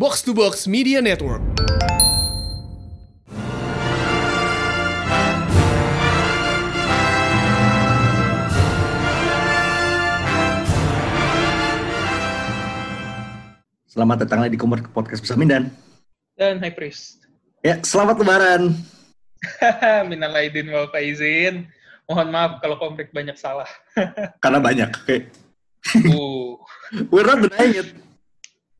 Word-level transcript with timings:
Box 0.00 0.24
to 0.24 0.32
Box 0.32 0.64
Media 0.64 1.04
Network. 1.04 1.44
Selamat 13.84 14.24
datang 14.24 14.40
lagi 14.40 14.56
di 14.56 14.60
Komor 14.64 14.80
Podcast 14.88 15.20
bersama 15.20 15.44
Mindan. 15.44 15.68
Dan 16.32 16.64
High 16.64 16.72
Priest. 16.72 17.28
Ya, 17.60 17.76
selamat 17.84 18.24
lebaran. 18.24 18.72
Minal 20.08 20.32
aidin 20.32 20.72
wal 20.72 20.88
faizin. 20.88 21.68
Mohon 22.08 22.28
maaf 22.32 22.52
kalau 22.64 22.80
komplek 22.80 23.12
banyak 23.12 23.36
salah. 23.36 23.68
Karena 24.40 24.64
banyak. 24.64 24.96
Oke. 24.96 25.28
uh. 26.08 26.56
We're 27.12 27.28
not 27.28 27.44
denying 27.44 27.84
it. 27.84 28.09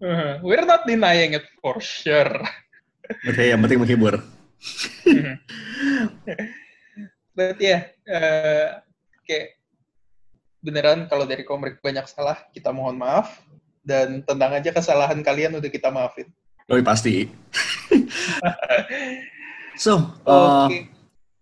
Uh, 0.01 0.41
We're 0.41 0.65
not 0.65 0.89
denying 0.89 1.37
it 1.37 1.45
for 1.61 1.77
sure. 1.85 2.41
Oke, 3.29 3.53
yang 3.53 3.61
penting 3.61 3.85
menghibur. 3.85 4.17
But 7.37 7.61
ya, 7.61 7.69
yeah, 7.69 7.81
uh, 8.09 8.67
kayak 9.29 9.61
beneran 10.65 11.05
kalau 11.09 11.29
dari 11.29 11.45
komplek 11.45 11.85
banyak 11.85 12.09
salah, 12.09 12.41
kita 12.53 12.73
mohon 12.73 12.97
maaf. 12.97 13.45
Dan 13.81 14.25
tentang 14.25 14.57
aja 14.57 14.73
kesalahan 14.73 15.21
kalian 15.21 15.57
udah 15.61 15.69
kita 15.73 15.93
maafin. 15.93 16.33
Lebih 16.69 16.85
pasti. 16.85 17.29
so, 19.85 20.17
uh, 20.25 20.69
okay. 20.69 20.89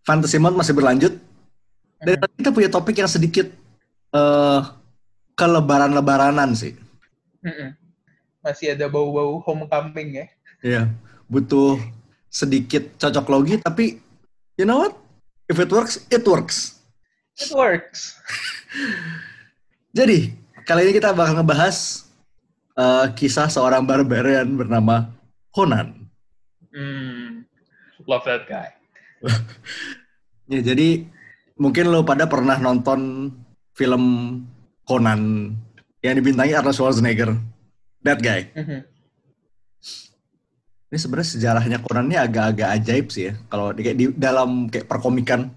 Fantasy 0.03 0.39
Mode 0.43 0.59
masih 0.59 0.75
berlanjut. 0.75 1.15
Dan 2.03 2.15
uh-huh. 2.19 2.31
kita 2.39 2.51
punya 2.51 2.71
topik 2.71 2.99
yang 2.99 3.11
sedikit 3.11 3.51
uh, 4.15 4.67
kelebaran-lebaranan 5.39 6.55
sih. 6.55 6.75
Uh-uh. 7.43 7.88
Masih 8.49 8.73
ada 8.73 8.89
bau-bau 8.89 9.45
homecoming 9.45 10.25
ya. 10.25 10.27
Iya, 10.65 10.83
butuh 11.29 11.77
sedikit 12.33 12.97
cocok 12.97 13.29
logi, 13.29 13.61
tapi 13.61 14.01
you 14.57 14.65
know 14.65 14.81
what? 14.81 14.97
If 15.53 15.61
it 15.61 15.69
works, 15.69 16.01
it 16.09 16.25
works. 16.25 16.81
It 17.37 17.53
works. 17.53 18.17
Jadi, 19.99 20.33
kali 20.65 20.89
ini 20.89 20.97
kita 20.97 21.13
bakal 21.13 21.45
ngebahas 21.45 22.09
uh, 22.73 23.13
kisah 23.13 23.53
seorang 23.53 23.85
barbarian 23.85 24.49
bernama 24.57 25.13
Conan. 25.53 26.09
Hmm, 26.73 27.45
love 28.09 28.25
that 28.25 28.49
guy. 28.49 28.73
ya, 30.53 30.61
jadi 30.65 31.05
mungkin 31.61 31.91
lo 31.91 32.07
pada 32.07 32.25
pernah 32.25 32.57
nonton 32.57 33.29
film 33.77 34.05
Conan 34.89 35.53
yang 36.01 36.15
dibintangi 36.17 36.55
Arnold 36.57 36.77
Schwarzenegger. 36.77 37.37
That 38.09 38.25
guy. 38.25 38.49
Mm-hmm. 38.57 38.81
Ini 40.89 40.97
sebenarnya 40.97 41.31
sejarahnya 41.37 41.79
Conan 41.85 42.09
ini 42.09 42.17
agak-agak 42.17 42.69
ajaib 42.81 43.07
sih 43.13 43.29
ya. 43.29 43.33
Kalau 43.53 43.77
di, 43.77 43.85
di 43.93 44.05
dalam 44.17 44.73
kayak 44.73 44.89
perkomikan. 44.89 45.53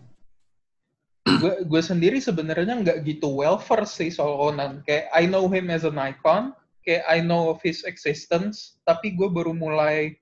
gue 1.41 1.81
sendiri 1.85 2.17
sebenarnya 2.17 2.81
nggak 2.81 3.05
gitu 3.05 3.29
well 3.29 3.55
versed 3.55 3.95
sih 3.95 4.09
soal 4.11 4.35
Conan. 4.35 4.83
Kayak 4.83 5.07
I 5.15 5.23
know 5.31 5.47
him 5.47 5.71
as 5.71 5.87
an 5.87 5.95
icon, 5.95 6.51
kayak 6.83 7.07
I 7.07 7.23
know 7.23 7.47
of 7.47 7.63
his 7.63 7.87
existence, 7.87 8.83
tapi 8.83 9.15
gue 9.15 9.31
baru 9.31 9.55
mulai 9.55 10.19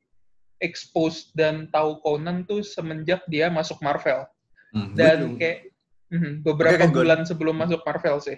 expose 0.61 1.33
dan 1.33 1.65
tahu 1.73 1.97
Conan 2.05 2.45
tuh 2.45 2.61
semenjak 2.61 3.25
dia 3.25 3.49
masuk 3.49 3.81
Marvel. 3.81 4.29
Hmm, 4.69 4.93
dan 4.93 5.33
kayak 5.41 5.73
mm, 6.13 6.45
beberapa 6.45 6.85
okay, 6.85 6.93
bulan 6.93 7.25
sebelum 7.25 7.57
masuk 7.57 7.81
Marvel 7.81 8.21
sih. 8.21 8.37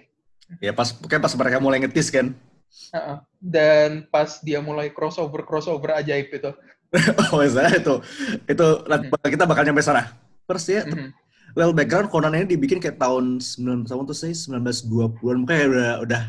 Ya 0.64 0.72
pas 0.72 0.88
kayak 0.88 1.20
pas 1.20 1.36
mereka 1.36 1.60
mulai 1.60 1.84
ngetis 1.84 2.08
kan. 2.08 2.32
Uh-uh. 2.92 3.18
Dan 3.36 4.08
pas 4.08 4.40
dia 4.40 4.58
mulai 4.64 4.88
crossover 4.92 5.44
crossover 5.44 5.96
ajaib 5.96 6.32
itu. 6.32 6.50
oh 7.32 7.40
ya 7.40 7.72
itu 7.72 8.04
itu 8.44 8.68
hmm. 8.84 9.16
kita 9.24 9.44
bakal 9.48 9.64
nyampe 9.64 9.80
sana. 9.80 10.12
First 10.44 10.68
ya, 10.68 10.84
mm-hmm. 10.84 11.08
well 11.56 11.72
background 11.72 12.12
Conan 12.12 12.36
ini 12.36 12.44
dibikin 12.44 12.82
kayak 12.82 13.00
tahun 13.00 13.40
9 13.40 13.88
tahun 13.88 14.02
tuh 14.04 14.16
sih 14.16 14.34
1920-an, 14.34 15.36
mungkin 15.46 15.56
udah 15.72 15.90
udah 16.04 16.22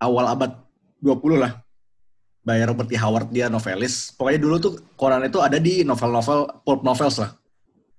awal 0.00 0.24
abad 0.30 0.56
20 1.02 1.42
lah. 1.42 1.60
By 2.46 2.62
Robert 2.62 2.86
T. 2.86 2.94
Howard, 2.94 3.34
dia 3.34 3.50
novelis. 3.50 4.14
Pokoknya 4.14 4.38
dulu 4.38 4.56
tuh 4.62 4.72
Conan 4.94 5.26
itu 5.26 5.42
ada 5.42 5.58
di 5.58 5.82
novel-novel, 5.82 6.62
pulp 6.62 6.86
novels 6.86 7.18
lah. 7.18 7.34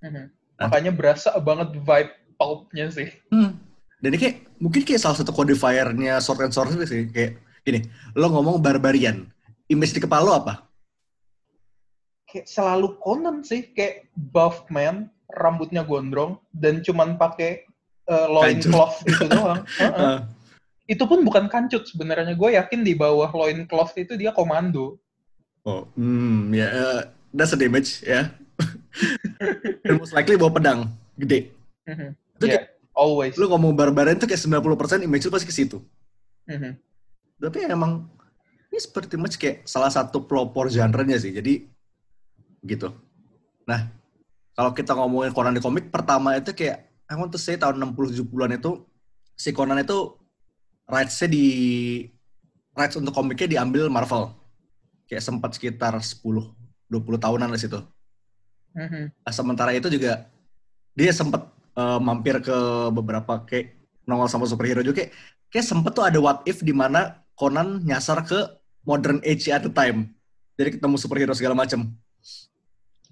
Mm-hmm. 0.02 0.26
Nah. 0.58 0.68
Makanya 0.72 0.92
berasa 0.96 1.36
banget 1.38 1.76
vibe 1.78 2.12
pulpnya 2.40 2.88
sih. 2.90 3.12
Hmm. 3.30 3.60
Dan 4.00 4.14
ini 4.14 4.18
kayak, 4.18 4.36
mungkin 4.58 4.82
kayak 4.88 5.02
salah 5.04 5.18
satu 5.20 5.36
codifiernya 5.36 6.24
Sword 6.24 6.48
and 6.48 6.54
Sorcery 6.56 6.86
sih. 6.88 7.12
Kayak 7.12 7.44
gini, 7.68 7.84
lo 8.16 8.32
ngomong 8.32 8.64
barbarian. 8.64 9.28
Image 9.68 10.00
di 10.00 10.02
kepala 10.02 10.24
lo 10.24 10.34
apa? 10.40 10.54
Kayak 12.32 12.48
selalu 12.48 12.96
Conan 13.04 13.44
sih. 13.44 13.76
Kayak 13.76 14.08
buff 14.16 14.64
man, 14.72 15.12
rambutnya 15.28 15.84
gondrong, 15.84 16.40
dan 16.56 16.80
cuman 16.80 17.20
pakai 17.20 17.68
uh, 18.08 18.32
loincloth 18.32 19.04
gitu 19.04 19.28
doang. 19.36 19.68
Uh-uh. 19.84 20.00
Uh 20.00 20.20
itu 20.88 21.04
pun 21.04 21.20
bukan 21.22 21.52
kancut 21.52 21.84
sebenarnya. 21.84 22.34
Gue 22.34 22.56
yakin 22.56 22.82
di 22.82 22.96
bawah 22.96 23.28
loin 23.36 23.68
cloth 23.68 23.94
itu 24.00 24.16
dia 24.16 24.32
komando. 24.32 24.96
Oh, 25.68 25.84
hmm, 26.00 26.56
ya, 26.56 26.64
yeah, 26.64 26.70
uh, 26.72 27.02
that's 27.36 27.52
a 27.52 27.60
damage, 27.60 28.00
ya. 28.08 28.32
Yeah. 29.84 30.00
most 30.00 30.16
likely 30.16 30.40
bawa 30.40 30.56
pedang, 30.56 30.80
gede. 31.20 31.52
Mm-hmm. 31.84 32.10
Itu 32.40 32.46
yeah, 32.48 32.64
kayak, 32.64 32.66
always. 32.96 33.36
Lu 33.36 33.52
ngomong 33.52 33.76
barbarian 33.76 34.16
itu 34.16 34.24
kayak 34.24 34.40
90% 34.40 35.04
image 35.04 35.28
lu 35.28 35.32
pasti 35.36 35.48
ke 35.52 35.52
situ. 35.52 35.84
Mm-hmm. 36.48 36.72
Tapi 37.38 37.70
emang, 37.70 38.10
ini 38.74 38.80
seperti 38.82 39.16
much 39.16 39.38
kayak 39.38 39.66
salah 39.70 39.94
satu 39.94 40.26
pelopor 40.26 40.74
genre-nya 40.74 41.22
sih, 41.22 41.32
jadi 41.34 41.70
gitu. 42.66 42.90
Nah, 43.70 43.94
kalau 44.58 44.74
kita 44.74 44.98
ngomongin 44.98 45.32
Conan 45.32 45.54
di 45.54 45.62
komik, 45.62 45.94
pertama 45.94 46.34
itu 46.34 46.50
kayak, 46.52 46.90
I 47.08 47.14
want 47.16 47.30
to 47.32 47.40
say 47.40 47.56
tahun 47.56 47.78
60-70-an 47.94 48.58
itu, 48.58 48.82
si 49.38 49.54
Conan 49.54 49.80
itu 49.86 50.18
rights-nya 50.90 51.30
di 51.30 51.46
rights 52.74 52.98
untuk 52.98 53.14
komiknya 53.14 53.62
diambil 53.62 53.86
Marvel. 53.92 54.34
Kayak 55.06 55.24
sempat 55.24 55.56
sekitar 55.56 55.94
10 55.94 56.24
20 56.88 57.20
tahunan 57.20 57.52
di 57.52 57.60
situ. 57.60 57.80
Mm-hmm. 58.76 59.04
Nah, 59.24 59.34
sementara 59.34 59.72
itu 59.76 59.92
juga 59.92 60.28
dia 60.96 61.12
sempat 61.12 61.52
uh, 61.76 62.00
mampir 62.00 62.40
ke 62.40 62.58
beberapa 62.90 63.44
kayak 63.44 63.76
nongol 64.08 64.32
sama 64.32 64.48
superhero 64.48 64.82
juga 64.82 65.04
kayak, 65.04 65.12
kayak 65.52 65.66
sempet 65.68 65.92
tuh 65.92 66.06
ada 66.08 66.18
what 66.18 66.42
if 66.48 66.64
di 66.64 66.72
mana 66.72 67.20
Conan 67.38 67.86
nyasar 67.86 68.26
ke 68.26 68.40
modern 68.82 69.22
age 69.22 69.46
at 69.54 69.62
the 69.62 69.70
time. 69.70 70.12
Jadi 70.58 70.82
ketemu 70.82 70.98
superhero 70.98 71.38
segala 71.38 71.54
macam. 71.54 71.94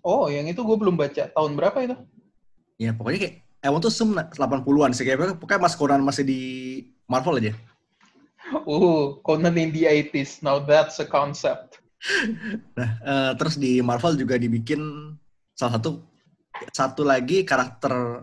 Oh, 0.01 0.25
yang 0.29 0.49
itu 0.49 0.65
gue 0.65 0.77
belum 0.77 0.97
baca. 0.97 1.29
Tahun 1.29 1.51
berapa 1.53 1.77
itu? 1.85 1.95
Ya, 2.81 2.91
pokoknya 2.91 3.19
kayak 3.21 3.35
I 3.65 3.69
want 3.73 3.81
to 3.81 3.89
80-an 3.89 4.91
sih. 4.93 5.05
Kayak, 5.05 5.37
pokoknya 5.37 5.61
Mas 5.61 5.77
Conan 5.77 6.01
masih 6.01 6.25
di 6.25 6.41
Marvel 7.05 7.39
aja. 7.39 7.53
Uh, 8.45 9.17
Conan 9.25 9.57
in 9.57 9.73
the 9.73 9.89
80s. 9.89 10.45
Now 10.45 10.61
that's 10.61 11.01
a 11.01 11.07
concept. 11.09 11.81
Nah, 12.77 12.89
uh, 13.01 13.31
terus 13.33 13.57
di 13.57 13.81
Marvel 13.81 14.13
juga 14.13 14.37
dibikin 14.37 14.77
salah 15.57 15.81
satu 15.81 16.05
satu 16.69 17.01
lagi 17.01 17.41
karakter 17.41 18.21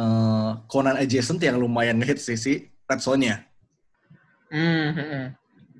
uh, 0.00 0.50
Conan 0.64 0.96
adjacent 0.96 1.36
yang 1.44 1.60
lumayan 1.60 2.00
ngehit 2.00 2.16
sih 2.16 2.40
si 2.40 2.72
Red 2.88 3.04
Sonja. 3.04 3.44
Mm-hmm. 4.52 5.24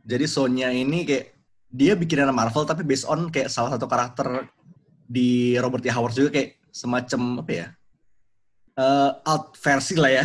Jadi 0.05 0.25
Sonya 0.29 0.69
ini 0.73 1.09
kayak 1.09 1.35
dia 1.75 1.93
bikinan 1.99 2.31
Marvel 2.31 2.69
tapi 2.69 2.87
based 2.87 3.09
on 3.09 3.33
kayak 3.33 3.51
salah 3.51 3.75
satu 3.75 3.89
karakter 3.91 4.47
di 5.05 5.59
Robert 5.59 5.85
E. 5.85 5.91
Howard 5.91 6.15
juga 6.15 6.31
kayak 6.41 6.61
semacam 6.71 7.45
apa 7.45 7.53
ya? 7.53 7.67
Uh, 8.75 9.11
alt 9.27 9.55
versi 9.59 9.95
lah 9.99 10.13
ya. 10.13 10.25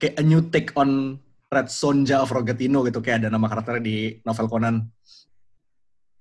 Kayak 0.00 0.14
a 0.16 0.24
new 0.24 0.40
take 0.48 0.70
on 0.76 1.20
Red 1.50 1.66
Sonja 1.66 2.22
of 2.22 2.30
Rogatino 2.30 2.86
gitu 2.86 3.02
kayak 3.02 3.26
ada 3.26 3.28
nama 3.34 3.50
karakternya 3.50 3.82
di 3.82 3.96
novel 4.22 4.46
Conan. 4.46 4.86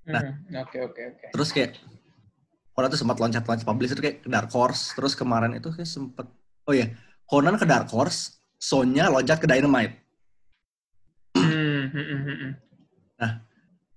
Nah, 0.09 0.24
hmm, 0.25 0.57
oke 0.66 0.78
oke 0.90 1.01
oke. 1.13 1.25
Terus 1.38 1.50
kayak 1.53 1.78
Conan 2.74 2.89
tuh 2.89 3.00
sempat 3.00 3.18
loncat-loncat 3.22 3.68
publish 3.68 3.94
itu 3.94 4.01
kayak 4.01 4.25
ke 4.25 4.30
Dark 4.31 4.50
Horse, 4.50 4.98
terus 4.98 5.13
kemarin 5.13 5.54
itu 5.54 5.69
kayak 5.69 5.86
sempet 5.86 6.25
oh 6.65 6.74
ya, 6.74 6.89
Conan 7.30 7.62
ke 7.62 7.65
Dark 7.69 7.94
Horse, 7.94 8.42
Sonja 8.57 9.06
loncat 9.12 9.38
ke 9.38 9.45
Dynamite. 9.45 10.08
Hmm, 11.89 12.06
hmm, 12.06 12.21
hmm, 12.21 12.51
nah, 13.18 13.31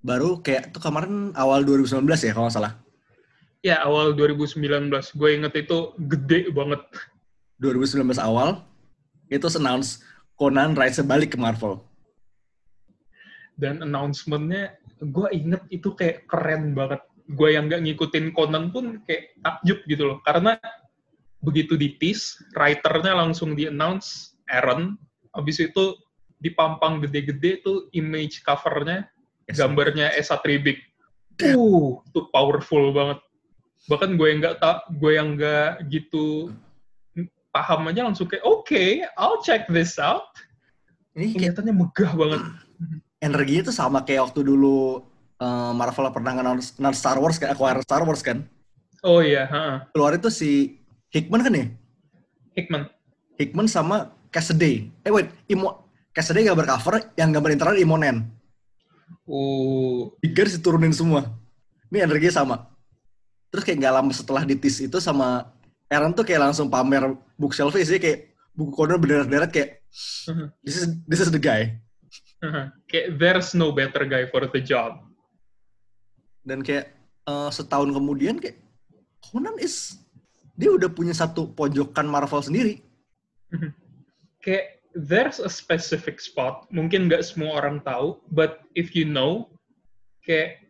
baru 0.00 0.41
kayak 0.41 0.73
tuh 0.73 0.81
kemarin 0.81 1.37
awal 1.37 1.61
2019 1.62 2.09
ya 2.25 2.33
kalau 2.33 2.49
nggak 2.49 2.56
salah. 2.56 2.75
Ya, 3.62 3.79
awal 3.87 4.19
2019. 4.19 4.59
Gue 5.15 5.39
inget 5.39 5.55
itu 5.55 5.94
gede 6.11 6.50
banget. 6.50 6.83
2019 7.62 8.19
awal, 8.19 8.67
itu 9.31 9.47
announce 9.55 10.03
Conan 10.35 10.75
Rise 10.75 11.06
balik 11.06 11.37
ke 11.37 11.39
Marvel. 11.39 11.79
Dan 13.55 13.87
announcement-nya, 13.87 14.75
gue 14.99 15.29
inget 15.31 15.62
itu 15.71 15.94
kayak 15.94 16.27
keren 16.27 16.75
banget. 16.75 17.06
Gue 17.31 17.55
yang 17.55 17.71
gak 17.71 17.87
ngikutin 17.87 18.35
Conan 18.35 18.75
pun 18.75 18.99
kayak 19.06 19.39
takjub 19.47 19.79
gitu 19.87 20.11
loh. 20.11 20.19
Karena 20.27 20.59
begitu 21.39 21.79
di 21.79 21.94
tease, 22.03 22.43
writer-nya 22.59 23.15
langsung 23.15 23.55
di-announce 23.55 24.35
Aaron. 24.50 24.99
Habis 25.31 25.62
itu 25.62 25.94
dipampang 26.43 26.99
gede-gede 27.06 27.62
tuh 27.62 27.87
image 27.94 28.43
cover-nya, 28.43 29.06
yes. 29.47 29.62
gambarnya 29.62 30.11
Esa 30.19 30.43
Tribik. 30.43 30.83
Uh, 31.39 32.03
itu 32.03 32.21
powerful 32.35 32.91
banget. 32.91 33.23
Bahkan 33.87 34.19
gue 34.19 34.27
yang 34.27 34.39
nggak 34.43 34.59
tak, 34.59 34.85
gue 34.99 35.12
yang 35.15 35.39
nggak 35.39 35.87
gitu 35.89 36.50
paham 37.55 37.89
aja 37.89 38.03
langsung 38.03 38.27
kayak, 38.27 38.43
oke, 38.43 38.67
okay, 38.67 39.06
I'll 39.15 39.39
check 39.44 39.71
this 39.71 40.00
out. 40.03 40.35
Ini 41.15 41.37
kelihatannya 41.37 41.75
megah 41.77 42.12
banget. 42.17 42.41
Energinya 43.23 43.69
tuh 43.71 43.77
sama 43.77 44.03
kayak 44.03 44.33
waktu 44.33 44.41
dulu 44.43 45.05
uh, 45.39 45.73
Marvel 45.77 46.11
pernah 46.11 46.33
kenal 46.35 46.94
Star 46.97 47.21
Wars 47.21 47.37
kayak 47.37 47.55
acquire 47.55 47.81
Star 47.85 48.03
Wars 48.03 48.25
kan. 48.25 48.49
Oh 49.05 49.21
iya. 49.21 49.47
Uh. 49.50 49.77
Keluar 49.93 50.17
itu 50.17 50.31
si 50.33 50.81
Hickman 51.12 51.44
kan 51.44 51.53
ya? 51.53 51.67
Hickman. 52.56 52.89
Hickman 53.37 53.69
sama 53.69 54.15
Cassidy. 54.33 54.89
Eh 55.05 55.12
wait, 55.12 55.29
Imo 55.50 55.81
Cassidy 56.12 56.44
gambar 56.44 56.69
cover, 56.69 57.17
yang 57.17 57.32
gambar 57.32 57.50
internal 57.56 57.76
Imonen. 57.81 58.29
Uh. 59.25 60.12
Tiga 60.20 60.44
diturunin 60.44 60.93
semua. 60.93 61.25
Ini 61.88 62.05
energinya 62.05 62.44
sama. 62.44 62.56
Terus 63.53 63.64
kayak 63.69 63.85
gak 63.85 63.94
lama 63.97 64.12
setelah 64.12 64.43
ditis 64.49 64.81
itu 64.81 64.97
sama 64.97 65.53
Aaron 65.93 66.17
tuh 66.17 66.25
kayak 66.25 66.49
langsung 66.49 66.73
pamer 66.73 67.05
bookshelf 67.37 67.76
sih 67.76 68.00
kayak 68.00 68.32
buku 68.56 68.73
corner 68.73 68.97
bener-bener 68.97 69.44
kayak 69.53 69.85
uh-huh. 70.29 70.49
this 70.64 70.81
is 70.81 70.88
this 71.05 71.20
is 71.20 71.29
the 71.29 71.41
guy. 71.41 71.76
Uh-huh. 72.41 72.73
Kayak 72.88 73.20
there's 73.20 73.53
no 73.53 73.76
better 73.76 74.08
guy 74.08 74.25
for 74.32 74.49
the 74.49 74.61
job. 74.65 75.05
Dan 76.41 76.65
kayak 76.65 76.97
uh, 77.29 77.53
setahun 77.53 77.93
kemudian 77.93 78.41
kayak 78.41 78.56
Conan 79.20 79.61
is 79.61 80.00
dia 80.56 80.73
udah 80.73 80.88
punya 80.88 81.12
satu 81.12 81.53
pojokan 81.53 82.08
Marvel 82.08 82.41
sendiri. 82.41 82.81
Uh-huh. 83.53 83.69
Kayak 84.41 84.81
there's 84.94 85.41
a 85.41 85.49
specific 85.49 86.21
spot. 86.21 86.69
Mungkin 86.73 87.09
nggak 87.09 87.25
semua 87.25 87.61
orang 87.61 87.81
tahu, 87.85 88.21
but 88.33 88.65
if 88.77 88.93
you 88.93 89.09
know, 89.09 89.49
kayak 90.25 90.62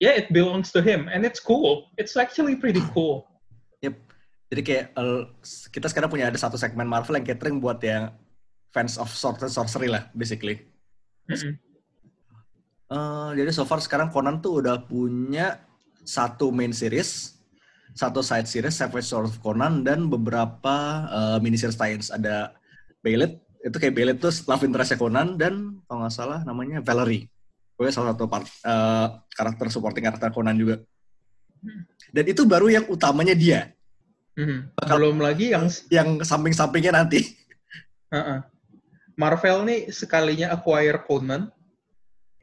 yeah, 0.00 0.12
it 0.12 0.28
belongs 0.32 0.72
to 0.72 0.80
him 0.84 1.08
and 1.08 1.24
it's 1.24 1.40
cool. 1.40 1.88
It's 1.96 2.16
actually 2.16 2.56
pretty 2.56 2.84
cool. 2.92 3.28
Yep. 3.80 3.96
Jadi 4.52 4.62
kayak 4.62 4.84
uh, 4.96 5.30
kita 5.72 5.88
sekarang 5.88 6.12
punya 6.12 6.28
ada 6.28 6.38
satu 6.38 6.60
segmen 6.60 6.88
Marvel 6.88 7.16
yang 7.16 7.26
catering 7.26 7.58
buat 7.60 7.80
yang 7.80 8.12
fans 8.72 9.00
of 9.00 9.08
and 9.08 9.52
sorcery 9.52 9.88
lah, 9.88 10.08
basically. 10.12 10.68
Mm-hmm. 11.32 11.56
Uh, 12.86 13.34
jadi 13.34 13.50
so 13.50 13.66
far 13.66 13.82
sekarang 13.82 14.14
Conan 14.14 14.38
tuh 14.38 14.62
udah 14.62 14.78
punya 14.86 15.58
satu 16.06 16.54
main 16.54 16.70
series, 16.70 17.34
satu 17.98 18.22
side 18.22 18.46
series, 18.46 18.78
Savage 18.78 19.08
Sword 19.10 19.26
of 19.26 19.42
Conan, 19.42 19.82
dan 19.82 20.06
beberapa 20.06 21.08
uh, 21.10 21.38
mini 21.42 21.58
series 21.58 21.74
tie 21.74 21.98
Ada 21.98 22.54
Baylet, 23.02 23.42
itu 23.66 23.76
kayak 23.82 23.94
Baylet 23.98 24.18
tuh 24.22 24.30
love 24.46 24.62
interest 24.62 24.94
Conan, 24.94 25.34
dan 25.34 25.82
kalau 25.90 26.06
nggak 26.06 26.14
salah 26.14 26.40
namanya 26.46 26.78
Valerie. 26.86 27.26
Pokoknya 27.74 27.92
salah 27.92 28.08
satu 28.14 28.24
part, 28.30 28.46
uh, 28.62 29.20
karakter 29.34 29.66
supporting 29.68 30.06
karakter 30.06 30.30
Conan 30.30 30.54
juga. 30.54 30.80
Mm. 31.60 31.82
Dan 32.14 32.24
itu 32.30 32.42
baru 32.46 32.70
yang 32.70 32.86
utamanya 32.86 33.34
dia. 33.34 33.74
Hmm. 34.36 34.68
Belum 34.76 35.16
lagi 35.16 35.56
yang 35.56 35.66
yang 35.88 36.20
samping-sampingnya 36.20 36.92
nanti. 36.92 37.24
Uh-uh. 38.12 38.44
Marvel 39.16 39.64
nih 39.64 39.88
sekalinya 39.88 40.52
acquire 40.52 41.00
Conan 41.08 41.48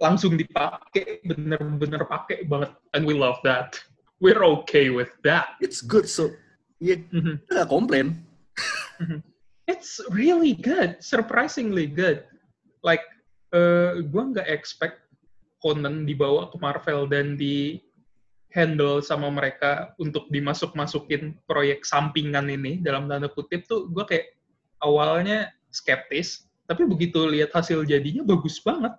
langsung 0.01 0.33
dipakai 0.33 1.21
bener-bener 1.21 2.01
pakai 2.09 2.49
banget 2.49 2.73
and 2.97 3.05
we 3.05 3.13
love 3.13 3.37
that. 3.45 3.77
We're 4.17 4.41
okay 4.65 4.89
with 4.89 5.13
that. 5.21 5.53
It's 5.61 5.85
good 5.85 6.09
so 6.09 6.33
ya 6.81 6.97
yeah, 6.97 6.99
mm-hmm. 7.13 7.69
komplain. 7.69 8.25
It's 9.63 10.03
really 10.11 10.53
good, 10.59 10.99
surprisingly 10.99 11.87
good. 11.87 12.27
Like 12.83 13.03
uh, 13.55 14.03
gue 14.03 14.23
nggak 14.35 14.49
expect 14.49 15.03
Conan 15.63 16.03
dibawa 16.03 16.51
ke 16.51 16.59
Marvel 16.59 17.07
dan 17.07 17.39
di 17.39 17.79
handle 18.53 19.01
sama 19.01 19.31
mereka 19.33 19.97
untuk 19.97 20.29
dimasuk-masukin 20.29 21.39
proyek 21.49 21.87
sampingan 21.87 22.51
ini 22.53 22.77
dalam 22.83 23.09
tanda 23.09 23.31
kutip 23.31 23.65
tuh 23.65 23.89
gue 23.89 24.05
kayak 24.05 24.37
awalnya 24.85 25.49
skeptis 25.73 26.45
tapi 26.69 26.85
begitu 26.85 27.25
lihat 27.25 27.49
hasil 27.49 27.81
jadinya 27.81 28.21
bagus 28.21 28.61
banget 28.61 28.93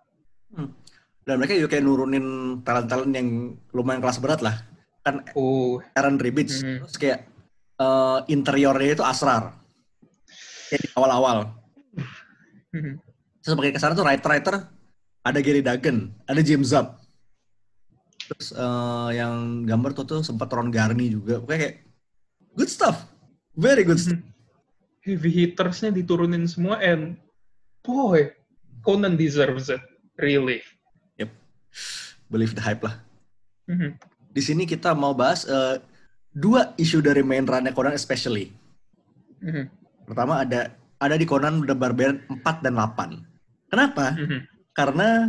hmm. 0.58 0.69
dan 1.22 1.34
mereka 1.38 1.55
juga 1.55 1.70
kayak 1.78 1.84
nurunin 1.87 2.26
talent-talent 2.67 3.14
yang 3.14 3.28
lumayan 3.70 4.02
kelas 4.02 4.19
berat 4.19 4.43
lah 4.43 4.58
kan 5.06 5.22
uh. 5.38 5.78
Aaron 5.94 6.19
Ribbits 6.19 6.67
hmm. 6.67 6.82
terus 6.82 6.99
kayak 6.99 7.20
uh, 7.78 8.26
interiornya 8.26 8.99
itu 8.99 9.05
asrar 9.06 9.55
kayak 10.70 10.81
di 10.84 10.88
awal-awal 10.96 11.38
hmm. 12.72 12.94
terus 13.43 13.50
sebagai 13.52 13.72
ke 13.76 13.81
sana 13.81 13.96
tuh 13.96 14.06
writer-writer 14.06 14.69
ada 15.25 15.38
Gary 15.40 15.61
Duggan 15.64 16.12
ada 16.28 16.40
James 16.40 16.72
Zub 16.72 17.05
Terus 18.28 18.56
uh, 18.56 19.12
yang 19.12 19.69
gambar 19.69 19.93
tuh 19.93 20.05
tuh 20.08 20.20
sempat 20.25 20.49
Ron 20.49 20.72
Garni 20.72 21.12
juga. 21.12 21.40
Pokoknya 21.40 21.61
kayak 21.69 21.76
good 22.56 22.70
stuff. 22.72 23.05
Very 23.52 23.84
good 23.84 24.00
stuff. 24.00 24.20
Heavy 25.05 25.28
hittersnya 25.28 25.93
diturunin 25.93 26.49
semua 26.49 26.81
and 26.81 27.20
boy, 27.84 28.32
Conan 28.81 29.20
deserves 29.20 29.69
it. 29.69 29.82
Really. 30.17 30.64
Yep. 31.20 31.28
Believe 32.32 32.56
the 32.56 32.64
hype 32.64 32.81
lah. 32.81 32.96
Mm-hmm. 33.69 33.90
Di 34.32 34.43
sini 34.43 34.64
kita 34.64 34.96
mau 34.96 35.12
bahas 35.12 35.44
uh, 35.44 35.76
dua 36.32 36.72
isu 36.81 37.05
dari 37.05 37.20
main 37.20 37.44
runnya 37.44 37.76
Conan 37.76 37.93
especially. 37.93 38.56
Mm-hmm. 39.44 39.83
Pertama 40.04 40.44
ada 40.44 40.72
ada 41.00 41.14
di 41.18 41.26
Conan 41.28 41.64
The 41.64 41.76
Barbarian 41.76 42.22
4 42.28 42.64
dan 42.64 42.74
8. 42.76 43.70
Kenapa? 43.72 44.16
Mm-hmm. 44.16 44.40
Karena 44.72 45.28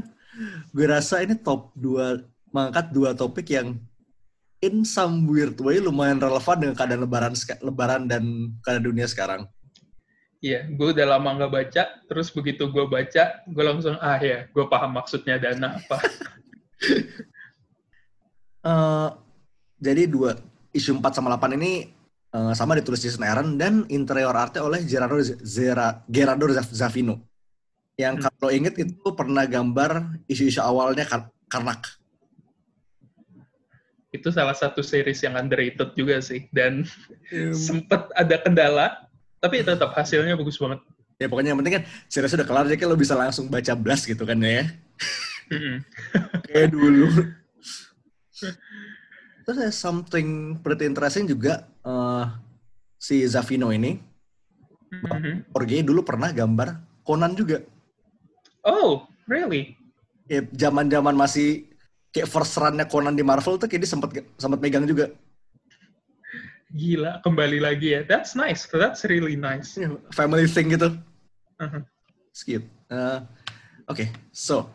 gue 0.71 0.85
rasa 0.87 1.23
ini 1.23 1.35
top 1.39 1.71
2 1.79 2.51
mengangkat 2.55 2.95
dua 2.95 3.11
topik 3.11 3.51
yang 3.51 3.75
in 4.63 4.87
some 4.87 5.27
weird 5.27 5.59
way 5.59 5.83
lumayan 5.83 6.23
relevan 6.23 6.55
dengan 6.55 6.75
keadaan 6.79 7.03
lebaran 7.03 7.33
lebaran 7.59 8.01
dan 8.07 8.55
keadaan 8.63 8.85
dunia 8.87 9.07
sekarang. 9.11 9.43
Iya, 10.39 10.69
gue 10.71 10.93
udah 10.93 11.17
lama 11.17 11.41
nggak 11.41 11.51
baca, 11.51 11.83
terus 12.05 12.29
begitu 12.29 12.69
gue 12.69 12.85
baca, 12.85 13.41
gue 13.43 13.63
langsung, 13.65 13.97
ah 13.97 14.19
ya, 14.21 14.45
gue 14.45 14.65
paham 14.69 14.93
maksudnya 14.93 15.41
dana 15.41 15.79
apa. 15.81 15.97
uh, 18.61 19.09
jadi 19.85 20.05
dua, 20.05 20.37
isu 20.69 21.01
4 21.01 21.17
sama 21.17 21.33
8 21.33 21.57
ini 21.57 21.89
uh, 22.35 22.51
sama 22.51 22.75
ditulis 22.75 22.99
Jason 22.99 23.23
Aaron 23.23 23.55
dan 23.55 23.87
interior 23.87 24.35
artnya 24.35 24.67
oleh 24.67 24.83
Gerardo, 24.83 25.23
Zera, 25.23 26.03
Gerardo 26.11 26.51
Zavino. 26.51 27.23
Yang 27.95 28.19
hmm. 28.19 28.23
kalau 28.27 28.51
inget 28.51 28.75
itu 28.75 29.07
pernah 29.15 29.47
gambar 29.47 30.19
isu-isu 30.27 30.59
awalnya 30.59 31.07
Karnak 31.47 31.87
itu 34.15 34.31
salah 34.31 34.55
satu 34.55 34.79
series 34.79 35.19
yang 35.19 35.35
underrated 35.35 35.91
juga 35.93 36.23
sih 36.23 36.47
dan 36.55 36.87
yeah. 37.27 37.51
sempet 37.67 38.07
ada 38.15 38.39
kendala 38.39 38.87
tapi 39.43 39.61
tetap 39.61 39.91
hasilnya 39.91 40.39
bagus 40.39 40.55
banget 40.55 40.79
ya 41.19 41.27
pokoknya 41.27 41.51
yang 41.51 41.59
penting 41.59 41.75
kan 41.79 41.83
series 42.07 42.33
udah 42.39 42.47
kelar 42.47 42.65
jadi 42.65 42.87
lo 42.87 42.95
bisa 42.95 43.13
langsung 43.13 43.51
baca 43.51 43.75
blast 43.75 44.07
gitu 44.07 44.23
kan 44.23 44.39
ya 44.39 44.71
kayak 46.47 46.71
dulu 46.71 47.11
terus 49.45 49.57
ada 49.61 49.73
something 49.73 50.57
pretty 50.59 50.89
interesting 50.89 51.29
juga 51.29 51.69
uh, 51.85 52.33
si 52.97 53.21
Zavino 53.29 53.69
ini 53.69 54.01
mm-hmm. 54.89 55.53
Jorge 55.53 55.85
dulu 55.85 56.01
pernah 56.01 56.33
gambar 56.33 56.81
Conan 57.05 57.37
juga 57.37 57.61
oh 58.65 59.05
really 59.29 59.77
ya 60.25 60.41
zaman 60.49 60.89
zaman 60.89 61.13
masih 61.13 61.69
kayak 62.15 62.31
first 62.31 62.55
run-nya 62.55 62.87
Conan 62.87 63.11
di 63.11 63.27
Marvel 63.27 63.59
tuh 63.59 63.67
kayak 63.67 63.83
dia 63.83 63.91
sempat 63.91 64.09
sempat 64.39 64.63
megang 64.63 64.87
juga. 64.87 65.11
Gila, 66.71 67.19
kembali 67.23 67.59
lagi 67.59 67.91
ya. 67.91 68.07
That's 68.07 68.39
nice. 68.39 68.71
That's 68.71 69.03
really 69.03 69.35
nice. 69.35 69.75
Yeah, 69.75 69.99
family 70.15 70.47
thing 70.47 70.71
gitu. 70.71 70.95
Uh-huh. 71.59 71.83
Skip. 72.31 72.63
Uh, 72.87 73.27
Oke, 73.85 74.07
okay. 74.07 74.07
so 74.31 74.65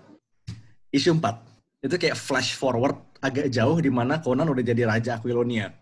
isu 0.94 1.16
4 1.18 1.49
itu 1.80 1.96
kayak 1.96 2.16
flash 2.16 2.52
forward 2.52 2.96
agak 3.24 3.48
jauh 3.48 3.76
di 3.80 3.88
mana 3.88 4.20
Conan 4.20 4.48
udah 4.48 4.64
jadi 4.64 4.84
raja 4.84 5.16
Aquilonia. 5.16 5.72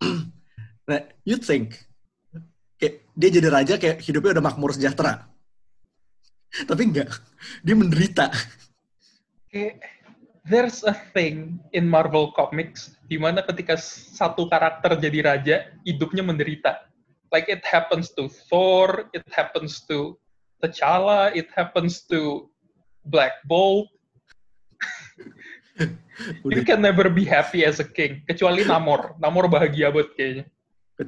nah, 0.88 1.00
you 1.24 1.36
think 1.36 1.76
kayak 2.80 3.04
dia 3.12 3.30
jadi 3.40 3.48
raja 3.52 3.74
kayak 3.76 4.00
hidupnya 4.00 4.40
udah 4.40 4.44
makmur 4.44 4.72
sejahtera. 4.72 5.28
Tapi 6.54 6.82
enggak, 6.86 7.10
dia 7.66 7.74
menderita. 7.74 8.30
Kayak 9.50 9.82
there's 10.46 10.84
a 10.86 10.94
thing 11.12 11.58
in 11.72 11.88
Marvel 11.88 12.30
Comics 12.32 12.94
di 13.08 13.16
mana 13.20 13.44
ketika 13.44 13.76
satu 13.80 14.46
karakter 14.48 14.96
jadi 14.96 15.18
raja, 15.24 15.56
hidupnya 15.84 16.24
menderita. 16.24 16.88
Like 17.34 17.50
it 17.50 17.66
happens 17.66 18.14
to 18.14 18.30
Thor, 18.48 19.10
it 19.10 19.26
happens 19.34 19.82
to 19.90 20.14
T'Challa, 20.62 21.34
it 21.34 21.50
happens 21.52 22.06
to 22.08 22.48
Black 23.04 23.42
Bolt. 23.44 23.90
you 26.54 26.62
can 26.62 26.80
never 26.80 27.10
be 27.10 27.26
happy 27.26 27.66
as 27.66 27.82
a 27.82 27.86
king, 27.86 28.22
kecuali 28.26 28.62
Namor. 28.62 29.18
Namor 29.18 29.50
bahagia 29.50 29.90
banget 29.90 30.10
kayaknya. 30.14 30.44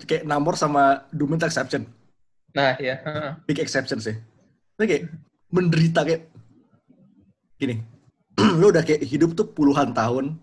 Kayak 0.02 0.24
Namor 0.26 0.54
sama 0.58 1.06
Doom 1.14 1.38
exception. 1.38 1.86
Nah, 2.50 2.74
ya. 2.80 2.98
Big 3.46 3.62
exception 3.62 4.02
sih. 4.02 4.16
Tapi 4.76 4.86
kayak 4.88 5.02
menderita 5.52 6.02
kayak 6.02 6.26
gini, 7.56 7.80
lu 8.60 8.68
udah 8.74 8.82
kayak 8.82 9.06
hidup 9.06 9.32
tuh 9.32 9.48
puluhan 9.48 9.94
tahun 9.94 10.36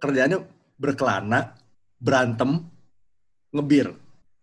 kerjaannya 0.00 0.44
berkelana, 0.80 1.54
berantem, 2.00 2.66
ngebir. 3.52 3.92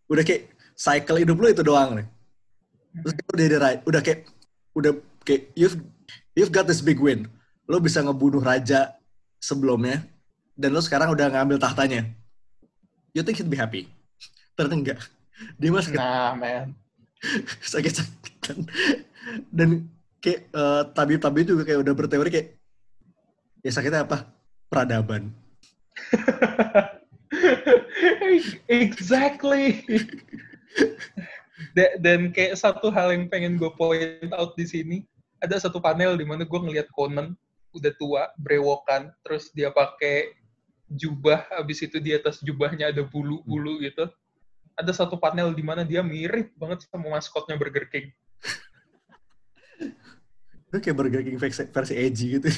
Udah 0.07 0.24
kayak 0.24 0.53
cycle 0.77 1.19
hidup 1.19 1.38
lu 1.38 1.50
itu 1.50 1.65
doang 1.65 2.01
nih. 2.01 2.07
Terus 3.01 3.13
udah 3.34 3.46
udah, 3.46 3.72
udah 3.86 4.01
kayak 4.01 4.22
udah 4.77 4.91
kayak 5.25 5.51
you've 5.57 5.77
you've 6.38 6.53
got 6.53 6.69
this 6.69 6.81
big 6.81 7.01
win. 7.01 7.29
Lo 7.65 7.81
bisa 7.81 8.00
ngebunuh 8.01 8.39
raja 8.39 8.96
sebelumnya 9.38 10.01
dan 10.58 10.74
lo 10.74 10.82
sekarang 10.82 11.13
udah 11.13 11.29
ngambil 11.29 11.62
tahtanya. 11.62 12.10
You 13.13 13.22
think 13.22 13.38
he'd 13.38 13.50
be 13.50 13.58
happy? 13.58 13.86
Ternyata 14.58 14.75
enggak. 14.75 15.00
Dia 15.62 15.70
masih 15.70 15.94
nah, 15.94 16.34
man. 16.34 16.74
sakit-sakitan. 17.74 18.65
Dan 19.53 19.86
kayak 20.22 20.50
uh, 20.53 20.89
tabib-tabib 20.94 21.46
juga 21.46 21.63
kayak 21.65 21.82
udah 21.86 21.94
berteori 21.94 22.29
kayak 22.34 22.50
ya 23.62 23.72
sakitnya 23.74 24.06
apa? 24.06 24.25
Peradaban. 24.70 25.34
exactly. 28.70 29.86
Dan 32.01 32.34
kayak 32.34 32.58
satu 32.58 32.89
hal 32.89 33.13
yang 33.13 33.29
pengen 33.29 33.62
gue 33.62 33.70
point 33.77 34.34
out 34.34 34.58
di 34.58 34.65
sini, 34.65 34.98
ada 35.41 35.58
satu 35.62 35.77
panel 35.77 36.17
di 36.17 36.25
mana 36.25 36.46
gue 36.46 36.60
ngeliat 36.60 36.89
Conan 36.94 37.38
udah 37.74 37.91
tua, 37.95 38.24
brewokan, 38.39 39.12
terus 39.25 39.51
dia 39.51 39.71
pakai 39.71 40.36
jubah, 40.88 41.43
habis 41.51 41.83
itu 41.83 42.00
di 42.00 42.15
atas 42.15 42.39
jubahnya 42.39 42.91
ada 42.91 43.03
bulu-bulu 43.03 43.83
gitu. 43.83 44.07
Ada 44.77 45.03
satu 45.03 45.17
panel 45.17 45.51
di 45.51 45.63
mana 45.65 45.83
dia 45.83 46.05
mirip 46.05 46.53
banget 46.55 46.86
sama 46.86 47.17
maskotnya 47.17 47.57
Burger 47.57 47.89
King. 47.89 48.13
Itu 50.69 50.77
kayak 50.83 50.97
Burger 51.00 51.21
King 51.25 51.39
versi, 51.41 51.65
versi 51.65 51.93
edgy 51.97 52.38
gitu. 52.38 52.50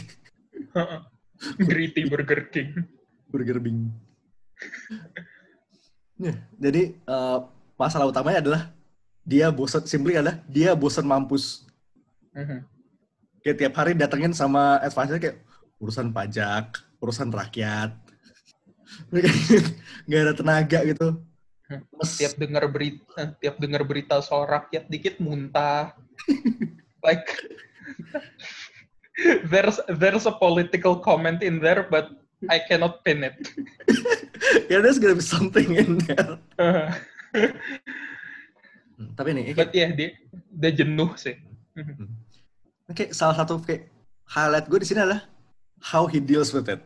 Gritty 1.63 2.11
Burger 2.11 2.51
King. 2.51 2.83
Burger 3.29 3.61
Bing. 3.61 3.93
jadi 6.59 6.99
uh, 7.07 7.47
masalah 7.79 8.11
utamanya 8.11 8.43
adalah 8.43 8.61
dia 9.23 9.47
bosan, 9.53 9.87
simply 9.87 10.19
adalah 10.19 10.41
dia 10.49 10.75
bosan 10.75 11.07
mampus. 11.07 11.63
Uh-huh. 12.35 12.59
Kayak 13.39 13.57
tiap 13.59 13.73
hari 13.79 13.91
datengin 13.95 14.35
sama 14.35 14.83
advisor 14.83 15.15
kayak 15.19 15.39
urusan 15.79 16.11
pajak, 16.11 16.75
urusan 16.99 17.31
rakyat. 17.31 17.95
Gak 20.09 20.21
ada 20.27 20.33
tenaga 20.35 20.79
gitu. 20.83 21.23
Mes. 21.69 22.11
Tiap 22.17 22.33
dengar 22.41 22.65
berita, 22.65 23.37
tiap 23.37 23.55
dengar 23.61 23.85
berita 23.85 24.19
soal 24.25 24.49
rakyat 24.49 24.89
dikit 24.89 25.21
muntah. 25.21 25.93
like 27.05 27.29
there's 29.53 29.77
there's 29.87 30.25
a 30.25 30.33
political 30.33 30.97
comment 30.99 31.45
in 31.45 31.61
there, 31.61 31.85
but 31.87 32.09
I 32.49 32.59
cannot 32.59 33.05
pin 33.05 33.21
it. 33.23 33.37
yeah, 34.67 34.81
there's 34.81 34.97
gonna 34.97 35.15
be 35.15 35.23
something 35.23 35.77
in 35.77 36.01
there. 36.09 36.41
Hmm, 38.99 39.15
tapi 39.15 39.31
nih, 39.31 39.55
But 39.55 39.71
ya 39.71 39.87
yeah, 39.87 39.89
dia, 39.95 40.09
dia 40.51 40.71
jenuh 40.83 41.15
sih. 41.15 41.37
Oke, 42.89 43.05
okay, 43.05 43.07
salah 43.13 43.37
satu 43.37 43.61
kayak 43.61 43.85
highlight 44.25 44.65
gue 44.65 44.79
di 44.81 44.87
sini 44.89 45.05
adalah 45.05 45.29
how 45.77 46.09
he 46.09 46.17
deals 46.17 46.49
with 46.49 46.65
it. 46.65 46.81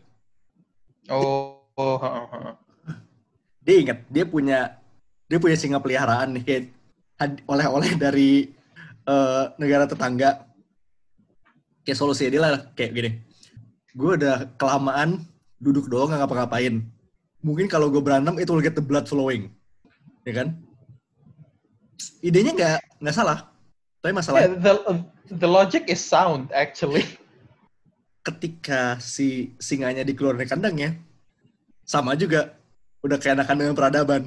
Oh, 1.07 1.63
oh, 1.79 1.95
oh, 1.95 2.27
oh. 2.27 2.55
Dia 3.63 3.75
ingat, 3.79 4.03
dia 4.11 4.27
punya 4.27 4.83
dia 5.31 5.39
punya 5.39 5.55
singa 5.55 5.79
peliharaan 5.79 6.35
nih 6.35 6.43
kayak 6.43 6.63
oleh-oleh 7.47 7.95
dari 7.95 8.51
uh, 9.07 9.55
negara 9.55 9.87
tetangga. 9.87 10.43
Kayak 11.87 11.99
solusi 11.99 12.27
dia 12.27 12.43
lah 12.43 12.59
kayak 12.75 12.91
gini. 12.91 13.11
Gue 13.95 14.19
udah 14.19 14.51
kelamaan 14.59 15.23
duduk 15.63 15.87
doang 15.87 16.11
nggak 16.11 16.27
ngapa-ngapain. 16.27 16.83
Mungkin 17.39 17.71
kalau 17.71 17.87
gue 17.87 18.03
berantem 18.03 18.35
itu 18.43 18.51
will 18.51 18.63
get 18.63 18.75
the 18.75 18.83
blood 18.83 19.07
flowing 19.07 19.51
ya 20.27 20.43
kan? 20.43 20.47
Idenya 22.23 22.51
nggak 22.55 22.79
nggak 22.99 23.15
salah, 23.15 23.51
tapi 24.03 24.11
masalah. 24.11 24.43
Yeah, 24.43 24.59
the 24.59 24.73
the 25.31 25.47
logic 25.47 25.87
is 25.87 26.03
sound 26.03 26.51
actually. 26.51 27.07
Ketika 28.19 28.99
si 28.99 29.55
singanya 29.55 30.03
dikeluarin 30.03 30.43
dari 30.43 30.51
kandangnya, 30.51 30.91
sama 31.87 32.19
juga 32.19 32.51
udah 32.99 33.15
kayak 33.15 33.39
anak 33.39 33.55
dengan 33.55 33.75
peradaban. 33.79 34.23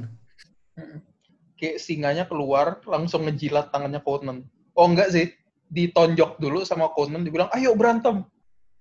Kayak 1.60 1.76
singanya 1.80 2.24
keluar 2.24 2.80
langsung 2.88 3.28
ngejilat 3.28 3.68
tangannya 3.68 4.00
Conan. 4.00 4.48
Oh 4.72 4.88
enggak 4.88 5.12
sih, 5.12 5.32
ditonjok 5.68 6.40
dulu 6.40 6.64
sama 6.64 6.88
Conan 6.96 7.20
dibilang 7.20 7.52
ayo 7.52 7.76
berantem. 7.76 8.24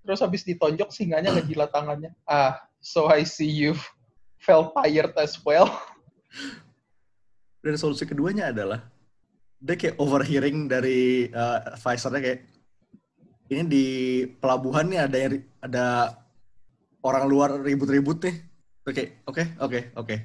Terus 0.07 0.23
habis 0.23 0.47
ditonjok 0.47 0.95
singanya 0.95 1.35
ngejilat 1.35 1.75
tangannya. 1.75 2.15
Ah, 2.23 2.55
so 2.79 3.11
I 3.11 3.27
see 3.27 3.51
you 3.51 3.75
felt 4.47 4.71
tired 4.79 5.11
as 5.19 5.35
well. 5.43 5.67
Dan 7.59 7.75
solusi 7.75 8.07
keduanya 8.07 8.51
adalah 8.55 8.94
dia 9.65 9.75
kayak 9.75 9.97
overhearing 9.97 10.69
dari 10.69 11.25
uh, 11.33 11.73
advisornya 11.73 12.21
kayak 12.21 12.39
ini 13.49 13.63
di 13.65 13.85
pelabuhan 14.37 14.85
nih 14.89 15.01
ada 15.01 15.17
yang 15.17 15.33
ada 15.61 15.85
orang 17.01 17.25
luar 17.25 17.49
ribut-ribut 17.61 18.21
nih. 18.25 18.35
Oke, 18.85 19.03
oke, 19.25 19.43
oke, 19.57 19.79
oke. 19.97 20.15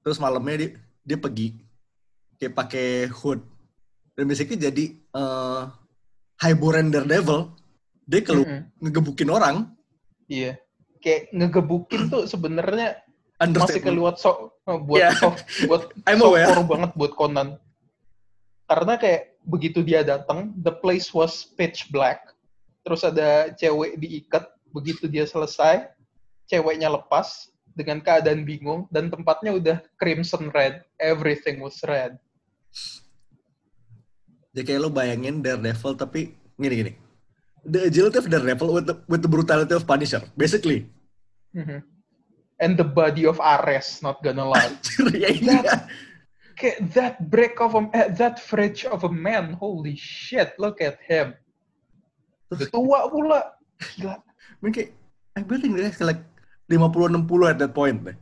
Terus 0.00 0.16
malamnya 0.20 0.64
dia 0.64 0.70
dia 1.04 1.18
pergi 1.20 1.60
kayak 2.40 2.54
pakai 2.56 2.88
hood 3.12 3.44
dan 4.16 4.24
basically 4.26 4.58
jadi 4.58 4.84
uh, 5.14 5.70
highborn 6.42 6.90
devil 6.90 7.54
dia 8.02 8.20
kalau 8.26 8.42
mm 8.42 8.50
-hmm. 8.50 8.62
ngegebukin 8.82 9.30
orang 9.30 9.56
iya 10.26 10.58
kayak 10.98 11.30
ngegebukin 11.30 12.10
tuh 12.10 12.26
sebenarnya 12.26 12.98
masih 13.50 13.82
keluar 13.82 14.14
so 14.18 14.54
buat 14.66 14.98
yeah. 15.02 15.14
buat 15.66 15.90
I'm 16.08 16.22
aware. 16.22 16.54
banget 16.62 16.90
buat 16.94 17.12
Conan. 17.18 17.58
Karena 18.72 18.96
kayak 18.96 19.36
begitu 19.44 19.84
dia 19.84 20.00
datang, 20.00 20.48
the 20.56 20.72
place 20.72 21.12
was 21.12 21.44
pitch 21.44 21.92
black. 21.92 22.24
Terus 22.80 23.04
ada 23.04 23.52
cewek 23.52 24.00
diikat, 24.00 24.48
begitu 24.72 25.04
dia 25.12 25.28
selesai, 25.28 25.92
ceweknya 26.48 26.88
lepas 26.88 27.52
dengan 27.76 28.00
keadaan 28.00 28.48
bingung 28.48 28.88
dan 28.88 29.12
tempatnya 29.12 29.52
udah 29.52 29.76
crimson 30.00 30.48
red, 30.56 30.80
everything 30.96 31.60
was 31.60 31.76
red. 31.84 32.16
Jadi 34.56 34.64
kayak 34.64 34.80
lo 34.80 34.88
bayangin 34.88 35.44
Daredevil 35.44 35.92
tapi 35.92 36.32
gini 36.56 36.74
gini. 36.80 36.92
The 37.68 37.92
agility 37.92 38.24
of 38.24 38.32
Daredevil 38.32 38.72
with 38.72 38.86
the, 38.88 38.96
with 39.04 39.20
the 39.20 39.28
brutality 39.28 39.76
of 39.76 39.84
Punisher, 39.84 40.24
basically. 40.32 40.88
Mm 41.52 41.64
-hmm 41.68 41.80
and 42.62 42.78
the 42.78 42.86
body 42.86 43.26
of 43.26 43.42
Ares, 43.42 43.98
not 44.06 44.22
gonna 44.22 44.46
lie. 44.46 44.70
yeah, 45.12 45.34
that, 45.58 45.90
yeah. 46.60 46.76
that 46.92 47.30
break 47.30 47.60
of 47.60 47.74
a, 47.74 47.88
eh, 47.94 48.08
that 48.18 48.42
fridge 48.42 48.84
of 48.84 49.04
a 49.04 49.12
man, 49.12 49.56
holy 49.56 49.96
shit, 49.96 50.52
look 50.58 50.82
at 50.82 50.98
him. 51.06 51.32
Udah 52.52 52.68
tua 52.68 53.08
pula. 53.08 53.40
Gila. 53.96 54.20
Mungkin 54.60 54.72
kayak, 54.72 54.90
I 55.38 55.40
believe 55.42 55.74
dia 55.74 55.90
like 56.04 56.22
50-60 56.68 57.48
at 57.48 57.58
that 57.58 57.72
point. 57.72 58.04
Deh. 58.04 58.18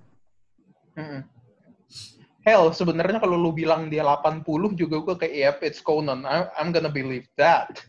Hell, 2.41 2.73
sebenarnya 2.73 3.21
kalau 3.21 3.37
lu 3.37 3.53
bilang 3.53 3.93
dia 3.93 4.01
80 4.01 4.41
juga 4.73 4.97
gue 5.05 5.15
kayak, 5.27 5.35
yep, 5.35 5.59
it's 5.61 5.85
Conan. 5.85 6.25
I'm, 6.25 6.49
I'm 6.57 6.71
gonna 6.73 6.89
believe 6.89 7.29
that. 7.37 7.69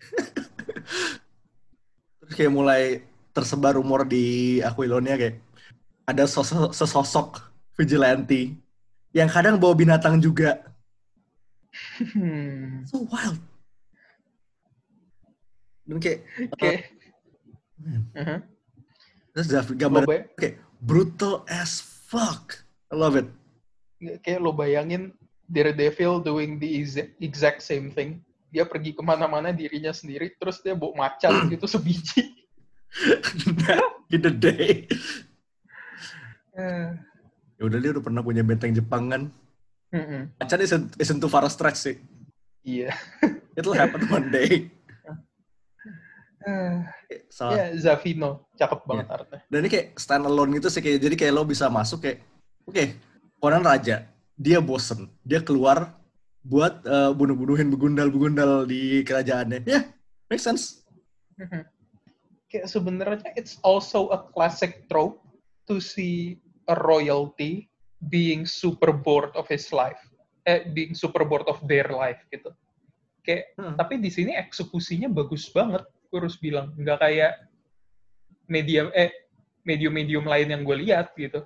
Terus 2.20 2.34
kayak 2.36 2.52
mulai 2.52 3.00
tersebar 3.32 3.80
rumor 3.80 4.04
di 4.04 4.60
Aquilonia 4.60 5.16
kayak, 5.16 5.40
ada 6.04 6.28
sosok, 6.28 6.76
sesosok 6.76 7.40
vigilante 7.80 8.60
yang 9.12 9.28
kadang 9.28 9.60
bawa 9.60 9.76
binatang 9.76 10.20
juga. 10.20 10.64
Hmm. 12.00 12.84
So 12.88 13.08
wild. 13.08 13.40
Dan 15.88 15.98
kayak, 16.00 16.20
okay. 16.56 16.88
uh, 17.84 18.16
uh-huh. 18.16 18.40
terus 19.36 19.48
gambar 19.76 20.08
kayak 20.40 20.56
brutal 20.80 21.44
as 21.52 21.84
fuck. 21.84 22.64
I 22.92 22.96
love 22.96 23.20
it. 23.20 23.28
Kayak 24.24 24.40
lo 24.40 24.56
bayangin 24.56 25.12
Daredevil 25.52 26.24
doing 26.24 26.64
the 26.64 26.80
exact 27.20 27.60
same 27.60 27.92
thing. 27.92 28.24
Dia 28.52 28.64
pergi 28.64 28.96
ke 28.96 29.04
mana-mana 29.04 29.52
dirinya 29.52 29.92
sendiri, 29.92 30.32
terus 30.40 30.64
dia 30.64 30.76
bawa 30.76 31.08
macan 31.08 31.32
gitu 31.54 31.68
sebiji. 31.68 32.32
In 34.12 34.20
the 34.24 34.32
day. 34.32 34.88
Ya 37.62 37.70
udah 37.70 37.78
dia 37.78 37.94
udah 37.94 38.02
pernah 38.02 38.26
punya 38.26 38.42
benteng 38.42 38.74
Jepang 38.74 39.06
kan. 39.14 39.30
Mm-hmm. 39.94 40.22
Macan 40.42 40.62
isn't, 40.66 40.86
isn't 40.98 41.22
too 41.22 41.30
far 41.30 41.46
a 41.46 41.52
stretch 41.54 41.78
sih. 41.78 41.96
Iya. 42.66 42.90
Yeah. 42.90 43.38
It'll 43.62 43.78
happen 43.78 44.02
one 44.10 44.34
day. 44.34 44.74
Uh, 46.42 46.82
so, 47.30 47.54
ya, 47.54 47.70
Zavino. 47.78 48.50
Cakep 48.58 48.82
banget 48.90 49.06
yeah. 49.06 49.14
artnya. 49.14 49.40
Dan 49.46 49.58
ini 49.62 49.70
kayak 49.70 49.88
stand 49.94 50.26
alone 50.26 50.58
gitu 50.58 50.74
sih. 50.74 50.82
Kayak, 50.82 51.06
jadi 51.06 51.16
kayak 51.22 51.34
lo 51.38 51.46
bisa 51.46 51.70
masuk 51.70 52.02
kayak, 52.02 52.26
oke, 52.66 52.74
okay, 52.74 52.98
Conan 53.38 53.62
Raja. 53.62 54.10
Dia 54.34 54.58
bosen. 54.58 55.06
Dia 55.22 55.46
keluar 55.46 55.94
buat 56.42 56.82
uh, 56.90 57.14
bunuh-bunuhin 57.14 57.70
begundal-begundal 57.70 58.66
di 58.66 59.06
kerajaannya. 59.06 59.62
Ya, 59.70 59.70
yeah, 59.70 59.84
make 60.34 60.42
sense. 60.42 60.82
Mm-hmm. 61.38 61.62
kayak 62.52 62.68
sebenarnya 62.68 63.32
it's 63.40 63.58
also 63.64 64.12
a 64.12 64.20
classic 64.36 64.86
trope 64.92 65.24
to 65.64 65.80
see 65.80 66.36
a 66.68 66.76
royalty 66.78 67.72
being 68.10 68.50
super 68.50 68.90
bored 68.90 69.34
of 69.38 69.46
his 69.50 69.70
life, 69.70 70.00
eh, 70.50 70.66
being 70.74 70.98
super 70.98 71.22
bored 71.22 71.46
of 71.46 71.62
their 71.70 71.90
life 71.94 72.22
gitu. 72.34 72.50
Kayak, 73.22 73.54
hmm. 73.58 73.78
tapi 73.78 74.02
di 74.02 74.10
sini 74.10 74.34
eksekusinya 74.34 75.06
bagus 75.10 75.50
banget, 75.54 75.86
gue 75.86 76.18
harus 76.18 76.38
bilang, 76.42 76.74
nggak 76.74 76.98
kayak 76.98 77.34
media 78.50 78.90
eh 78.98 79.14
medium-medium 79.62 80.26
lain 80.26 80.48
yang 80.50 80.62
gue 80.66 80.78
lihat 80.90 81.14
gitu. 81.14 81.46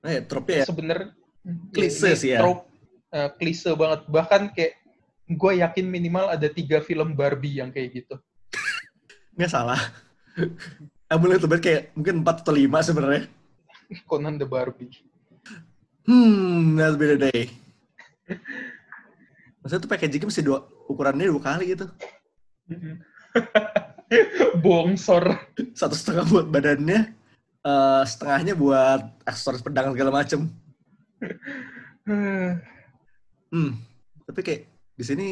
Eh, 0.00 0.24
trope 0.24 0.56
ya. 0.56 0.64
Sebenernya 0.64 1.12
klise 1.72 2.16
sih 2.16 2.32
ya. 2.32 2.40
Trope, 2.40 2.64
uh, 3.12 3.28
klise 3.36 3.70
banget. 3.76 4.00
Bahkan 4.08 4.42
kayak 4.56 4.80
gue 5.28 5.52
yakin 5.60 5.86
minimal 5.86 6.32
ada 6.32 6.48
tiga 6.48 6.80
film 6.80 7.12
Barbie 7.12 7.60
yang 7.60 7.68
kayak 7.68 8.00
gitu. 8.00 8.16
Nggak 9.36 9.52
salah. 9.52 9.80
Aku 11.12 11.28
lihat 11.28 11.44
tuh 11.44 11.52
kayak 11.60 11.92
mungkin 11.92 12.24
empat 12.24 12.40
atau 12.40 12.54
lima 12.56 12.80
sebenarnya. 12.80 13.28
Conan 14.10 14.38
the 14.38 14.46
Barbie. 14.46 14.90
Hmm, 16.06 16.78
that'll 16.78 16.96
be 16.96 17.06
the 17.06 17.18
day. 17.18 17.42
Maksudnya 19.60 19.82
tuh 19.84 19.90
packagingnya 19.90 20.28
mesti 20.30 20.42
dua, 20.42 20.64
ukurannya 20.88 21.28
dua 21.28 21.42
kali 21.42 21.76
gitu. 21.76 21.86
Bongsor. 24.64 25.36
Satu 25.76 25.94
setengah 25.94 26.24
buat 26.26 26.46
badannya, 26.48 27.12
uh, 27.62 28.02
setengahnya 28.02 28.56
buat 28.56 29.04
aksesoris 29.28 29.62
pedang 29.62 29.92
segala 29.92 30.10
macem. 30.10 30.48
hmm, 33.52 33.70
tapi 34.24 34.40
kayak 34.40 34.62
di 34.96 35.04
sini 35.04 35.28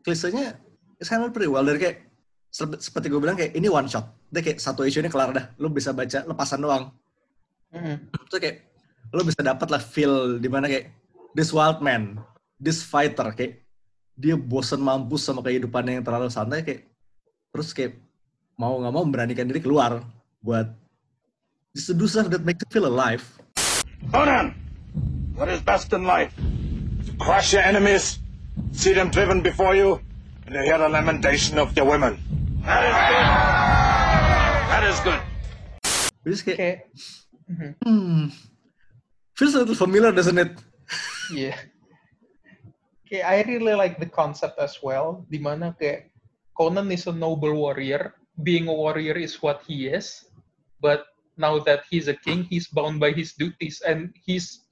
klisenya 0.00 0.56
sangat 1.04 1.36
pretty 1.36 1.52
well 1.52 1.64
dari 1.64 1.76
kayak 1.76 1.98
seperti 2.54 3.10
gue 3.10 3.20
bilang 3.20 3.36
kayak 3.36 3.52
ini 3.52 3.68
one 3.68 3.90
shot. 3.90 4.08
Dia 4.32 4.40
kayak 4.40 4.62
satu 4.62 4.86
issue 4.86 5.02
ini 5.04 5.10
kelar 5.12 5.34
dah. 5.34 5.50
Lu 5.60 5.68
bisa 5.68 5.90
baca 5.90 6.24
lepasan 6.24 6.62
doang. 6.62 6.88
Mm. 7.74 7.96
Terus 8.14 8.38
kayak 8.38 8.56
lu 9.10 9.22
bisa 9.26 9.42
dapat 9.42 9.68
lah 9.68 9.82
feel 9.82 10.38
di 10.38 10.46
mana 10.46 10.70
kayak 10.70 10.94
this 11.34 11.50
wild 11.50 11.82
man, 11.82 12.22
this 12.62 12.86
fighter 12.86 13.34
kayak 13.34 13.66
dia 14.14 14.38
bosan 14.38 14.78
mampus 14.78 15.26
sama 15.26 15.42
kehidupannya 15.42 15.98
yang 15.98 16.06
terlalu 16.06 16.30
santai 16.30 16.62
kayak 16.62 16.86
terus 17.50 17.74
kayak 17.74 17.98
mau 18.54 18.78
nggak 18.78 18.94
mau 18.94 19.02
memberanikan 19.02 19.50
diri 19.50 19.58
keluar 19.58 20.06
buat 20.38 20.70
just 21.74 21.90
to 21.90 21.94
do 21.94 22.06
stuff 22.06 22.30
that 22.30 22.46
makes 22.46 22.62
you 22.62 22.70
feel 22.70 22.86
alive. 22.86 23.26
Conan, 24.14 24.54
what 25.34 25.50
is 25.50 25.58
best 25.58 25.90
in 25.90 26.06
life? 26.06 26.30
To 27.06 27.12
crush 27.18 27.50
your 27.50 27.66
enemies, 27.66 28.22
see 28.70 28.94
them 28.94 29.10
driven 29.10 29.42
before 29.42 29.74
you, 29.74 29.98
and 30.46 30.54
to 30.54 30.62
hear 30.62 30.78
the 30.78 30.86
lamentation 30.86 31.58
of 31.58 31.74
your 31.74 31.90
women. 31.90 32.14
That 32.62 32.86
is 32.86 32.96
good. 33.10 33.26
That 34.70 34.82
is 34.86 34.98
good. 35.02 35.20
Just 36.24 36.42
kayak, 36.46 36.88
okay. 37.50 37.72
hmm, 37.84 38.28
feels 39.34 39.54
a 39.54 39.60
little 39.60 39.74
familiar, 39.74 40.12
doesn't 40.12 40.38
it? 40.38 40.52
yeah. 41.32 41.56
Okay, 43.04 43.22
I 43.22 43.42
really 43.42 43.74
like 43.74 44.00
the 44.00 44.08
concept 44.08 44.58
as 44.58 44.80
well. 44.82 45.26
Dimana 45.28 45.76
kayak 45.76 46.10
Conan 46.56 46.90
is 46.90 47.06
a 47.06 47.12
noble 47.12 47.52
warrior. 47.52 48.14
Being 48.42 48.66
a 48.66 48.74
warrior 48.74 49.14
is 49.14 49.42
what 49.42 49.62
he 49.66 49.86
is. 49.86 50.26
But 50.80 51.06
now 51.36 51.58
that 51.66 51.84
he's 51.90 52.08
a 52.08 52.14
king, 52.16 52.44
he's 52.44 52.68
bound 52.68 52.98
by 52.98 53.12
his 53.12 53.34
duties 53.34 53.82
and 53.82 54.14
he's 54.24 54.66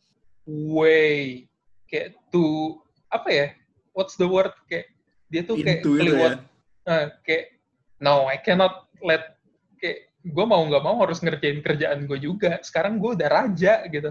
way 0.47 1.47
kayak 1.91 2.17
to 2.33 2.79
apa 3.13 3.29
ya? 3.31 3.47
What's 3.93 4.17
the 4.17 4.27
word? 4.27 4.55
Kayak 4.71 4.91
dia 5.29 5.43
tuh 5.45 5.61
kayak 5.61 5.85
keliwat. 5.85 6.41
Ya? 6.41 6.89
Uh, 6.89 7.07
kayak 7.27 7.61
no, 8.01 8.27
I 8.27 8.41
cannot 8.41 8.89
let 9.05 9.37
kayak 9.79 10.12
gue 10.23 10.47
mau 10.47 10.63
nggak 10.63 10.85
mau 10.87 10.97
harus 11.03 11.19
ngerjain 11.19 11.61
kerjaan 11.63 12.07
gue 12.07 12.19
juga. 12.23 12.59
Sekarang 12.63 13.03
gue 13.03 13.19
udah 13.19 13.29
raja 13.31 13.83
gitu. 13.91 14.11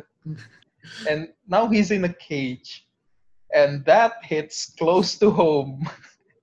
And 1.07 1.31
now 1.47 1.71
he's 1.71 1.91
in 1.91 2.03
a 2.03 2.13
cage. 2.13 2.83
And 3.51 3.83
that 3.87 4.19
hits 4.23 4.71
close 4.75 5.19
to 5.19 5.31
home. 5.31 5.87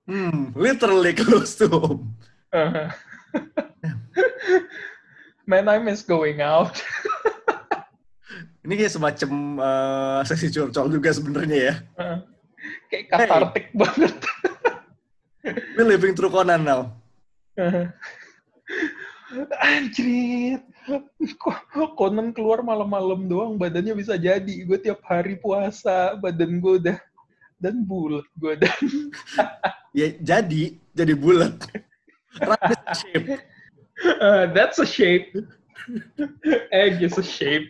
Hmm, 0.09 0.53
literally 0.57 1.13
close 1.13 1.53
to 1.61 1.69
home. 1.69 2.17
Uh-huh. 2.49 2.89
Man, 5.45 5.65
I 5.69 5.77
miss 5.81 6.05
going 6.05 6.41
out. 6.41 6.81
Ini 8.61 8.73
kayak 8.77 8.93
semacam 8.93 9.31
uh, 9.57 10.21
sesi 10.25 10.53
curcol 10.53 10.93
juga 10.93 11.09
sebenarnya 11.09 11.57
ya. 11.57 11.73
Uh, 11.97 12.17
kayak 12.93 13.05
katartik 13.09 13.73
hey. 13.73 13.77
banget. 13.77 14.15
We're 15.73 15.89
living 15.89 16.13
through 16.13 16.29
Conan 16.29 16.61
now. 16.61 16.93
Uh-huh. 19.29 19.45
Anjrit. 19.61 20.63
Conan 21.93 22.33
keluar 22.33 22.65
malam-malam 22.65 23.29
doang 23.29 23.53
badannya 23.61 23.93
bisa 23.93 24.17
jadi. 24.17 24.55
Gue 24.65 24.81
tiap 24.81 25.05
hari 25.05 25.37
puasa, 25.37 26.17
badan 26.17 26.57
gue 26.57 26.81
udah 26.81 26.97
dan 27.59 27.83
bulat 27.83 28.25
gue 28.39 28.53
dan. 28.57 28.81
ya 29.99 30.07
jadi, 30.17 30.79
jadi 30.95 31.13
bulat. 31.13 31.59
shape. 32.95 33.37
Uh, 33.99 34.47
that's 34.55 34.79
a 34.79 34.87
shape. 34.87 35.35
Egg 36.71 37.03
is 37.03 37.17
a 37.19 37.25
shape. 37.25 37.69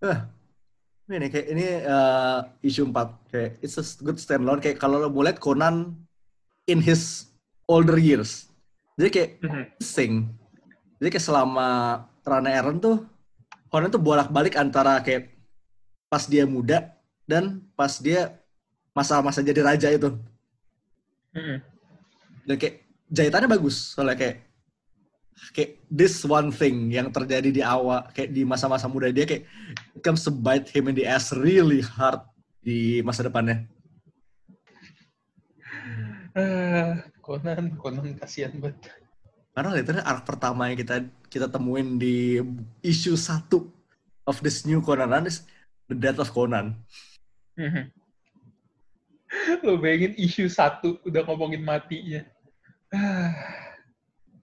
uh, 0.00 0.24
ini 1.10 1.26
kayak 1.26 1.46
ini 1.50 1.66
uh, 1.82 2.46
isu 2.62 2.86
4 2.86 3.32
kayak 3.32 3.50
it's 3.58 3.76
a 3.80 3.84
good 4.04 4.22
standalone 4.22 4.62
kayak 4.62 4.78
kalau 4.78 5.02
lo 5.02 5.10
boleh 5.10 5.34
Conan 5.34 5.98
in 6.70 6.78
his 6.78 7.26
older 7.66 7.98
years. 7.98 8.49
Jadi 9.00 9.08
kayak 9.08 9.30
mm-hmm. 9.40 9.64
sing 9.80 10.12
jadi 11.00 11.16
kayak 11.16 11.24
selama 11.24 11.68
Rana 12.20 12.52
Aaron 12.52 12.76
tuh, 12.76 13.08
Conan 13.72 13.88
tuh 13.88 14.04
bolak-balik 14.04 14.60
antara 14.60 15.00
kayak 15.00 15.32
pas 16.12 16.28
dia 16.28 16.44
muda 16.44 16.92
dan 17.24 17.64
pas 17.72 17.96
dia 17.96 18.36
masa-masa 18.92 19.40
jadi 19.40 19.64
raja 19.64 19.88
itu. 19.88 20.12
Mm-hmm. 21.32 21.58
Dan 22.44 22.56
kayak 22.60 22.76
jahitannya 23.08 23.48
bagus, 23.48 23.96
soalnya 23.96 24.20
kayak 24.20 24.36
kayak 25.56 25.80
this 25.88 26.20
one 26.28 26.52
thing 26.52 26.92
yang 26.92 27.08
terjadi 27.08 27.48
di 27.48 27.62
awal 27.64 28.04
kayak 28.12 28.36
di 28.36 28.44
masa-masa 28.44 28.84
muda 28.84 29.08
dia 29.08 29.24
kayak 29.24 29.48
comes 30.04 30.20
to 30.20 30.28
bite 30.28 30.68
him 30.68 30.92
in 30.92 30.92
the 30.92 31.08
ass 31.08 31.32
really 31.32 31.80
hard 31.80 32.20
di 32.60 33.00
masa 33.00 33.24
depannya. 33.24 33.64
Uh, 36.36 37.00
Conan, 37.30 37.78
Conan 37.78 38.18
kasihan 38.18 38.50
banget. 38.58 38.90
Karena 39.54 39.70
literally 39.70 40.02
arc 40.02 40.26
pertama 40.26 40.66
yang 40.66 40.82
kita 40.82 41.06
kita 41.30 41.46
temuin 41.46 41.94
di 41.94 42.42
isu 42.82 43.14
satu 43.14 43.70
of 44.26 44.42
this 44.42 44.66
new 44.66 44.82
Conan 44.82 45.14
run 45.14 45.30
is 45.30 45.46
the 45.86 45.94
death 45.94 46.18
of 46.18 46.34
Conan. 46.34 46.74
Lo 49.62 49.78
bayangin 49.78 50.18
isu 50.18 50.50
satu 50.50 50.98
udah 51.06 51.22
ngomongin 51.22 51.62
matinya. 51.62 52.26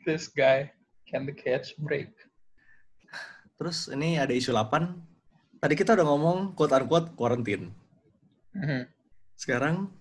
this 0.07 0.31
guy 0.31 0.71
can 1.03 1.27
the 1.27 1.35
catch 1.35 1.75
break. 1.83 2.07
Terus 3.59 3.91
ini 3.91 4.15
ada 4.15 4.31
isu 4.31 4.55
8. 4.55 5.59
Tadi 5.59 5.73
kita 5.75 5.91
udah 5.91 6.07
ngomong 6.07 6.55
quote 6.55 6.71
unquote 6.71 7.11
quarantine. 7.19 7.67
Mm-hmm. 8.55 8.81
Sekarang 9.35 9.91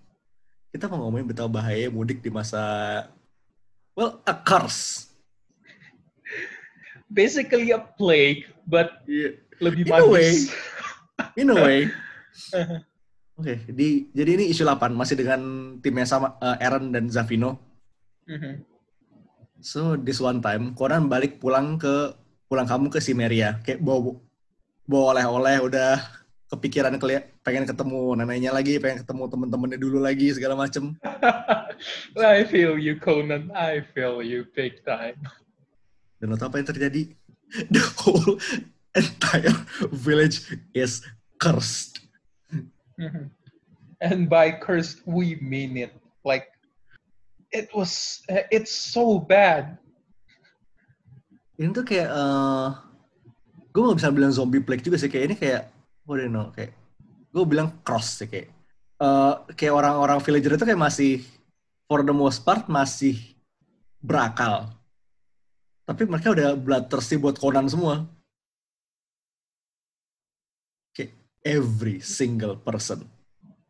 kita 0.77 0.93
mau 0.93 1.09
ngomongin 1.09 1.33
betapa 1.33 1.49
bahaya 1.49 1.89
mudik 1.89 2.21
di 2.21 2.29
masa 2.29 2.61
Well, 3.97 4.21
a 4.29 4.37
curse. 4.37 5.09
Basically 7.09 7.73
a 7.73 7.81
plague, 7.81 8.45
but 8.69 9.01
yeah. 9.09 9.33
lebih 9.57 9.89
In 9.89 9.97
a 9.97 10.05
way. 10.05 10.29
In 11.33 11.49
a 11.49 11.57
way. 11.65 11.89
Oke, 12.53 12.77
okay, 13.41 13.57
di 13.73 14.05
jadi 14.13 14.37
ini 14.37 14.53
isu 14.53 14.61
8 14.69 14.93
masih 14.93 15.17
dengan 15.17 15.41
timnya 15.81 16.05
sama 16.05 16.37
uh, 16.37 16.61
Aaron 16.61 16.93
dan 16.93 17.09
Zavino. 17.09 17.57
Mm-hmm. 18.29 18.53
So 19.65 19.97
this 19.97 20.21
one 20.21 20.45
time 20.45 20.77
Conan 20.77 21.09
balik 21.09 21.41
pulang 21.41 21.81
ke 21.81 22.13
pulang 22.45 22.69
kamu 22.69 22.93
ke 22.93 23.01
Simeria, 23.01 23.57
kayak 23.65 23.81
bawa 23.81 24.13
bawa 24.85 25.17
oleh-oleh 25.17 25.57
udah 25.73 25.97
kepikiran 26.47 26.95
pengen 27.43 27.67
ketemu 27.67 28.15
neneknya 28.15 28.51
lagi, 28.55 28.79
pengen 28.79 29.03
ketemu 29.03 29.23
temen-temennya 29.27 29.79
dulu 29.79 29.99
lagi 29.99 30.31
segala 30.31 30.55
macem. 30.55 30.95
I 32.15 32.47
feel 32.47 32.79
you 32.79 32.95
Conan, 32.95 33.51
I 33.51 33.83
feel 33.91 34.23
you 34.23 34.47
big 34.55 34.79
time. 34.87 35.19
Dan 36.17 36.33
lo 36.33 36.39
tau 36.39 36.47
apa 36.49 36.63
yang 36.63 36.69
terjadi? 36.71 37.01
The 37.73 37.83
whole 37.99 38.39
entire 38.95 39.55
village 39.91 40.47
is 40.71 41.03
cursed. 41.37 41.99
And 44.03 44.29
by 44.29 44.55
cursed, 44.57 45.03
we 45.05 45.41
mean 45.41 45.75
it. 45.77 45.93
Like, 46.21 46.53
it 47.51 47.69
was, 47.73 48.21
it's 48.29 48.71
so 48.71 49.17
bad. 49.17 49.77
Ini 51.57 51.73
tuh 51.73 51.81
kayak, 51.81 52.09
uh, 52.13 52.77
gue 53.73 53.81
gak 53.81 53.97
bisa 53.97 54.13
bilang 54.13 54.29
zombie 54.29 54.61
plague 54.61 54.85
juga 54.85 55.01
sih. 55.01 55.09
Kayak 55.09 55.25
ini 55.33 55.35
kayak 55.37 55.63
what 56.07 56.17
do 56.17 56.23
you 56.23 56.31
know 56.31 56.49
kayak 56.55 56.71
gue 57.35 57.43
bilang 57.43 57.83
cross 57.83 58.23
sih 58.23 58.31
kayak 58.31 58.49
uh, 59.03 59.45
kayak 59.53 59.75
orang-orang 59.75 60.17
villager 60.23 60.57
itu 60.57 60.65
kayak 60.65 60.79
masih 60.79 61.21
for 61.85 62.01
the 62.03 62.15
most 62.15 62.43
part 62.43 62.67
masih 62.67 63.15
berakal. 64.03 64.71
Tapi 65.87 66.03
mereka 66.03 66.35
udah 66.35 66.55
bloodthirsty 66.59 67.15
buat 67.15 67.39
Conan 67.39 67.71
semua. 67.71 68.03
Kayak 70.91 71.15
every 71.47 72.03
single 72.03 72.59
person. 72.59 73.07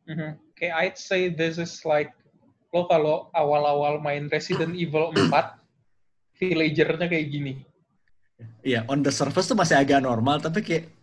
Mm-hmm. 0.10 0.32
Kayak 0.58 0.76
I'd 0.82 0.98
say 0.98 1.30
this 1.30 1.62
is 1.62 1.86
like 1.86 2.10
lo 2.74 2.90
kalau 2.90 3.30
awal-awal 3.38 4.02
main 4.02 4.28
Resident 4.34 4.74
Evil 4.74 5.14
4 5.14 5.30
villagernya 6.42 7.06
kayak 7.06 7.28
gini. 7.30 7.54
Iya, 8.62 8.82
yeah, 8.82 8.84
on 8.90 9.02
the 9.02 9.14
surface 9.14 9.50
tuh 9.50 9.58
masih 9.58 9.78
agak 9.78 10.02
normal, 10.02 10.38
tapi 10.38 10.62
kayak 10.62 10.97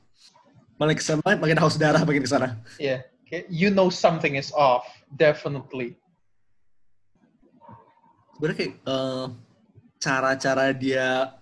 makin 0.78 0.96
ke 0.98 1.04
sana 1.04 1.22
makin 1.38 1.58
haus 1.58 1.78
darah 1.78 2.02
makin 2.02 2.22
ke 2.22 2.30
sana. 2.30 2.58
Iya, 2.78 2.86
yeah, 2.86 3.00
kayak 3.28 3.46
you 3.50 3.68
know 3.70 3.88
something 3.90 4.34
is 4.34 4.50
off, 4.54 4.86
definitely. 5.14 5.98
Sebenarnya 8.34 8.58
kayak 8.58 8.74
uh, 8.86 9.26
cara-cara 10.02 10.74
dia 10.74 11.32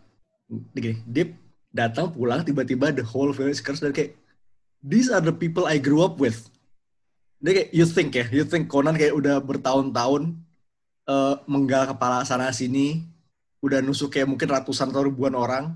gini, 0.77 1.01
dia 1.09 1.33
datang 1.73 2.13
pulang 2.13 2.45
tiba-tiba 2.45 2.93
the 2.93 3.01
whole 3.01 3.33
village 3.33 3.65
curse 3.65 3.81
dan 3.81 3.97
kayak 3.97 4.13
these 4.85 5.09
are 5.09 5.25
the 5.25 5.33
people 5.33 5.65
I 5.65 5.81
grew 5.81 6.05
up 6.05 6.21
with. 6.21 6.53
Dia 7.43 7.59
kayak 7.59 7.71
you 7.75 7.87
think 7.89 8.15
ya, 8.15 8.29
you 8.29 8.45
think 8.45 8.69
Conan 8.69 8.95
kayak 8.95 9.17
udah 9.17 9.41
bertahun-tahun 9.43 10.37
uh, 11.09 11.35
menggal 11.49 11.91
kepala 11.91 12.23
sana 12.23 12.53
sini, 12.55 13.09
udah 13.65 13.83
nusuk 13.83 14.15
kayak 14.15 14.29
mungkin 14.29 14.47
ratusan 14.47 14.93
atau 14.93 15.09
ribuan 15.09 15.35
orang. 15.35 15.75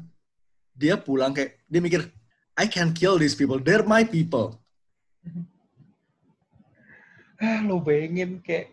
Dia 0.77 1.01
pulang 1.01 1.33
kayak 1.33 1.57
dia 1.67 1.81
mikir 1.81 2.13
I 2.57 2.67
can 2.67 2.97
kill 2.97 3.21
these 3.21 3.37
people, 3.37 3.61
they're 3.61 3.85
my 3.85 4.03
people. 4.03 4.57
Ah, 7.37 7.61
lo 7.61 7.77
bayangin 7.85 8.41
kayak 8.41 8.73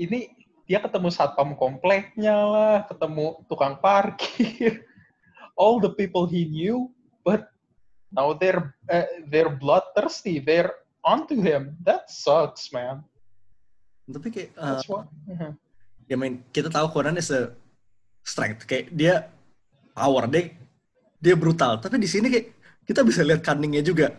ini 0.00 0.32
dia 0.64 0.80
ketemu 0.80 1.12
satpam 1.12 1.52
kompleknya 1.60 2.32
lah, 2.32 2.76
ketemu 2.88 3.44
tukang 3.52 3.76
parkir, 3.76 4.80
all 5.60 5.76
the 5.76 5.92
people 5.92 6.24
he 6.24 6.48
knew, 6.48 6.88
but 7.20 7.52
now 8.08 8.32
they're 8.32 8.72
uh, 8.88 9.04
they're 9.28 9.52
bloodthirsty, 9.52 10.40
they're 10.40 10.72
onto 11.04 11.36
him. 11.36 11.76
That 11.84 12.08
sucks, 12.08 12.72
man. 12.72 13.04
Tapi 14.08 14.28
kayak, 14.32 14.50
uh, 14.56 14.80
what, 14.88 15.06
uh-huh. 15.28 15.52
ya 16.08 16.16
main 16.16 16.40
kita 16.48 16.72
tahu 16.72 16.88
Conan 16.90 17.20
is 17.20 17.28
a 17.28 17.52
strength, 18.24 18.64
kayak 18.64 18.88
dia 18.96 19.28
power, 19.92 20.24
dia 20.32 20.56
dia 21.22 21.38
brutal. 21.38 21.78
Tapi 21.78 22.02
di 22.02 22.10
sini 22.10 22.26
kayak 22.26 22.46
kita 22.82 23.06
bisa 23.06 23.22
lihat 23.22 23.46
cunningnya 23.46 23.86
juga. 23.86 24.18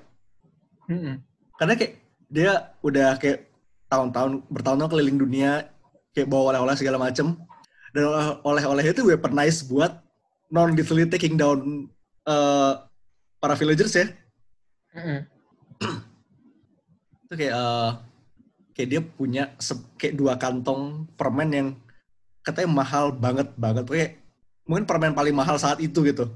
Mm-hmm. 0.88 1.16
Karena 1.60 1.74
kayak 1.76 1.94
dia 2.32 2.52
udah 2.80 3.20
kayak 3.20 3.52
tahun-tahun 3.92 4.48
bertahun-tahun 4.50 4.90
keliling 4.90 5.20
dunia 5.20 5.52
kayak 6.16 6.32
bawa 6.32 6.56
oleh-oleh 6.56 6.74
segala 6.80 6.98
macem 6.98 7.38
dan 7.94 8.10
oleh-oleh 8.42 8.90
itu 8.90 9.06
weaponize 9.06 9.62
buat 9.70 10.02
non 10.50 10.74
lethally 10.74 11.06
taking 11.06 11.38
down 11.38 11.86
uh, 12.26 12.82
para 13.38 13.54
villagers 13.54 13.94
ya 13.94 14.10
mm-hmm. 14.98 15.20
itu 17.30 17.34
kayak 17.38 17.54
uh, 17.54 18.02
kayak 18.74 18.90
dia 18.90 19.02
punya 19.06 19.44
kayak 20.02 20.18
dua 20.18 20.42
kantong 20.42 21.06
permen 21.14 21.50
yang 21.54 21.68
katanya 22.42 22.70
mahal 22.74 23.14
banget 23.14 23.54
banget 23.54 23.86
kayak 23.86 24.12
mungkin 24.66 24.90
permen 24.90 25.14
paling 25.14 25.38
mahal 25.38 25.62
saat 25.62 25.78
itu 25.78 26.02
gitu 26.02 26.34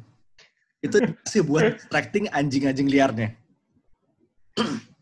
itu 0.85 0.97
sih 1.25 1.41
buat 1.41 1.81
attracting 1.87 2.29
anjing-anjing 2.29 2.87
liarnya 2.89 3.33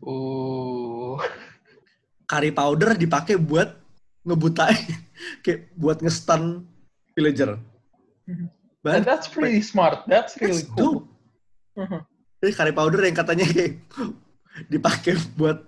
uh 0.04 1.20
curry 2.26 2.50
powder 2.50 2.98
dipakai 2.98 3.38
buat 3.38 3.78
ngebutain 4.26 4.82
kayak 5.46 5.70
buat 5.78 6.02
ngestan 6.02 6.66
villager. 7.14 7.56
But 8.82 9.06
that's 9.06 9.30
pretty 9.30 9.62
smart. 9.62 10.04
That's 10.10 10.34
really 10.38 10.66
that's 10.66 10.74
cool. 10.74 11.06
Uh-huh. 11.78 12.02
Jadi 12.42 12.52
curry 12.52 12.74
powder 12.74 13.00
yang 13.06 13.16
katanya 13.16 13.46
kayak 13.54 13.82
dipakai 14.66 15.14
buat 15.38 15.64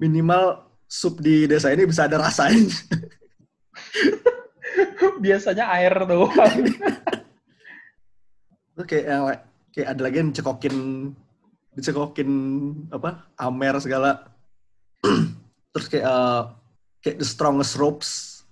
minimal 0.00 0.64
sup 0.88 1.20
di 1.20 1.44
desa 1.44 1.68
ini 1.70 1.84
bisa 1.84 2.08
ada 2.08 2.16
rasanya. 2.16 2.72
Biasanya 5.24 5.64
air 5.76 5.94
doang. 6.08 6.72
Itu 8.78 8.86
kayak 8.86 9.04
yang 9.10 9.24
kayak 9.74 9.88
ada 9.90 10.00
lagi 10.06 10.16
yang 10.22 10.30
cekokin 10.30 10.76
dicekokin 11.74 12.30
apa 12.94 13.26
amer 13.34 13.74
segala 13.82 14.30
terus 15.74 15.90
kayak 15.90 16.06
uh, 16.06 16.54
kayak 17.02 17.18
the 17.18 17.26
strongest 17.26 17.74
ropes 17.74 18.42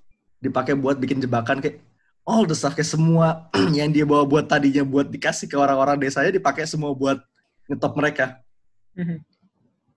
dipakai 0.43 0.75
buat 0.75 0.99
bikin 0.99 1.23
jebakan 1.23 1.63
kayak 1.63 1.79
all 2.27 2.43
the 2.43 2.59
stuff 2.59 2.75
kayak 2.75 2.91
semua 2.91 3.47
yang 3.79 3.95
dia 3.95 4.03
bawa 4.03 4.27
buat 4.27 4.51
tadinya 4.51 4.83
buat 4.83 5.07
dikasih 5.07 5.47
ke 5.47 5.55
orang-orang 5.55 5.95
desanya 5.95 6.35
dipakai 6.35 6.67
semua 6.67 6.91
buat 6.91 7.23
ngetop 7.71 7.95
mereka. 7.95 8.43
Mm-hmm. 8.99 9.19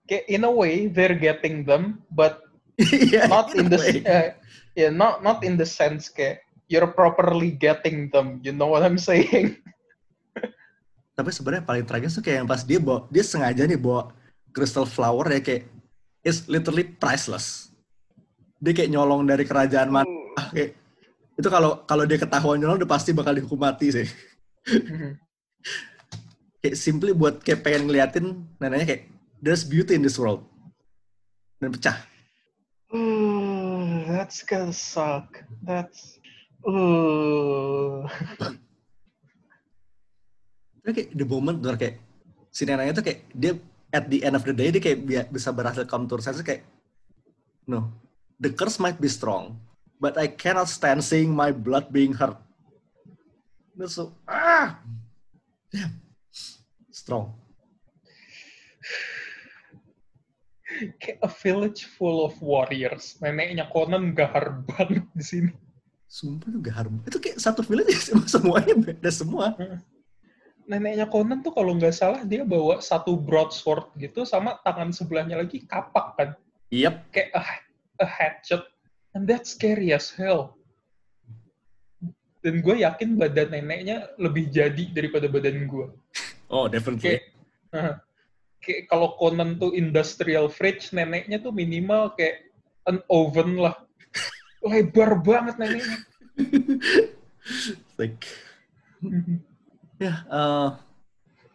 Kayak 0.06 0.24
in 0.30 0.42
a 0.46 0.50
way 0.54 0.86
they're 0.86 1.18
getting 1.18 1.66
them, 1.66 2.06
but 2.14 2.46
yeah, 3.10 3.26
not 3.26 3.50
in, 3.58 3.66
in 3.66 3.74
the 3.74 3.78
uh, 4.06 4.30
yeah 4.78 4.94
not 4.94 5.26
not 5.26 5.42
in 5.42 5.58
the 5.58 5.66
sense 5.66 6.06
kayak 6.06 6.46
you're 6.70 6.86
properly 6.86 7.50
getting 7.50 8.10
them. 8.14 8.38
You 8.46 8.54
know 8.54 8.70
what 8.70 8.86
I'm 8.86 8.98
saying? 8.98 9.58
Tapi 11.20 11.36
sebenarnya 11.36 11.68
paling 11.68 11.84
tragis 11.84 12.16
tuh 12.16 12.24
kayak 12.24 12.36
yang 12.40 12.48
pas 12.48 12.64
dia 12.64 12.80
bawa 12.80 13.04
dia 13.12 13.20
sengaja 13.20 13.68
nih 13.68 13.76
bawa 13.76 14.08
crystal 14.56 14.88
flower 14.88 15.28
ya 15.28 15.44
kayak 15.44 15.68
it's 16.24 16.48
literally 16.48 16.88
priceless 16.96 17.68
dia 18.56 18.72
kayak 18.72 18.88
nyolong 18.88 19.28
dari 19.28 19.44
kerajaan 19.44 19.92
mana 19.92 20.08
hmm. 20.08 20.48
kayak 20.56 20.70
itu 21.36 21.48
kalau 21.52 21.84
kalau 21.84 22.08
dia 22.08 22.16
ketahuan 22.16 22.56
nyolong 22.56 22.80
udah 22.80 22.88
pasti 22.88 23.12
bakal 23.12 23.36
dihukum 23.36 23.60
mati 23.60 23.92
sih 23.92 24.08
hmm. 24.64 25.12
kayak 26.64 26.76
simply 26.80 27.12
buat 27.12 27.44
kayak 27.44 27.60
pengen 27.60 27.84
ngeliatin 27.88 28.48
neneknya 28.56 28.96
kayak 28.96 29.02
there's 29.44 29.60
beauty 29.60 29.92
in 29.92 30.00
this 30.00 30.16
world 30.16 30.40
dan 31.60 31.68
pecah 31.68 32.00
uh, 32.96 34.08
that's 34.08 34.40
gonna 34.40 34.72
suck 34.72 35.44
that's 35.68 36.16
uh. 36.64 38.08
kayak 40.84 41.12
the 41.12 41.26
moment 41.28 41.60
tuh 41.60 41.76
kayak 41.76 42.00
si 42.48 42.64
neneknya 42.64 42.96
tuh 42.96 43.04
kayak 43.04 43.20
dia 43.36 43.52
at 43.92 44.08
the 44.08 44.24
end 44.24 44.34
of 44.38 44.44
the 44.46 44.54
day 44.54 44.72
dia 44.72 44.82
kayak 44.82 45.28
bisa 45.28 45.52
berhasil 45.52 45.84
come 45.84 46.08
to 46.08 46.16
sense 46.18 46.40
kayak 46.40 46.64
no 47.68 47.92
the 48.40 48.48
curse 48.48 48.80
might 48.80 48.96
be 48.96 49.06
strong, 49.06 49.60
but 50.00 50.16
I 50.16 50.26
cannot 50.26 50.72
stand 50.72 51.04
seeing 51.04 51.30
my 51.30 51.52
blood 51.52 51.92
being 51.92 52.16
hurt. 52.16 52.40
So, 53.86 54.16
ah, 54.24 54.80
damn, 55.68 56.00
strong. 56.90 57.36
Kayak 60.96 61.20
a 61.20 61.28
village 61.28 61.84
full 61.84 62.24
of 62.24 62.40
warriors. 62.40 63.20
Neneknya 63.20 63.68
Conan 63.68 64.16
gahar 64.16 64.64
banget 64.64 65.04
di 65.12 65.24
sini. 65.24 65.52
Sumpah 66.10 66.50
tuh 66.50 66.62
gahar 66.64 66.86
Itu 67.06 67.22
kayak 67.22 67.38
satu 67.38 67.62
village 67.62 67.92
semuanya 68.32 68.74
beda 68.74 69.10
semua. 69.12 69.54
Neneknya 70.70 71.10
Conan 71.10 71.42
tuh 71.42 71.50
kalau 71.50 71.74
nggak 71.74 71.90
salah 71.90 72.22
dia 72.22 72.46
bawa 72.46 72.78
satu 72.78 73.18
broadsword 73.18 73.90
gitu 73.98 74.22
sama 74.22 74.54
tangan 74.62 74.94
sebelahnya 74.94 75.42
lagi 75.42 75.66
kapak 75.66 76.06
kan. 76.14 76.30
Yep. 76.70 77.10
Kayak 77.10 77.30
ah, 77.34 77.50
a 77.98 78.06
hatchet 78.06 78.62
and 79.18 79.26
that's 79.26 79.58
scary 79.58 79.90
as 79.90 80.14
hell. 80.14 80.54
Dan 82.38 82.62
gue 82.62 82.86
yakin 82.86 83.18
badan 83.18 83.50
neneknya 83.50 84.14
lebih 84.14 84.46
jadi 84.54 84.94
daripada 84.94 85.26
badan 85.26 85.66
gue. 85.66 85.90
Oh, 86.46 86.70
definitely. 86.70 87.18
Kayak, 87.18 87.22
uh, 87.74 87.94
kayak 88.62 88.86
kalau 88.86 89.18
Conan 89.18 89.58
tuh 89.58 89.74
industrial 89.74 90.46
fridge, 90.46 90.94
neneknya 90.94 91.42
tuh 91.42 91.50
minimal 91.50 92.14
kayak 92.14 92.46
an 92.86 93.02
oven 93.10 93.58
lah. 93.58 93.74
Lebar 94.70 95.18
banget 95.18 95.58
neneknya. 95.58 95.98
like, 97.98 98.22
yeah, 100.00 100.24
uh, 100.32 100.74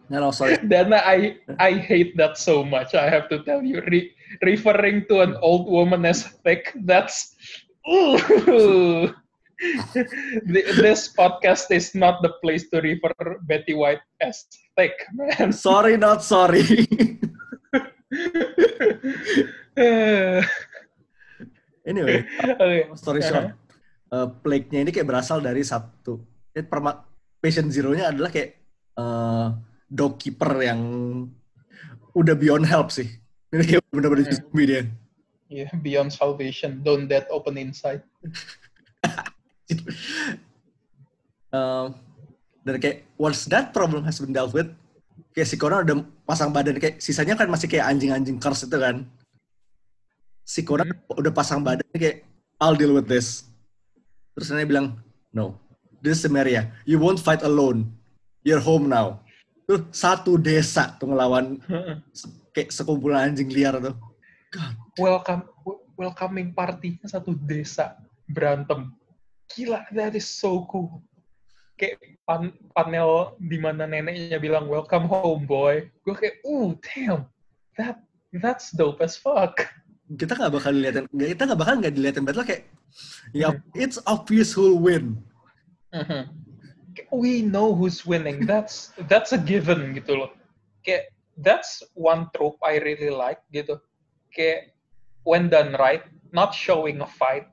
no, 0.10 0.32
sorry. 0.32 0.58
Dana, 0.70 1.02
I 1.02 1.42
I 1.58 1.74
hate 1.74 2.14
that 2.18 2.38
so 2.38 2.64
much. 2.64 2.94
I 2.94 3.10
have 3.10 3.28
to 3.34 3.42
tell 3.42 3.66
you. 3.66 3.82
Re 3.90 4.14
referring 4.46 5.06
to 5.10 5.22
an 5.22 5.36
old 5.42 5.66
woman 5.66 6.06
as 6.06 6.30
thick, 6.46 6.74
that's 6.86 7.36
ooh. 7.90 9.10
this 10.46 11.16
podcast 11.16 11.72
is 11.72 11.96
not 11.96 12.22
the 12.22 12.34
place 12.44 12.68
to 12.70 12.82
refer 12.84 13.40
Betty 13.48 13.74
White 13.74 14.04
as 14.20 14.46
thick, 14.76 14.94
man. 15.16 15.54
Sorry, 15.68 15.96
not 15.98 16.24
sorry. 16.24 16.64
anyway, 21.88 22.28
okay. 22.28 22.88
story 22.96 23.22
short, 23.24 23.56
uh, 24.12 24.28
plague-nya 24.44 24.84
ini 24.88 24.92
kayak 24.92 25.08
berasal 25.08 25.40
dari 25.44 25.64
satu. 25.64 26.20
Perma 26.56 27.15
patient 27.46 27.70
zero-nya 27.70 28.10
adalah 28.10 28.34
kayak 28.34 28.58
uh, 28.98 29.54
dog 29.86 30.18
keeper 30.18 30.50
yang 30.66 30.82
udah 32.18 32.34
beyond 32.34 32.66
help 32.66 32.90
sih. 32.90 33.06
Ini 33.54 33.62
kayak 33.62 33.86
bener-bener 33.94 34.26
yeah. 34.26 34.34
zombie 34.34 34.66
dia. 34.66 34.90
Yeah, 35.46 35.70
beyond 35.78 36.10
salvation, 36.10 36.82
don't 36.82 37.06
dead 37.06 37.30
open 37.30 37.62
inside. 37.62 38.02
uh, 41.54 41.94
dan 42.66 42.76
kayak 42.82 43.06
once 43.22 43.46
that 43.46 43.70
problem 43.70 44.02
has 44.02 44.18
been 44.18 44.34
dealt 44.34 44.50
with 44.58 44.74
kayak 45.38 45.48
si 45.52 45.56
Conan 45.60 45.86
udah 45.86 45.98
pasang 46.26 46.50
badan 46.50 46.82
kayak 46.82 46.98
sisanya 46.98 47.38
kan 47.38 47.46
masih 47.52 47.70
kayak 47.70 47.86
anjing-anjing 47.92 48.42
curse 48.42 48.66
itu 48.66 48.78
kan 48.80 49.06
si 50.42 50.66
Conan 50.66 50.90
hmm. 50.90 51.22
udah 51.22 51.32
pasang 51.36 51.62
badan 51.62 51.86
kayak 51.94 52.26
I'll 52.58 52.74
deal 52.74 52.96
with 52.96 53.06
this 53.06 53.46
terus 54.34 54.50
dia 54.50 54.66
bilang 54.66 54.98
no 55.36 55.60
this 56.06 56.22
is 56.22 56.30
Samaria 56.30 56.70
you 56.86 57.02
won't 57.02 57.18
fight 57.18 57.42
alone. 57.42 57.90
You're 58.46 58.62
home 58.62 58.86
now. 58.86 59.26
Tuh 59.66 59.90
satu 59.90 60.38
desa 60.38 60.94
tuh 61.02 61.10
ngelawan 61.10 61.58
kayak 62.54 62.70
sekumpulan 62.70 63.34
anjing 63.34 63.50
liar 63.50 63.74
tuh. 63.82 63.98
God. 64.54 64.78
welcome 65.02 65.44
welcoming 65.98 66.54
party 66.54 67.02
satu 67.10 67.34
desa 67.34 67.98
berantem. 68.30 68.94
Gila 69.50 69.90
that 69.98 70.14
is 70.14 70.30
so 70.30 70.70
cool. 70.70 71.02
Kayak 71.82 71.98
pan 72.30 72.54
panel 72.78 73.34
di 73.42 73.58
mana 73.58 73.90
neneknya 73.90 74.38
bilang 74.38 74.70
welcome 74.70 75.10
home 75.10 75.50
boy. 75.50 75.90
Gue 76.06 76.14
kayak 76.14 76.38
uh 76.46 76.78
damn. 76.86 77.26
That 77.82 78.06
that's 78.38 78.70
dope 78.78 79.02
as 79.02 79.18
fuck. 79.18 79.66
Kita 80.06 80.38
nggak 80.38 80.54
bakal 80.54 80.70
dilihatin 80.70 81.10
kita 81.10 81.50
nggak 81.50 81.60
bakal 81.66 81.74
nggak 81.82 81.94
dilihatin 81.98 82.24
battle 82.30 82.46
kayak 82.46 82.70
ya 83.36 83.52
mm-hmm. 83.52 83.84
it's 83.84 83.98
obvious 84.08 84.54
who'll 84.56 84.78
win 84.80 85.20
mm-hmm 85.96 86.46
we 87.12 87.42
know 87.42 87.74
who's 87.74 88.06
winning. 88.06 88.46
That's 88.46 88.94
that's 89.12 89.34
a 89.34 89.40
given 89.40 89.96
gitu 89.98 90.26
loh. 90.26 90.32
Kayak 90.86 91.12
that's 91.42 91.84
one 91.98 92.32
trope 92.36 92.60
I 92.64 92.80
really 92.80 93.12
like 93.12 93.42
gitu. 93.52 93.82
Kayak 94.32 94.76
when 95.28 95.52
done 95.52 95.76
right, 95.76 96.06
not 96.32 96.56
showing 96.56 97.02
a 97.02 97.10
fight 97.10 97.50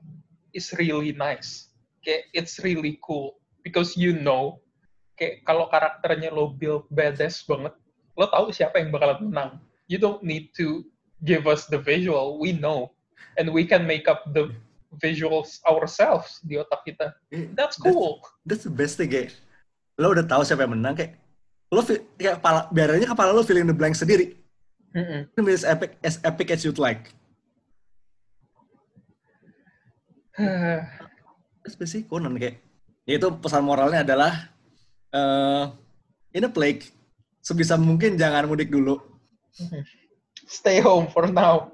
is 0.55 0.71
really 0.77 1.11
nice. 1.15 1.73
Kayak 2.03 2.29
it's 2.31 2.59
really 2.61 2.99
cool 3.03 3.39
because 3.63 3.95
you 3.99 4.15
know 4.15 4.59
kayak 5.19 5.43
kalau 5.47 5.67
karakternya 5.71 6.31
lo 6.31 6.53
build 6.53 6.87
badass 6.93 7.43
banget, 7.43 7.73
lo 8.15 8.25
tahu 8.29 8.51
siapa 8.53 8.79
yang 8.79 8.93
bakalan 8.93 9.31
menang. 9.31 9.51
You 9.91 9.99
don't 9.99 10.23
need 10.23 10.55
to 10.57 10.87
give 11.27 11.45
us 11.45 11.67
the 11.67 11.79
visual, 11.79 12.39
we 12.39 12.55
know. 12.55 12.95
And 13.33 13.49
we 13.49 13.65
can 13.65 13.89
make 13.89 14.05
up 14.05 14.29
the 14.29 14.53
visuals 15.01 15.61
ourselves 15.65 16.41
di 16.43 16.59
otak 16.59 16.85
kita. 16.85 17.13
That's 17.57 17.77
cool. 17.79 18.21
That's, 18.45 18.63
that's 18.63 18.63
the 18.67 18.73
best 18.73 18.97
thing, 18.97 19.09
kayak 19.09 19.33
lo 19.97 20.09
udah 20.09 20.25
tahu 20.25 20.41
siapa 20.41 20.65
yang 20.65 20.73
menang 20.73 20.97
kayak 20.97 21.21
lo 21.69 21.85
kayak 21.85 22.41
kepala 22.41 22.65
biarnya 22.73 23.07
kepala 23.09 23.29
lo 23.29 23.45
feeling 23.45 23.69
the 23.69 23.75
blank 23.75 23.93
sendiri. 23.93 24.37
Mm 24.93 25.25
-hmm. 25.33 25.49
as 25.49 25.65
epic 25.65 25.97
as 26.05 26.21
epic 26.21 26.53
as 26.53 26.61
you'd 26.61 26.81
like. 26.81 27.09
Spesies 31.65 32.05
Conan 32.09 32.37
kayak 32.37 32.61
itu 33.05 33.27
pesan 33.41 33.65
moralnya 33.65 34.01
adalah 34.01 34.49
uh, 35.13 35.69
in 36.33 36.45
a 36.45 36.51
plague 36.51 36.89
sebisa 37.43 37.77
mungkin 37.77 38.17
jangan 38.17 38.49
mudik 38.49 38.71
dulu. 38.71 38.97
Stay 40.49 40.81
home 40.81 41.07
for 41.09 41.29
now. 41.29 41.73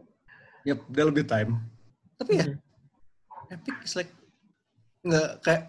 Yep, 0.67 0.79
there'll 0.91 1.15
be 1.15 1.23
time. 1.23 1.63
Tapi 2.19 2.31
ya, 2.35 2.45
mm 2.45 2.51
-hmm. 2.55 2.68
Epic 3.49 3.75
is 3.85 3.93
like 3.97 4.11
nggak 5.05 5.41
kayak 5.45 5.63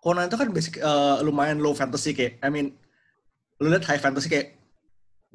Conan 0.00 0.30
itu 0.30 0.38
kan 0.38 0.48
basic 0.54 0.74
uh, 0.78 1.18
lumayan 1.26 1.58
low 1.58 1.74
fantasy 1.74 2.14
kayak 2.14 2.38
I 2.38 2.48
mean 2.52 2.78
lu 3.58 3.72
lihat 3.72 3.88
high 3.88 3.98
fantasy 3.98 4.30
kayak 4.30 4.56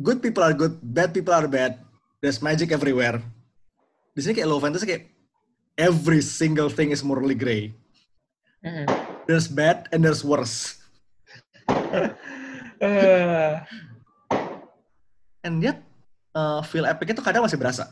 good 0.02 0.20
people 0.22 0.44
are 0.44 0.54
good, 0.54 0.80
bad 0.82 1.14
people 1.14 1.34
are 1.34 1.48
bad. 1.48 1.78
There's 2.22 2.42
magic 2.42 2.74
everywhere. 2.74 3.22
Di 4.14 4.22
sini 4.22 4.38
kayak 4.38 4.50
low 4.50 4.60
fantasy 4.62 4.86
kayak 4.86 5.10
every 5.78 6.22
single 6.22 6.70
thing 6.70 6.92
is 6.92 7.06
morally 7.06 7.38
gray. 7.38 7.74
Mm. 8.62 8.86
There's 9.26 9.50
bad 9.50 9.90
and 9.90 10.06
there's 10.06 10.26
worse. 10.26 10.78
uh. 11.70 12.10
And 15.42 15.58
yet 15.58 15.82
uh, 16.38 16.62
feel 16.62 16.86
epic 16.86 17.18
itu 17.18 17.22
kadang 17.26 17.42
masih 17.42 17.58
berasa. 17.58 17.90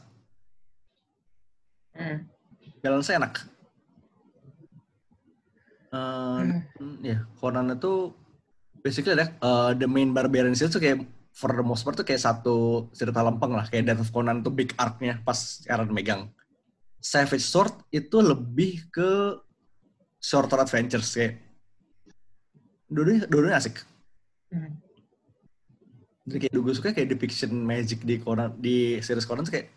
Mm. 1.97 2.30
Balance 2.86 3.10
enak. 3.10 3.34
Uh, 5.89 6.62
hmm. 6.78 7.02
Ya, 7.02 7.25
Conan 7.41 7.73
itu 7.73 8.13
basically 8.86 9.17
ada 9.17 9.34
uh, 9.41 9.73
the 9.73 9.89
main 9.89 10.13
barbarian 10.13 10.54
itu 10.54 10.78
kayak 10.78 11.02
for 11.34 11.49
the 11.49 11.65
most 11.65 11.82
part 11.82 11.97
tuh 11.97 12.06
kayak 12.06 12.21
satu 12.21 12.89
cerita 12.93 13.25
lempeng 13.25 13.58
lah 13.58 13.65
kayak 13.65 13.89
Death 13.89 14.06
of 14.06 14.13
Conan 14.13 14.45
tuh 14.45 14.54
big 14.54 14.73
arc-nya 14.78 15.21
pas 15.25 15.65
Aaron 15.65 15.89
megang. 15.89 16.30
Savage 16.99 17.47
Sword 17.47 17.73
itu 17.89 18.19
lebih 18.19 18.91
ke 18.91 19.39
shorter 20.19 20.62
adventures 20.62 21.10
kayak 21.15 21.41
dulu 22.86 23.23
dulu 23.25 23.49
asik. 23.49 23.82
Hmm. 24.54 24.78
Jadi 26.30 26.38
kayak 26.45 26.62
gue 26.62 26.73
suka 26.78 26.93
kayak 26.93 27.10
depiction 27.10 27.49
magic 27.65 28.06
di 28.06 28.21
Conan 28.21 28.54
di 28.62 29.02
series 29.02 29.25
Conan 29.25 29.41
tuh 29.41 29.58
kayak 29.58 29.73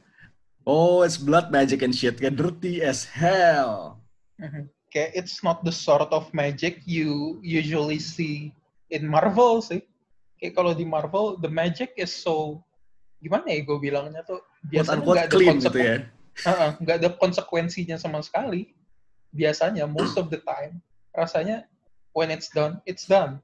oh 0.68 1.00
it's 1.06 1.16
blood 1.16 1.48
magic 1.48 1.80
and 1.80 1.96
shit 1.96 2.20
kayak 2.20 2.36
dirty 2.36 2.84
as 2.84 3.08
hell. 3.08 3.96
Hmm 4.36 4.68
kayak 4.92 5.16
it's 5.16 5.40
not 5.40 5.64
the 5.64 5.72
sort 5.72 6.12
of 6.12 6.28
magic 6.36 6.84
you 6.84 7.40
usually 7.40 7.96
see 7.96 8.52
in 8.92 9.08
Marvel 9.08 9.64
sih. 9.64 9.80
Kayak 10.36 10.52
kalau 10.60 10.72
di 10.76 10.84
Marvel 10.84 11.40
the 11.40 11.48
magic 11.48 11.96
is 11.96 12.12
so 12.12 12.60
gimana 13.24 13.48
ya 13.48 13.64
gue 13.64 13.78
bilangnya 13.80 14.20
tuh 14.26 14.44
biasanya 14.68 15.00
nggak 15.00 15.26
ada 15.26 15.38
konsekuensi 15.38 15.66
gitu 15.66 15.78
ya. 15.80 15.96
nggak 16.82 16.96
ada 17.00 17.08
konsekuensinya 17.16 17.96
sama 17.96 18.20
sekali. 18.20 18.76
Biasanya 19.32 19.88
most 19.88 20.20
of 20.20 20.28
the 20.28 20.44
time 20.44 20.84
rasanya 21.16 21.64
when 22.12 22.28
it's 22.28 22.52
done 22.52 22.84
it's 22.84 23.08
done. 23.08 23.40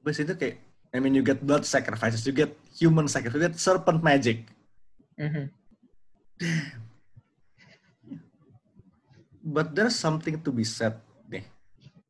Bes 0.00 0.16
itu 0.16 0.32
kayak 0.32 0.56
I 0.96 1.04
mean 1.04 1.12
you 1.12 1.20
get 1.20 1.44
blood 1.44 1.68
sacrifices, 1.68 2.24
you 2.24 2.32
get 2.32 2.56
human 2.72 3.04
sacrifice, 3.04 3.36
you 3.36 3.44
get 3.44 3.60
serpent 3.60 4.00
magic. 4.00 4.48
Mm 5.20 5.28
-hmm 5.28 5.46
but 9.48 9.72
there's 9.72 9.96
something 9.96 10.36
to 10.36 10.50
be 10.52 10.62
said 10.62 11.00
nih. 11.32 11.44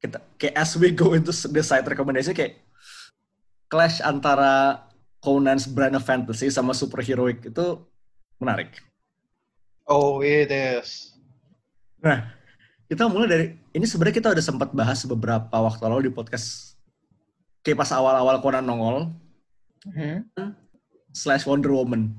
Kita 0.03 0.18
kayak 0.35 0.55
as 0.59 0.74
we 0.74 0.90
go 0.90 1.14
into 1.14 1.31
the 1.31 1.62
side 1.62 1.87
recommendation 1.87 2.35
kayak 2.35 2.59
clash 3.70 4.03
antara 4.03 4.83
Conan's 5.22 5.66
brand 5.66 5.94
of 5.98 6.07
fantasy 6.07 6.51
sama 6.51 6.74
superheroic 6.74 7.42
itu 7.42 7.66
menarik. 8.38 8.79
Oh, 9.88 10.20
it 10.22 10.51
is. 10.51 11.14
Nah, 11.98 12.31
kita 12.87 13.11
mulai 13.11 13.29
dari 13.29 13.46
ini 13.74 13.87
sebenarnya 13.87 14.16
kita 14.22 14.29
udah 14.35 14.44
sempat 14.44 14.70
bahas 14.70 15.03
beberapa 15.07 15.51
waktu 15.51 15.83
lalu 15.87 16.11
di 16.11 16.12
podcast 16.14 16.79
kayak 17.66 17.83
pas 17.83 17.90
awal-awal 17.90 18.38
Conan 18.38 18.64
nongol. 18.64 19.11
Hmm? 19.88 20.22
Slash 21.14 21.48
Wonder 21.48 21.74
Woman. 21.74 22.14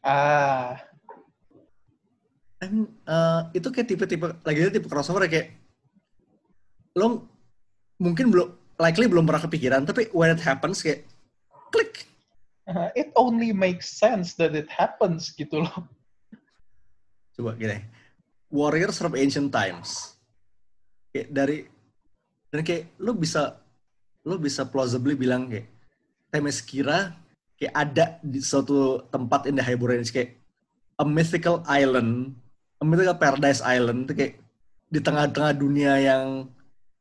Ah, 0.00 0.78
I 2.60 2.68
mean, 2.68 2.92
uh, 3.08 3.48
itu 3.56 3.72
kayak 3.72 3.88
tipe-tipe 3.88 4.26
lagi 4.44 4.68
tipe 4.68 4.88
crossover 4.88 5.24
kayak 5.24 5.56
lo 6.92 7.24
mungkin 7.96 8.28
belum 8.28 8.48
likely 8.76 9.08
belum 9.08 9.24
pernah 9.24 9.40
kepikiran 9.48 9.88
tapi 9.88 10.12
when 10.12 10.36
it 10.36 10.42
happens 10.44 10.84
kayak 10.84 11.08
klik. 11.72 12.04
Uh, 12.68 12.92
it 12.92 13.08
only 13.16 13.50
makes 13.50 13.88
sense 13.88 14.36
that 14.36 14.52
it 14.52 14.68
happens 14.68 15.32
gitu 15.32 15.64
loh. 15.64 15.88
Coba 17.32 17.56
gini 17.56 17.80
warriors 18.52 18.98
from 19.00 19.16
ancient 19.16 19.48
times. 19.54 20.18
Kayak 21.14 21.28
dari 21.32 21.58
dan 22.52 22.60
kayak 22.66 22.92
lo 23.00 23.16
bisa 23.16 23.56
lo 24.26 24.36
bisa 24.36 24.68
plausibly 24.68 25.16
bilang 25.16 25.48
kayak 25.48 25.70
Temeskira 26.30 27.16
kayak 27.56 27.74
ada 27.74 28.04
di 28.22 28.38
suatu 28.38 29.02
tempat 29.08 29.48
in 29.48 29.58
the 29.58 29.64
kayak 30.12 30.38
a 31.00 31.04
mythical 31.06 31.64
island 31.66 32.36
Amerika 32.80 33.12
Paradise 33.12 33.60
Island 33.60 34.08
itu 34.08 34.12
kayak 34.16 34.34
di 34.90 35.00
tengah-tengah 35.04 35.52
dunia 35.54 36.00
yang 36.00 36.48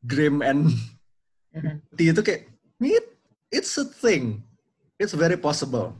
grim 0.03 0.43
and 0.43 0.69
mm-hmm. 1.55 1.79
itu 1.97 2.21
kayak 2.21 2.51
it, 2.83 3.07
it's 3.49 3.79
a 3.79 3.87
thing. 3.87 4.43
It's 4.99 5.15
very 5.15 5.39
possible. 5.39 5.95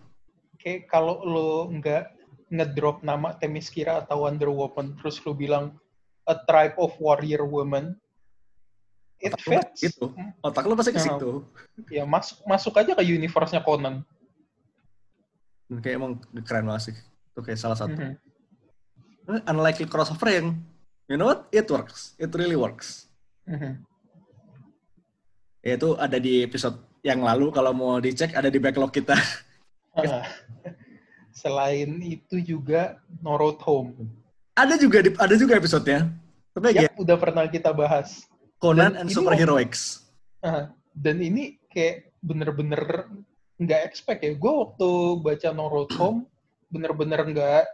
Kayak 0.59 0.91
kalau 0.91 1.23
lo 1.23 1.51
nggak 1.71 2.11
ngedrop 2.51 2.99
nama 3.01 3.31
Temiskira 3.39 4.03
atau 4.03 4.27
Wonder 4.27 4.51
Woman 4.51 4.99
terus 4.99 5.23
lo 5.23 5.31
bilang 5.31 5.71
a 6.27 6.35
tribe 6.35 6.75
of 6.77 6.93
warrior 6.99 7.47
woman 7.47 7.95
it 9.23 9.31
otak 9.33 9.71
fits. 9.71 9.79
gitu. 9.87 10.11
Otak 10.43 10.67
lo 10.67 10.75
pasti 10.75 10.91
ke 10.91 10.99
situ. 10.99 11.47
Ya 11.87 12.03
masuk 12.03 12.43
masuk 12.43 12.75
aja 12.75 12.91
ke 12.99 13.03
universe-nya 13.07 13.63
Conan. 13.63 14.03
Kayak 15.79 15.95
emang 16.03 16.11
keren 16.43 16.67
banget 16.67 16.91
sih. 16.91 16.95
Itu 17.31 17.39
kayak 17.39 17.59
salah 17.63 17.79
satu. 17.79 17.95
Mm 17.95 18.19
-hmm 18.19 18.28
unlikely 19.45 19.85
crossover 19.85 20.29
yang 20.29 20.47
you 21.05 21.15
know 21.15 21.29
what 21.29 21.45
it 21.53 21.69
works 21.69 22.17
it 22.17 22.33
really 22.33 22.57
works 22.57 23.09
mm-hmm. 23.45 23.77
itu 25.63 25.89
ada 26.01 26.17
di 26.17 26.41
episode 26.45 26.81
yang 27.05 27.23
lalu 27.23 27.53
kalau 27.53 27.71
mau 27.71 28.01
dicek 28.01 28.33
ada 28.33 28.49
di 28.51 28.59
backlog 28.59 28.91
kita 28.91 29.15
uh, 29.95 30.25
selain 31.41 32.01
itu 32.01 32.41
juga 32.41 32.97
No 33.21 33.37
Road 33.37 33.61
Home 33.63 33.95
ada 34.57 34.75
juga 34.75 34.99
di, 35.05 35.15
ada 35.15 35.35
juga 35.39 35.55
episodenya 35.55 36.09
Tapi 36.59 36.75
ya, 36.75 36.91
udah 36.99 37.15
pernah 37.15 37.45
kita 37.47 37.71
bahas. 37.71 38.27
Conan 38.59 38.97
dan 38.97 39.07
and 39.07 39.09
Superheroics. 39.13 40.03
Uh, 40.43 40.67
dan 40.91 41.23
ini 41.23 41.55
kayak 41.71 42.11
bener-bener 42.19 43.07
nggak 43.55 43.81
expect 43.87 44.27
ya. 44.27 44.35
Gue 44.35 44.53
waktu 44.67 44.89
baca 45.23 45.49
No 45.55 45.71
Road 45.71 45.91
Home 45.95 46.27
bener-bener 46.67 47.23
nggak 47.23 47.65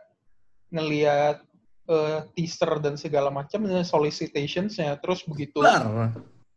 ngeliat 0.69 1.41
uh, 1.89 2.25
teaser 2.37 2.81
dan 2.81 2.95
segala 2.97 3.29
macam 3.33 3.65
solicitationsnya. 3.83 4.97
Terus 5.01 5.25
begitu 5.25 5.61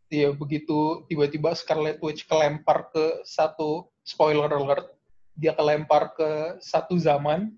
Iya 0.09 0.33
begitu 0.33 1.05
tiba-tiba 1.05 1.53
Scarlet 1.53 2.01
Witch 2.01 2.25
kelempar 2.25 2.89
ke 2.89 3.21
satu 3.21 3.93
spoiler 4.01 4.49
alert 4.49 4.89
dia 5.37 5.53
kelempar 5.53 6.17
ke 6.17 6.57
satu 6.57 6.97
zaman 6.97 7.53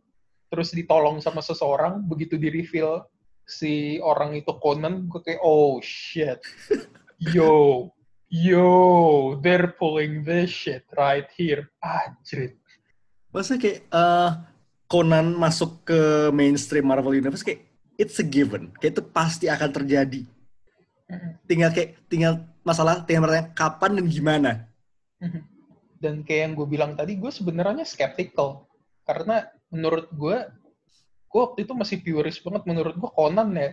terus 0.51 0.75
ditolong 0.75 1.23
sama 1.23 1.39
seseorang 1.39 2.03
begitu 2.03 2.35
di 2.35 2.51
reveal 2.51 3.07
si 3.47 4.03
orang 4.03 4.35
itu 4.35 4.51
Conan 4.59 5.07
gue 5.07 5.23
kayak 5.23 5.39
oh 5.39 5.79
shit. 5.79 6.43
Yo 7.35 7.87
yo 8.27 9.39
they're 9.39 9.71
pulling 9.79 10.27
this 10.27 10.51
shit 10.51 10.83
right 10.99 11.31
here. 11.31 11.71
Anjrit. 11.79 12.59
Maksudnya 13.31 13.59
kayak 13.63 13.79
uh, 13.95 14.31
Conan 14.91 15.31
masuk 15.39 15.87
ke 15.87 16.27
mainstream 16.35 16.83
Marvel 16.83 17.15
Universe 17.15 17.47
kayak 17.47 17.63
it's 17.95 18.19
a 18.19 18.25
given. 18.27 18.75
Kayak 18.75 18.99
itu 18.99 19.03
pasti 19.07 19.45
akan 19.47 19.71
terjadi. 19.71 20.27
Tinggal 21.47 21.71
kayak 21.71 21.95
tinggal 22.11 22.43
masalah 22.67 23.07
tinggal 23.07 23.23
bertanya 23.23 23.55
kapan 23.55 23.91
dan 23.95 24.05
gimana. 24.11 24.51
Dan 25.95 26.27
kayak 26.27 26.41
yang 26.43 26.53
gue 26.59 26.67
bilang 26.67 26.91
tadi, 26.99 27.15
gue 27.15 27.31
sebenarnya 27.31 27.87
skeptical 27.87 28.67
karena 29.07 29.47
menurut 29.71 30.11
gue, 30.11 30.37
gue 31.29 31.39
waktu 31.39 31.63
itu 31.63 31.73
masih 31.77 31.97
purist 32.03 32.43
banget. 32.43 32.67
Menurut 32.67 32.95
gue 32.99 33.11
Conan 33.15 33.53
ya 33.55 33.71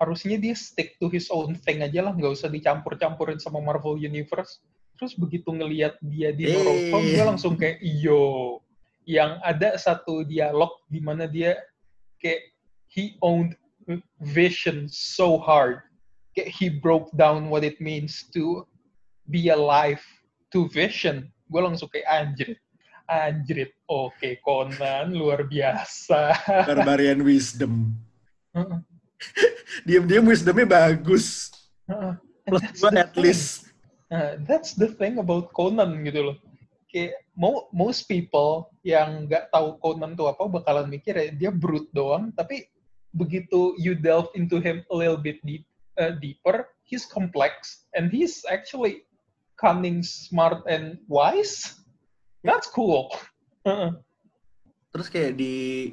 harusnya 0.00 0.40
dia 0.40 0.56
stick 0.56 0.96
to 0.96 1.12
his 1.12 1.28
own 1.28 1.54
thing 1.60 1.84
aja 1.84 2.08
lah, 2.08 2.16
nggak 2.16 2.40
usah 2.40 2.48
dicampur-campurin 2.48 3.36
sama 3.36 3.60
Marvel 3.60 4.00
Universe. 4.00 4.64
Terus 4.94 5.12
begitu 5.18 5.50
ngelihat 5.50 5.98
dia 6.00 6.30
di 6.30 6.46
Naruto, 6.46 6.98
hey. 7.02 7.18
gue 7.18 7.24
langsung 7.26 7.58
kayak, 7.58 7.82
yo, 7.82 8.62
yang 9.04 9.40
ada 9.44 9.76
satu 9.76 10.24
dialog 10.24 10.72
di 10.88 11.00
mana 11.00 11.28
dia 11.28 11.56
kayak 12.20 12.40
he 12.88 13.16
owned 13.20 13.52
vision 14.20 14.88
so 14.88 15.36
hard. 15.36 15.84
Kayak 16.32 16.50
he 16.50 16.66
broke 16.72 17.12
down 17.14 17.52
what 17.52 17.62
it 17.62 17.78
means 17.78 18.26
to 18.34 18.66
be 19.28 19.52
alive 19.52 20.00
to 20.50 20.66
vision. 20.72 21.30
Gue 21.52 21.60
langsung 21.62 21.92
kayak 21.92 22.08
anjrit. 22.08 22.60
Anjrit. 23.06 23.76
Oke, 23.86 24.16
okay, 24.16 24.32
Conan 24.40 25.12
luar 25.12 25.44
biasa. 25.44 26.32
Barbarian 26.64 27.20
wisdom. 27.20 27.92
Diam-diam 29.86 30.24
wisdomnya 30.24 30.64
bagus. 30.64 31.52
Plus 32.48 32.64
at 32.96 33.14
least. 33.14 33.68
Uh, 34.08 34.40
that's 34.48 34.72
the 34.76 34.88
thing 34.88 35.20
about 35.20 35.52
Conan 35.52 36.00
gitu 36.06 36.32
loh 36.32 36.36
kayak 36.94 37.18
mo 37.34 37.66
most 37.74 38.06
people 38.06 38.70
yang 38.86 39.26
nggak 39.26 39.50
tahu 39.50 39.74
Conan 39.82 40.14
tuh 40.14 40.30
apa 40.30 40.46
bakalan 40.46 40.86
mikir 40.86 41.18
ya 41.18 41.34
dia 41.34 41.50
brute 41.50 41.90
doang. 41.90 42.30
Tapi 42.38 42.70
begitu 43.10 43.74
you 43.82 43.98
delve 43.98 44.30
into 44.38 44.62
him 44.62 44.86
a 44.90 44.94
little 44.94 45.18
bit 45.18 45.42
deep, 45.42 45.66
uh, 45.98 46.14
deeper 46.22 46.70
he's 46.86 47.08
complex 47.08 47.84
and 47.96 48.12
he's 48.12 48.44
actually 48.46 49.02
cunning 49.58 50.04
smart 50.04 50.62
and 50.68 51.00
wise. 51.08 51.80
That's 52.44 52.68
cool. 52.68 53.10
Terus 54.94 55.08
kayak 55.10 55.40
di 55.40 55.90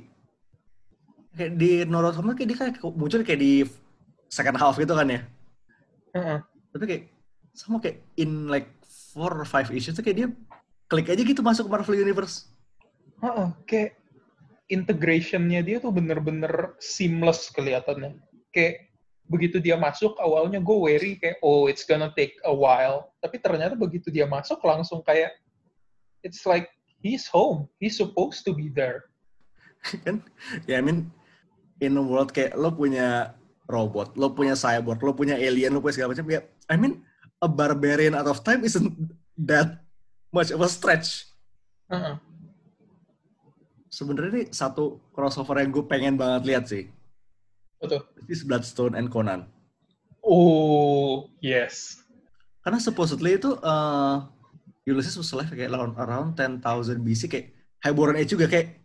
kayak 1.33 1.55
di 1.55 1.71
Norotomo 1.87 2.35
kayak 2.35 2.47
dia 2.51 2.57
kayak 2.59 2.75
muncul 2.83 3.23
kayak 3.23 3.41
di 3.41 3.63
second 4.27 4.59
half 4.59 4.75
gitu 4.77 4.93
kan 4.93 5.09
ya? 5.09 5.21
Uh-uh. 6.11 6.43
tapi 6.75 6.83
kayak 6.91 7.03
sama 7.55 7.79
kayak 7.79 8.03
in 8.19 8.51
like 8.51 8.67
four 8.83 9.31
or 9.31 9.47
five 9.47 9.71
issues 9.71 9.95
tuh 9.95 10.03
kayak 10.03 10.17
dia 10.19 10.27
klik 10.91 11.07
aja 11.07 11.23
gitu 11.23 11.39
masuk 11.39 11.71
ke 11.71 11.71
Marvel 11.71 12.03
Universe. 12.03 12.51
Oh, 13.23 13.55
kayak 13.63 13.95
integrationnya 14.67 15.63
dia 15.63 15.79
tuh 15.79 15.95
bener-bener 15.95 16.75
seamless 16.83 17.47
kelihatannya. 17.55 18.19
Kayak 18.51 18.91
begitu 19.31 19.63
dia 19.63 19.79
masuk 19.79 20.19
awalnya 20.19 20.59
gue 20.59 20.75
wary 20.75 21.15
kayak 21.15 21.39
oh 21.39 21.71
it's 21.71 21.87
gonna 21.87 22.11
take 22.19 22.35
a 22.43 22.51
while. 22.51 23.15
Tapi 23.23 23.39
ternyata 23.39 23.79
begitu 23.79 24.11
dia 24.11 24.27
masuk 24.27 24.59
langsung 24.67 24.99
kayak 25.07 25.31
it's 26.27 26.43
like 26.43 26.67
he's 26.99 27.23
home. 27.31 27.71
He's 27.79 27.95
supposed 27.95 28.43
to 28.43 28.51
be 28.51 28.67
there. 28.67 29.07
kan? 30.03 30.19
Ya, 30.67 30.79
I 30.79 30.83
mean 30.83 31.07
in 31.79 31.95
a 31.95 32.03
world 32.03 32.35
kayak 32.35 32.59
lo 32.59 32.75
punya 32.75 33.31
robot, 33.71 34.19
lo 34.19 34.35
punya 34.35 34.59
cyborg, 34.59 34.99
lo 34.99 35.15
punya 35.15 35.39
alien, 35.39 35.71
lo 35.71 35.79
punya 35.79 36.03
segala 36.03 36.11
macam. 36.19 36.27
Ya, 36.27 36.43
I 36.67 36.75
mean 36.75 36.99
a 37.39 37.47
barbarian 37.47 38.11
out 38.11 38.27
of 38.27 38.43
time 38.43 38.67
isn't 38.67 38.91
that 39.39 39.79
much 40.31 40.49
of 40.49 40.63
a 40.63 40.69
stretch. 40.71 41.27
Uh-uh. 41.91 42.17
Sebenarnya 43.91 44.31
ini 44.31 44.43
satu 44.49 45.03
crossover 45.11 45.59
yang 45.59 45.75
gue 45.75 45.83
pengen 45.83 46.15
banget 46.15 46.43
lihat 46.47 46.63
sih. 46.71 46.87
Betul. 47.83 48.07
This 48.25 48.47
Bloodstone 48.47 48.95
and 48.95 49.11
Conan. 49.11 49.51
Oh, 50.23 51.27
yes. 51.43 51.99
Karena 52.63 52.79
supposedly 52.79 53.35
itu 53.35 53.57
uh, 53.59 54.31
Ulysses 54.87 55.19
was 55.19 55.33
alive 55.35 55.51
kayak 55.51 55.73
around, 55.73 55.93
around 55.99 56.29
10,000 56.39 56.63
BC 57.03 57.21
kayak 57.27 57.45
Highborn 57.81 58.15
Age 58.15 58.37
juga 58.37 58.47
kayak 58.47 58.79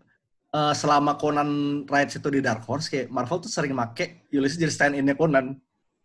uh, 0.56 0.72
selama 0.72 1.14
Conan 1.20 1.84
rides 1.86 2.18
itu 2.18 2.28
di 2.32 2.40
Dark 2.40 2.64
Horse 2.64 2.88
kayak 2.88 3.12
Marvel 3.12 3.44
tuh 3.44 3.52
sering 3.52 3.76
make 3.76 4.26
Ulysses 4.32 4.58
jadi 4.58 4.72
stand-in-nya 4.72 5.14
Conan. 5.14 5.54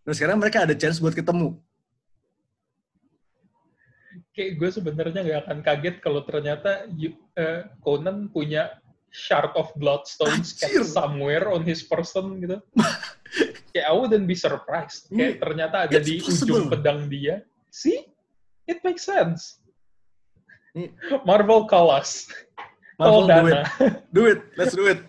Dan 0.04 0.13
sekarang 0.13 0.38
mereka 0.38 0.67
ada 0.67 0.75
chance 0.75 0.99
buat 0.99 1.15
ketemu 1.15 1.58
kayak 4.32 4.52
gue 4.60 4.70
sebenarnya 4.72 5.20
nggak 5.24 5.41
akan 5.48 5.60
kaget 5.60 5.96
kalau 6.00 6.24
ternyata 6.24 6.88
uh, 6.88 7.67
Conan 7.84 8.32
punya 8.32 8.80
shard 9.12 9.52
of 9.60 9.67
bloodstones 9.76 10.56
kayak 10.56 10.88
somewhere 10.88 11.52
on 11.52 11.67
his 11.67 11.84
person 11.84 12.39
gitu. 12.39 12.58
kayak 13.76 13.86
I 13.91 13.94
wouldn't 13.96 14.28
be 14.28 14.36
surprised. 14.36 15.12
Kayak 15.12 15.39
hmm. 15.39 15.41
ternyata 15.44 15.76
ada 15.88 16.00
It's 16.00 16.08
di 16.08 16.15
possible. 16.24 16.48
ujung 16.48 16.63
pedang 16.72 17.00
dia. 17.12 17.44
See? 17.72 18.08
It 18.67 18.80
makes 18.88 19.04
sense. 19.04 19.60
Marvel 21.28 21.67
call 21.67 21.91
us. 21.91 22.32
Marvel 22.96 23.28
do 23.28 23.46
it. 23.52 23.63
Do 24.15 24.22
it. 24.32 24.39
Let's 24.56 24.76
do 24.76 24.88
it. 24.88 25.02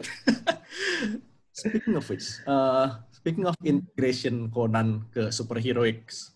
speaking 1.63 1.95
of 1.95 2.05
which, 2.11 2.27
uh, 2.49 2.99
speaking 3.15 3.47
of 3.47 3.55
integration 3.63 4.51
Conan 4.51 5.07
ke 5.15 5.31
superheroics, 5.31 6.35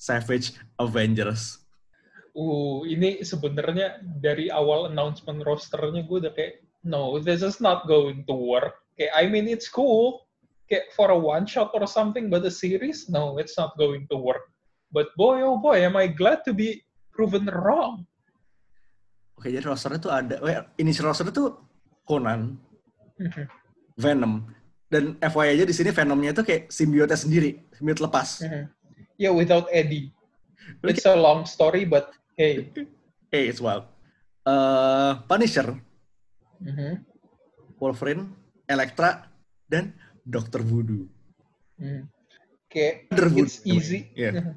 Savage 0.00 0.56
Avengers 0.80 1.61
uh 2.32 2.80
ini 2.88 3.20
sebenarnya 3.20 4.00
dari 4.20 4.48
awal 4.48 4.88
announcement 4.88 5.44
rosternya 5.44 6.08
gue 6.08 6.18
udah 6.24 6.32
kayak 6.32 6.64
no 6.84 7.20
this 7.20 7.44
is 7.44 7.60
not 7.60 7.84
going 7.84 8.24
to 8.24 8.34
work. 8.34 8.80
Kayak 8.96 9.12
I 9.16 9.24
mean 9.28 9.46
it's 9.48 9.68
cool. 9.68 10.24
Kayak 10.68 10.88
for 10.96 11.12
a 11.12 11.18
one 11.18 11.44
shot 11.44 11.72
or 11.76 11.84
something 11.84 12.32
but 12.32 12.40
the 12.40 12.52
series 12.52 13.12
no 13.12 13.36
it's 13.36 13.56
not 13.60 13.76
going 13.76 14.08
to 14.08 14.16
work. 14.16 14.48
But 14.92 15.12
boy 15.16 15.44
oh 15.44 15.60
boy 15.60 15.84
am 15.84 15.96
I 15.96 16.08
glad 16.08 16.44
to 16.48 16.56
be 16.56 16.80
proven 17.12 17.48
wrong. 17.52 18.08
Oke 19.36 19.52
jadi 19.52 19.64
rosternya 19.64 20.00
tuh 20.00 20.12
ada 20.12 20.36
oh 20.40 20.48
ya, 20.48 20.64
initial 20.80 21.12
roster 21.12 21.28
tuh 21.28 21.60
Conan 22.08 22.56
mhm. 23.20 23.44
Venom 24.00 24.48
dan 24.92 25.16
FYI 25.20 25.56
aja 25.56 25.64
di 25.64 25.72
sini 25.72 25.88
Venomnya 25.88 26.36
tuh 26.36 26.44
kayak 26.44 26.68
simbiotnya 26.68 27.16
sendiri 27.16 27.60
simbiot 27.76 28.00
lepas. 28.00 28.44
Ya 28.44 28.68
yeah, 29.28 29.32
without 29.32 29.68
Eddie. 29.72 30.12
It's 30.86 31.08
a 31.08 31.16
long 31.16 31.42
story, 31.48 31.82
but 31.88 32.14
Hey. 32.32 32.72
hey, 33.28 33.48
it's 33.48 33.60
wild. 33.60 33.84
Uh, 34.40 35.20
Punisher, 35.28 35.76
mm-hmm. 36.64 37.04
Wolverine, 37.78 38.32
Elektra, 38.64 39.28
dan 39.68 39.92
Doctor 40.24 40.64
Voodoo. 40.64 41.04
Mm. 41.76 42.08
Kayak 42.72 43.12
it's 43.36 43.60
easy. 43.68 44.08
Yeah. 44.16 44.56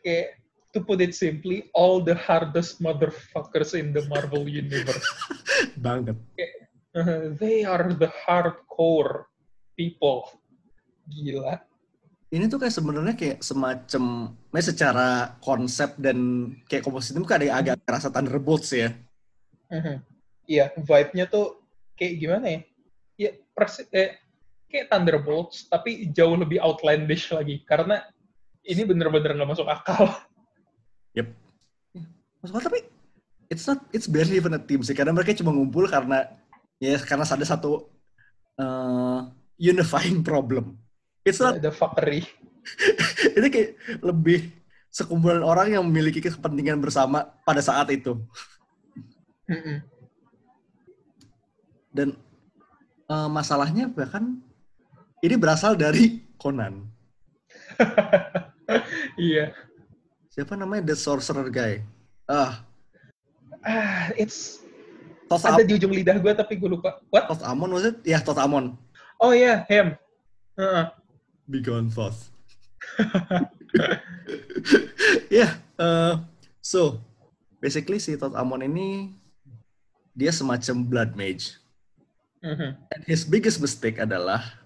Kayak 0.00 0.40
to 0.72 0.80
put 0.80 1.04
it 1.04 1.12
simply, 1.12 1.68
all 1.76 2.00
the 2.00 2.16
hardest 2.16 2.80
motherfuckers 2.80 3.76
in 3.76 3.92
the 3.92 4.08
Marvel 4.08 4.48
universe. 4.48 5.04
Banget. 5.84 6.16
Kayak, 6.40 6.54
uh, 6.96 7.36
they 7.36 7.68
are 7.68 7.92
the 7.92 8.08
hardcore 8.08 9.28
people. 9.76 10.40
Gila 11.12 11.60
ini 12.32 12.48
tuh 12.48 12.56
kayak 12.56 12.72
sebenarnya 12.72 13.12
kayak 13.12 13.38
semacam, 13.44 14.32
nah 14.32 14.62
secara 14.64 15.36
konsep 15.44 15.92
dan 16.00 16.48
kayak 16.64 16.80
komposisi 16.80 17.12
itu 17.12 17.28
ada 17.28 17.44
agak 17.60 17.84
rasa 17.84 18.08
Thunderbolts 18.08 18.72
ya. 18.72 18.96
Mm-hmm. 19.68 19.96
Iya, 20.48 20.64
vibe-nya 20.80 21.28
tuh 21.28 21.60
kayak 21.92 22.14
gimana 22.16 22.46
ya? 22.48 22.60
Ya 23.20 23.30
persi 23.52 23.84
eh, 23.92 24.16
kayak 24.72 24.88
Thunderbolts 24.88 25.68
tapi 25.68 26.08
jauh 26.08 26.32
lebih 26.32 26.56
outlandish 26.64 27.36
lagi 27.36 27.60
karena 27.68 28.00
ini 28.64 28.80
bener-bener 28.88 29.36
nggak 29.36 29.50
masuk 29.52 29.68
akal. 29.68 30.08
Yep. 31.12 31.36
Masuk 32.40 32.56
akal 32.56 32.72
tapi 32.72 32.80
it's 33.52 33.68
not 33.68 33.84
it's 33.92 34.08
barely 34.08 34.40
even 34.40 34.56
a 34.56 34.60
team 34.64 34.80
sih 34.80 34.96
karena 34.96 35.12
mereka 35.12 35.36
cuma 35.36 35.52
ngumpul 35.52 35.84
karena 35.84 36.32
ya 36.80 36.96
karena 36.96 37.28
ada 37.28 37.44
satu 37.44 37.92
uh, 38.56 39.28
unifying 39.60 40.24
problem 40.24 40.80
It's 41.22 41.38
not, 41.38 41.62
The 41.62 41.70
fuckery. 41.70 42.26
itu 43.38 43.46
kayak 43.50 43.70
lebih 44.02 44.50
sekumpulan 44.90 45.42
orang 45.42 45.74
yang 45.78 45.82
memiliki 45.86 46.22
kepentingan 46.22 46.78
bersama 46.78 47.30
pada 47.46 47.62
saat 47.62 47.90
itu. 47.90 48.18
Mm-mm. 49.46 49.82
Dan 51.92 52.14
eh, 53.10 53.28
masalahnya 53.28 53.90
bahkan 53.90 54.40
ini 55.22 55.34
berasal 55.38 55.78
dari 55.78 56.22
Conan. 56.38 56.86
Iya. 59.20 59.52
Siapa 60.32 60.56
namanya 60.56 60.88
The 60.88 60.96
Sorcerer 60.96 61.52
guy? 61.52 61.84
Ah, 62.24 62.64
Ah, 63.62 64.10
it's 64.18 64.58
Tos, 65.30 65.48
ada 65.48 65.64
di 65.64 65.78
ujung 65.78 65.94
lidah 65.94 66.18
gue 66.20 66.32
tapi 66.36 66.60
gue 66.60 66.68
lupa. 66.68 67.00
What? 67.08 67.24
Tos 67.30 67.40
Amon 67.40 67.72
it? 67.80 67.96
Ya, 68.04 68.20
Tos 68.20 68.36
Amon. 68.36 68.76
Oh 69.16 69.32
iya, 69.32 69.64
him. 69.70 69.96
Heeh. 70.60 70.84
Be 70.84 71.01
gone 71.48 71.90
Thoth. 71.90 72.30
Ya, 75.32 75.58
eh, 75.80 76.14
so 76.60 77.00
basically 77.58 77.98
si 77.98 78.14
Tos 78.20 78.36
Amon 78.36 78.62
ini 78.62 79.16
dia 80.12 80.30
semacam 80.30 80.76
blood 80.84 81.10
mage. 81.16 81.56
Mhm. 82.44 82.76
And 82.90 83.02
his 83.06 83.24
biggest 83.24 83.62
mistake 83.62 84.02
adalah 84.02 84.60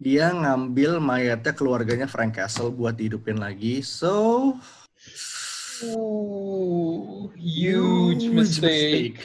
dia 0.00 0.32
ngambil 0.32 0.96
mayatnya 0.96 1.52
keluarganya 1.52 2.08
Frank 2.08 2.40
Castle 2.40 2.72
buat 2.72 2.96
dihidupin 2.96 3.36
lagi. 3.36 3.84
So 3.84 4.56
Ooh, 5.80 7.32
huge, 7.36 8.28
mistake. 8.28 9.24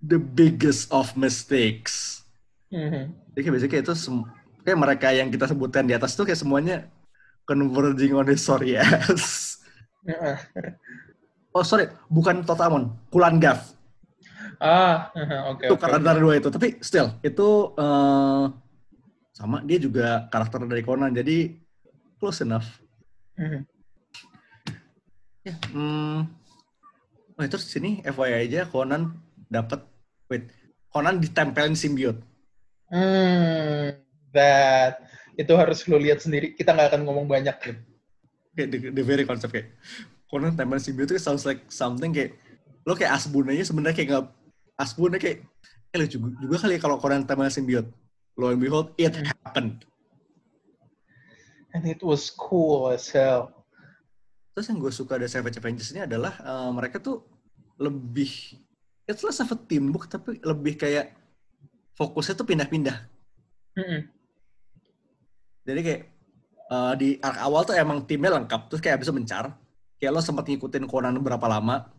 The 0.00 0.18
biggest 0.18 0.90
of 0.90 1.14
mistakes. 1.14 2.26
Mhm. 2.70 3.14
Jadi 3.34 3.48
basically 3.50 3.82
itu 3.82 3.94
sem- 3.94 4.26
kayak 4.62 4.78
mereka 4.78 5.08
yang 5.12 5.28
kita 5.28 5.48
sebutkan 5.50 5.84
di 5.88 5.94
atas 5.96 6.14
tuh 6.14 6.28
kayak 6.28 6.40
semuanya 6.40 6.86
converging 7.44 8.14
on 8.14 8.30
sorry 8.36 8.76
ass. 8.78 9.58
Heeh. 10.08 10.36
Oh 11.50 11.66
sorry, 11.66 11.90
bukan 12.06 12.46
Totamon, 12.46 12.94
Kulan 13.10 13.42
Gav. 13.42 13.58
Ah, 14.60 15.08
oke 15.50 15.64
itu 15.66 15.74
oke. 15.74 15.82
karakter 15.82 16.16
dua 16.20 16.34
itu. 16.36 16.48
Tapi 16.52 16.78
still, 16.84 17.16
itu 17.24 17.48
eh, 17.74 18.44
sama 19.34 19.64
dia 19.64 19.78
juga 19.80 20.28
karakter 20.28 20.68
dari 20.68 20.84
Conan, 20.84 21.10
jadi 21.16 21.56
close 22.20 22.44
enough. 22.44 22.68
Mhm. 23.40 23.64
Ya, 25.40 25.56
hmm. 25.72 26.28
Oh, 27.40 27.48
terus 27.48 27.72
sini 27.72 28.04
FYI 28.04 28.52
aja 28.52 28.68
Conan 28.68 29.16
dapat 29.48 29.80
wait, 30.28 30.52
Conan 30.92 31.16
ditempelin 31.16 31.72
simbiot. 31.72 32.20
Hmm, 32.92 33.96
that 34.34 35.02
itu 35.38 35.52
harus 35.56 35.84
lo 35.88 35.96
lihat 35.96 36.20
sendiri. 36.22 36.52
Kita 36.54 36.74
nggak 36.74 36.94
akan 36.94 37.02
ngomong 37.06 37.26
banyak. 37.26 37.56
Kayak 38.54 38.68
the, 38.70 38.78
the 38.90 39.04
very 39.04 39.24
concept 39.24 39.54
kayak 39.54 39.72
Conan 40.30 40.54
tempelin 40.54 40.78
simbiot 40.78 41.10
itu 41.10 41.18
sounds 41.18 41.42
like 41.42 41.66
something 41.70 42.14
kayak 42.14 42.38
lo 42.86 42.94
kayak 42.94 43.18
Asbun 43.18 43.50
aja 43.50 43.66
sebenarnya 43.66 43.96
kayak 43.98 44.08
nggak 44.10 44.26
Asbun 44.78 45.18
kayak 45.18 45.42
eh 45.90 45.98
lucu 45.98 46.22
juga, 46.22 46.28
juga 46.38 46.56
kali 46.62 46.78
ya 46.78 46.80
kalau 46.82 46.96
Conan 47.02 47.26
tempelin 47.26 47.50
simbiot. 47.50 47.86
Lo 48.38 48.54
and 48.54 48.62
behold, 48.62 48.94
it 48.94 49.12
happened. 49.12 49.82
And 51.74 51.86
it 51.86 52.02
was 52.02 52.30
cool 52.30 52.90
as 52.90 53.10
hell. 53.10 53.66
Terus 54.54 54.66
yang 54.70 54.78
gue 54.82 54.90
suka 54.90 55.18
dari 55.18 55.30
Savage 55.30 55.58
Avengers 55.58 55.94
ini 55.94 56.06
adalah 56.06 56.34
eh, 56.38 56.70
mereka 56.74 56.98
tuh 56.98 57.22
lebih 57.80 58.60
it's 59.08 59.24
less 59.26 59.42
of 59.42 59.50
a 59.50 59.58
teamwork 59.58 60.06
tapi 60.06 60.38
lebih 60.44 60.78
kayak 60.78 61.16
fokusnya 61.98 62.34
tuh 62.38 62.46
pindah-pindah. 62.46 62.96
Mhm. 63.76 64.19
Jadi 65.64 65.80
kayak 65.84 66.02
eh, 66.70 66.92
di 66.96 67.08
arc 67.20 67.38
awal 67.38 67.62
tuh 67.64 67.76
emang 67.76 68.04
timnya 68.04 68.34
lengkap 68.34 68.68
terus 68.68 68.82
kayak 68.82 69.00
bisa 69.00 69.12
mencar. 69.12 69.52
Kayak 70.00 70.12
lo 70.16 70.20
sempat 70.24 70.48
ngikutin 70.48 70.88
Conan 70.88 71.20
berapa 71.20 71.44
lama. 71.44 71.92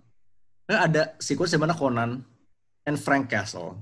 Nah, 0.65 0.79
ada 0.89 1.13
sequence 1.21 1.53
di 1.53 1.59
mana 1.61 1.75
Conan 1.75 2.23
and 2.85 2.97
Frank 2.97 3.29
Castle 3.29 3.77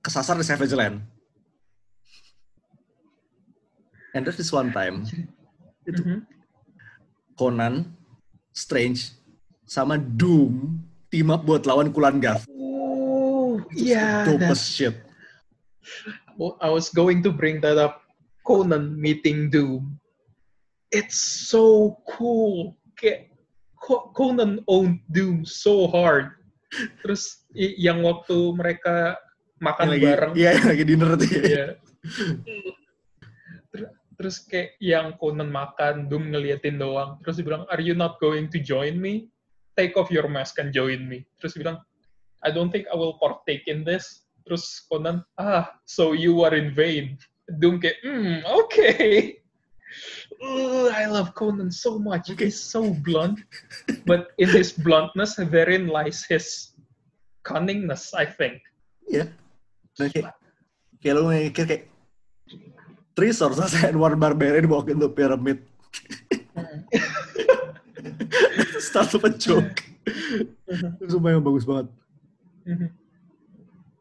kesasar 0.00 0.38
di 0.38 0.46
Savage 0.46 0.70
Land. 0.70 1.02
And 4.14 4.24
there's 4.24 4.38
this 4.38 4.54
one 4.54 4.70
time 4.72 5.04
itu 5.88 6.00
Mhm. 6.02 6.18
Conan, 7.36 7.92
Strange, 8.56 9.12
sama 9.68 10.00
Doom 10.00 10.80
team 11.12 11.28
up 11.28 11.44
buat 11.44 11.68
lawan 11.68 11.92
Kulan. 11.92 12.16
Oh, 12.48 13.60
yeah. 13.76 14.24
Dope 14.24 14.40
that- 14.40 14.56
as 14.56 14.64
shit. 14.64 14.96
I 16.64 16.72
was 16.72 16.88
going 16.88 17.20
to 17.24 17.30
bring 17.30 17.60
that 17.60 17.76
up. 17.76 18.05
Conan 18.46 18.94
meeting 18.94 19.50
Doom. 19.50 19.98
It's 20.94 21.18
so 21.50 21.98
cool. 22.06 22.78
Kayak 22.94 23.34
Co- 23.82 24.14
Conan 24.14 24.62
owned 24.70 25.02
Doom 25.10 25.42
so 25.42 25.90
hard. 25.90 26.30
Terus 27.02 27.42
yang 27.54 28.06
waktu 28.06 28.54
mereka 28.54 29.18
makan 29.58 29.90
Yang 29.90 29.92
lagi, 29.92 30.06
bareng, 30.06 30.32
Iya, 30.38 30.50
yang 30.54 30.66
lagi 30.70 30.84
dinner 30.86 31.10
tuh. 31.18 31.26
ya. 31.28 31.42
Iya. 31.42 31.66
Ter- 33.74 33.94
Terus 34.16 34.40
kayak 34.48 34.80
yang 34.80 35.12
Conan 35.20 35.52
makan, 35.52 36.08
Doom 36.08 36.32
ngeliatin 36.32 36.80
doang. 36.80 37.20
Terus 37.20 37.36
dia 37.36 37.44
bilang, 37.44 37.68
are 37.68 37.82
you 37.84 37.92
not 37.92 38.16
going 38.16 38.48
to 38.48 38.56
join 38.56 38.96
me? 38.96 39.28
Take 39.76 39.92
off 40.00 40.08
your 40.08 40.24
mask 40.24 40.56
and 40.56 40.72
join 40.72 41.04
me. 41.04 41.28
Terus 41.36 41.52
dia 41.52 41.68
bilang, 41.68 41.78
I 42.40 42.48
don't 42.48 42.72
think 42.72 42.88
I 42.88 42.96
will 42.96 43.20
partake 43.20 43.68
in 43.68 43.84
this. 43.84 44.24
Terus 44.48 44.64
Conan, 44.88 45.20
ah, 45.36 45.68
so 45.84 46.16
you 46.16 46.40
are 46.48 46.56
in 46.56 46.72
vain. 46.72 47.20
Doom 47.46 47.78
kayak, 47.78 48.02
hmm, 48.02 48.42
okay. 48.42 49.38
Ugh, 50.42 50.90
I 50.92 51.06
love 51.06 51.32
Conan 51.32 51.70
so 51.70 51.98
much. 51.98 52.28
He's 52.34 52.58
so 52.58 52.92
blunt. 52.92 53.38
But 54.04 54.34
in 54.36 54.50
his 54.50 54.74
bluntness, 54.74 55.38
therein 55.38 55.86
lies 55.86 56.26
his 56.26 56.74
cunningness, 57.46 58.12
I 58.12 58.26
think. 58.26 58.60
Iya. 59.06 59.30
Dan 59.96 60.12
kayak, 60.12 60.36
mikir 61.00 61.64
kayak 61.64 61.84
three 63.16 63.32
sources 63.32 63.72
and 63.86 63.96
one 63.96 64.20
barbarian 64.20 64.68
walk 64.68 64.90
into 64.90 65.08
pyramid. 65.08 65.64
Start 68.78 69.14
of 69.16 69.24
a 69.24 69.32
joke. 69.32 69.82
Itu 70.68 71.08
Sumpah 71.08 71.32
yang 71.32 71.42
bagus 71.42 71.64
banget. 71.64 71.88
Mhm. 72.66 72.88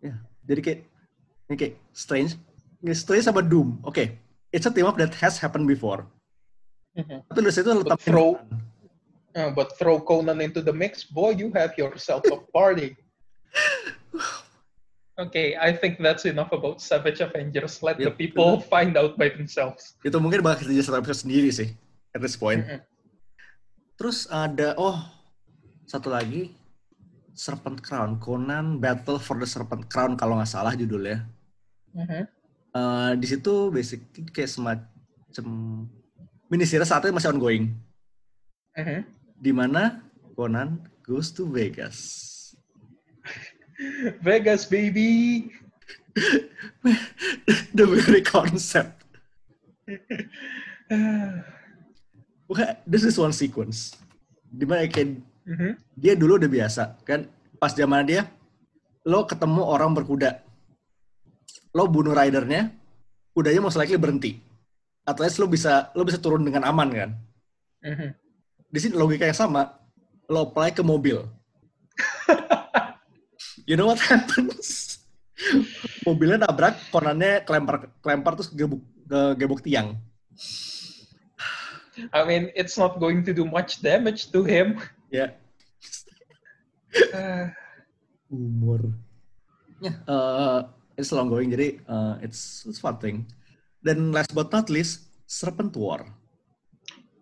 Ya, 0.04 0.16
jadi 0.46 0.62
kayak 0.62 0.80
ini 1.50 1.56
kayak 1.56 1.76
Strange, 1.94 2.38
Strange 2.92 3.24
sama 3.24 3.40
Doom. 3.40 3.80
Oke, 3.82 4.20
it's 4.50 4.66
a 4.66 4.72
team 4.72 4.86
up 4.86 4.96
that 4.96 5.14
has 5.16 5.38
happened 5.38 5.66
before. 5.66 6.06
Tapi 6.96 7.40
lu 7.40 7.50
situ 7.50 7.68
tetap 7.68 7.96
But 7.96 8.02
throw- 8.02 8.40
Uh, 9.36 9.52
but 9.52 9.76
throw 9.76 10.00
Conan 10.00 10.40
into 10.40 10.64
the 10.64 10.72
mix, 10.72 11.04
boy, 11.04 11.36
you 11.36 11.52
have 11.52 11.76
yourself 11.76 12.24
a 12.32 12.40
party. 12.56 12.96
okay, 15.20 15.60
I 15.60 15.76
think 15.76 16.00
that's 16.00 16.24
enough 16.24 16.52
about 16.52 16.80
Savage 16.80 17.20
Avengers. 17.20 17.84
Let 17.84 18.00
the 18.00 18.12
Yep. 18.12 18.18
people 18.18 18.64
find 18.64 18.96
out 18.96 19.20
by 19.20 19.28
themselves. 19.28 20.00
itu 20.04 20.16
mungkin 20.20 20.40
bakal 20.40 20.64
jadi 20.64 20.84
satu 20.84 21.04
episode 21.04 21.28
sendiri 21.28 21.52
sih 21.52 21.76
at 22.16 22.24
this 22.24 22.40
point. 22.40 22.64
Mm-mm. 22.64 22.80
Terus 23.96 24.24
ada 24.28 24.76
oh 24.76 25.04
satu 25.84 26.12
lagi 26.12 26.56
Serpent 27.36 27.84
Crown, 27.84 28.16
Conan 28.24 28.80
Battle 28.80 29.20
for 29.20 29.36
the 29.36 29.44
Serpent 29.44 29.92
Crown 29.92 30.16
kalau 30.16 30.40
nggak 30.40 30.48
salah 30.48 30.72
judulnya. 30.76 31.28
Mhm. 31.92 32.24
Eh, 32.76 33.12
di 33.16 33.24
situ 33.24 33.72
basically 33.72 34.28
kayak 34.36 34.52
semacam 34.52 35.48
mini 36.52 36.68
series 36.68 36.92
saat 36.92 37.08
ini 37.08 37.16
masih 37.16 37.32
ongoing. 37.32 37.72
Mhm. 38.76 39.00
Di 39.40 39.52
mana 39.56 40.04
Conan 40.36 40.84
goes 41.08 41.32
to 41.32 41.48
Vegas. 41.48 41.96
Vegas, 44.28 44.68
baby. 44.68 45.48
The 47.76 47.88
very 47.88 48.20
concept. 48.20 49.08
Bukan, 52.46 52.68
this 52.84 53.08
is 53.08 53.16
one 53.16 53.32
sequence. 53.32 53.96
Di 54.52 54.68
mana 54.68 54.84
kayak 54.92 55.24
Mhm. 55.48 55.78
dia 55.96 56.18
dulu 56.18 56.42
udah 56.42 56.50
biasa 56.52 56.98
kan 57.08 57.30
pas 57.56 57.72
zaman 57.72 58.04
dia 58.04 58.26
lo 59.06 59.24
ketemu 59.24 59.62
orang 59.62 59.94
berkuda 59.94 60.42
lo 61.76 61.92
bunuh 61.92 62.16
ridernya 62.16 62.72
kudanya 63.36 63.60
most 63.60 63.76
likely 63.76 64.00
berhenti. 64.00 64.40
Atau 65.04 65.28
at 65.28 65.30
least 65.30 65.44
lo 65.44 65.52
bisa 65.52 65.92
lo 65.92 66.08
bisa 66.08 66.18
turun 66.18 66.48
dengan 66.48 66.64
aman 66.64 66.90
kan? 66.92 67.12
Mhm. 67.86 68.10
di 68.66 68.80
sini 68.82 68.98
logika 68.98 69.24
yang 69.24 69.38
sama 69.38 69.78
lo 70.26 70.50
apply 70.50 70.72
ke 70.74 70.82
mobil. 70.82 71.28
You 73.66 73.74
know 73.74 73.90
what 73.90 73.98
happens? 73.98 75.02
Mobilnya 76.06 76.46
nabrak 76.46 76.78
konannya 76.94 77.42
kelempar 77.42 77.90
kelempar 77.98 78.38
terus 78.38 78.54
gebuk 78.54 78.78
ke 79.10 79.20
gebuk 79.42 79.62
tiang. 79.66 79.98
I 82.14 82.22
mean, 82.30 82.54
it's 82.54 82.78
not 82.78 83.02
going 83.02 83.26
to 83.26 83.34
do 83.34 83.42
much 83.42 83.82
damage 83.82 84.30
to 84.30 84.46
him. 84.46 84.78
ya. 85.10 85.34
Uh, 87.10 87.50
umur. 88.30 88.94
Ya. 89.82 89.98
Eh, 89.98 90.60
it's 90.96 91.12
long 91.12 91.32
going 91.32 91.52
jadi 91.52 91.80
uh, 91.88 92.20
it's 92.24 92.66
it's 92.68 92.80
fun 92.80 92.98
thing. 93.00 93.28
Dan 93.80 94.10
last 94.10 94.34
but 94.34 94.50
not 94.50 94.68
least, 94.74 95.08
Serpent 95.30 95.76
War. 95.78 96.04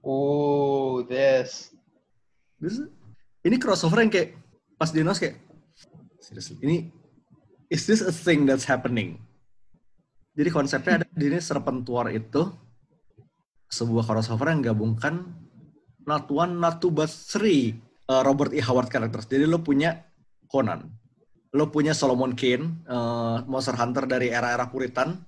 Oh, 0.03 1.03
this. 1.03 1.74
this 2.59 2.80
ini 3.43 3.59
crossover 3.59 3.99
yang 3.99 4.07
kayak 4.07 4.39
pas 4.80 4.88
di 4.88 5.03
kayak 5.03 5.36
seriously 6.24 6.55
ini 6.63 6.88
is 7.67 7.84
this 7.84 7.99
a 7.99 8.13
thing 8.13 8.47
that's 8.47 8.63
happening? 8.63 9.19
Jadi 10.34 10.49
konsepnya 10.49 11.03
ada 11.03 11.07
di 11.13 11.30
ini 11.30 11.38
Serpent 11.43 11.86
War 11.91 12.09
itu 12.09 12.49
sebuah 13.69 14.07
crossover 14.07 14.49
yang 14.49 14.63
gabungkan 14.63 15.43
not 16.07 16.28
one, 16.32 16.59
not 16.59 16.80
two, 16.80 16.91
but 16.91 17.11
three 17.11 17.76
uh, 18.07 18.21
Robert 18.24 18.51
E. 18.55 18.59
Howard 18.63 18.91
characters. 18.91 19.28
Jadi 19.28 19.45
lo 19.47 19.59
punya 19.63 20.03
Conan, 20.47 20.86
lo 21.54 21.70
punya 21.70 21.93
Solomon 21.93 22.34
Kane, 22.34 22.82
uh, 22.89 23.45
Monster 23.45 23.78
Hunter 23.78 24.10
dari 24.10 24.34
era-era 24.34 24.66
Puritan, 24.66 25.22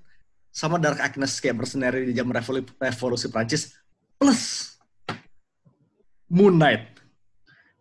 sama 0.49 0.81
Dark 0.81 0.97
Agnes 0.97 1.37
kayak 1.37 1.61
mercenary 1.61 2.09
di 2.09 2.13
zaman 2.17 2.33
revolusi, 2.33 2.73
revolusi 2.81 3.27
Prancis, 3.29 3.77
plus 4.17 4.73
Moon 6.25 6.57
Knight. 6.57 6.97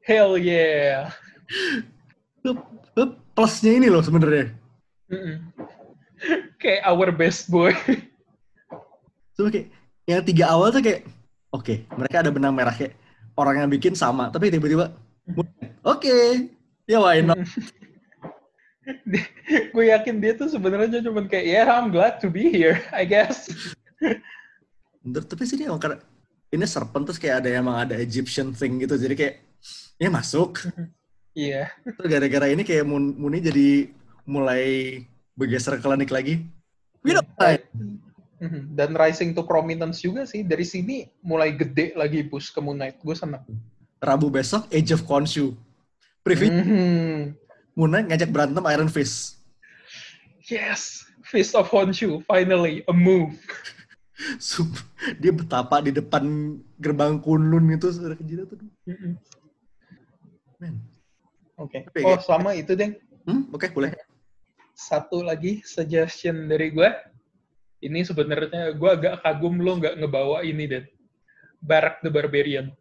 Hell 0.05 0.37
yeah. 0.37 1.09
Plusnya 3.33 3.73
ini 3.73 3.89
loh 3.89 4.05
sebenarnya. 4.05 4.53
Mm 5.09 5.17
-mm. 5.17 5.37
kayak 6.61 6.85
our 6.85 7.09
best 7.09 7.49
boy. 7.49 7.73
Coba 9.35 9.49
kayak 9.49 9.73
yang 10.05 10.21
tiga 10.21 10.53
awal 10.53 10.69
tuh 10.69 10.85
kayak 10.85 11.09
oke 11.49 11.65
okay, 11.65 11.77
mereka 11.97 12.21
ada 12.21 12.31
benang 12.31 12.53
merah 12.53 12.75
kayak 12.77 12.93
orang 13.41 13.65
yang 13.65 13.71
bikin 13.73 13.97
sama 13.97 14.29
tapi 14.29 14.53
tiba-tiba 14.53 14.93
oke 15.33 15.49
okay, 15.81 16.53
ya 16.85 17.01
why 17.01 17.25
not 17.25 17.41
gue 19.75 19.85
yakin 19.91 20.17
dia 20.21 20.33
tuh 20.37 20.49
sebenarnya 20.53 21.01
cuma 21.05 21.25
kayak 21.25 21.47
ya 21.47 21.55
yeah, 21.63 21.67
I'm 21.69 21.89
glad 21.89 22.21
to 22.21 22.29
be 22.29 22.49
here 22.53 22.81
I 22.93 23.09
guess 23.09 23.49
Bener, 25.05 25.23
tapi 25.25 25.45
sih 25.49 25.61
dia 25.61 25.73
karena 25.77 26.01
ini 26.53 26.65
serpent 26.69 27.05
terus 27.09 27.21
kayak 27.21 27.45
ada 27.45 27.49
emang 27.51 27.77
ada 27.77 27.97
Egyptian 27.99 28.53
thing 28.53 28.81
gitu 28.81 28.97
jadi 28.97 29.15
kayak 29.17 29.35
ya 29.97 30.09
masuk 30.13 30.61
iya 31.37 31.69
yeah. 31.73 31.95
terus 31.97 32.09
gara-gara 32.09 32.47
ini 32.53 32.63
kayak 32.63 32.85
Muni 32.89 33.39
jadi 33.41 33.91
mulai 34.25 34.65
bergeser 35.35 35.77
ke 35.77 35.85
klinik 35.85 36.13
lagi 36.13 36.45
we 37.05 37.13
don't 37.13 37.29
Mhm. 38.45 38.77
Dan 38.77 38.93
rising 38.93 39.33
to 39.33 39.43
prominence 39.47 40.05
juga 40.05 40.29
sih. 40.29 40.45
Dari 40.45 40.67
sini 40.69 41.09
mulai 41.25 41.55
gede 41.57 41.97
lagi 41.97 42.21
push 42.27 42.53
ke 42.53 42.61
Moon 42.61 42.77
Knight. 42.77 43.01
Gue 43.01 43.17
senang. 43.17 43.45
Rabu 44.03 44.29
besok 44.29 44.69
Age 44.69 44.93
of 44.93 45.03
Khonshu. 45.09 45.57
Preview. 46.21 46.53
Mm-hmm. 46.53 47.44
Moon 47.75 47.91
Knight 47.91 48.11
ngajak 48.11 48.31
berantem 48.31 48.65
Iron 48.71 48.91
Fist. 48.91 49.43
Yes, 50.47 51.05
Fist 51.27 51.59
of 51.59 51.71
Khonshu. 51.71 52.23
Finally, 52.27 52.87
a 52.87 52.95
move. 52.95 53.35
dia 55.23 55.35
betapa 55.35 55.83
di 55.83 55.91
depan 55.91 56.57
gerbang 56.79 57.19
Kunlun 57.19 57.67
itu 57.75 57.91
sudah 57.91 58.15
kejadian 58.15 58.47
tuh. 58.47 58.59
Mm-hmm. 58.87 59.15
Oke. 61.59 61.83
Okay. 61.91 62.03
Oh, 62.07 62.19
sama 62.23 62.55
itu, 62.55 62.79
Deng. 62.79 62.95
Hmm, 63.27 63.51
oke, 63.51 63.67
okay, 63.67 63.69
boleh. 63.75 63.91
Satu 64.75 65.23
lagi 65.27 65.63
suggestion 65.67 66.47
dari 66.47 66.71
gue 66.71 66.91
ini 67.85 68.01
sebenarnya 68.01 68.73
gue 68.73 68.91
agak 68.91 69.21
kagum 69.21 69.61
lo 69.61 69.77
nggak 69.77 70.01
ngebawa 70.01 70.41
ini 70.41 70.65
deh 70.65 70.85
Barak 71.61 72.01
the 72.01 72.09
Barbarian 72.09 72.73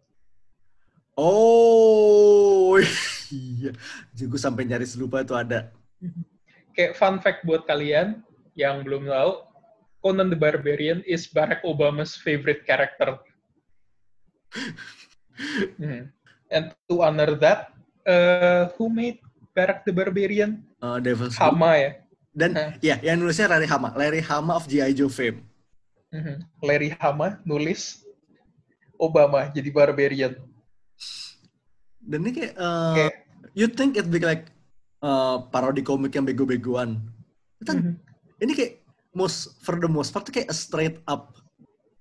oh 1.19 2.79
iya 3.33 3.71
gue 4.13 4.39
sampai 4.39 4.69
nyari 4.69 4.85
selupa 4.85 5.25
itu 5.25 5.33
ada 5.33 5.73
kayak 6.77 6.93
fun 6.93 7.17
fact 7.17 7.41
buat 7.43 7.65
kalian 7.65 8.21
yang 8.53 8.85
belum 8.85 9.09
tahu 9.09 9.49
Conan 10.03 10.27
the 10.27 10.35
Barbarian 10.37 10.99
is 11.07 11.25
Barack 11.31 11.63
Obama's 11.65 12.13
favorite 12.13 12.67
character 12.69 13.17
hmm. 15.81 16.11
and 16.53 16.65
to 16.85 17.01
honor 17.01 17.33
that 17.39 17.73
uh, 18.05 18.69
who 18.77 18.93
made 18.93 19.17
Barack 19.57 19.81
the 19.87 19.93
Barbarian 19.95 20.61
uh, 20.83 21.01
Devil's 21.01 21.39
Hama 21.39 21.73
ya 21.81 21.91
dan 22.33 22.51
uh. 22.57 22.73
ya, 22.81 22.97
yang 23.05 23.21
nulisnya 23.21 23.45
Larry 23.45 23.69
Hama, 23.69 23.93
Larry 23.93 24.21
Hama 24.25 24.57
of 24.57 24.65
G.I. 24.65 24.97
Joe 24.97 25.09
fame. 25.09 25.45
Uh-huh. 26.09 26.37
Larry 26.65 26.97
Hama 26.97 27.37
nulis 27.45 28.01
Obama 28.97 29.49
jadi 29.53 29.69
barbarian. 29.69 30.33
Dan 32.03 32.19
ini 32.25 32.31
kayak, 32.35 32.53
uh, 32.59 32.93
kayak 32.97 33.15
you 33.53 33.69
think 33.69 33.97
it 33.97 34.09
be 34.09 34.19
like 34.21 34.49
uh, 35.01 35.45
parodi 35.49 35.85
komik 35.85 36.13
yang 36.17 36.25
bego-begoan. 36.25 37.01
uh-huh. 37.63 37.95
ini 38.43 38.51
kayak 38.51 38.73
most 39.15 39.55
for 39.61 39.79
the 39.79 39.87
most 39.87 40.11
part 40.11 40.27
kayak 40.27 40.49
a 40.49 40.55
straight 40.57 40.99
up 41.07 41.37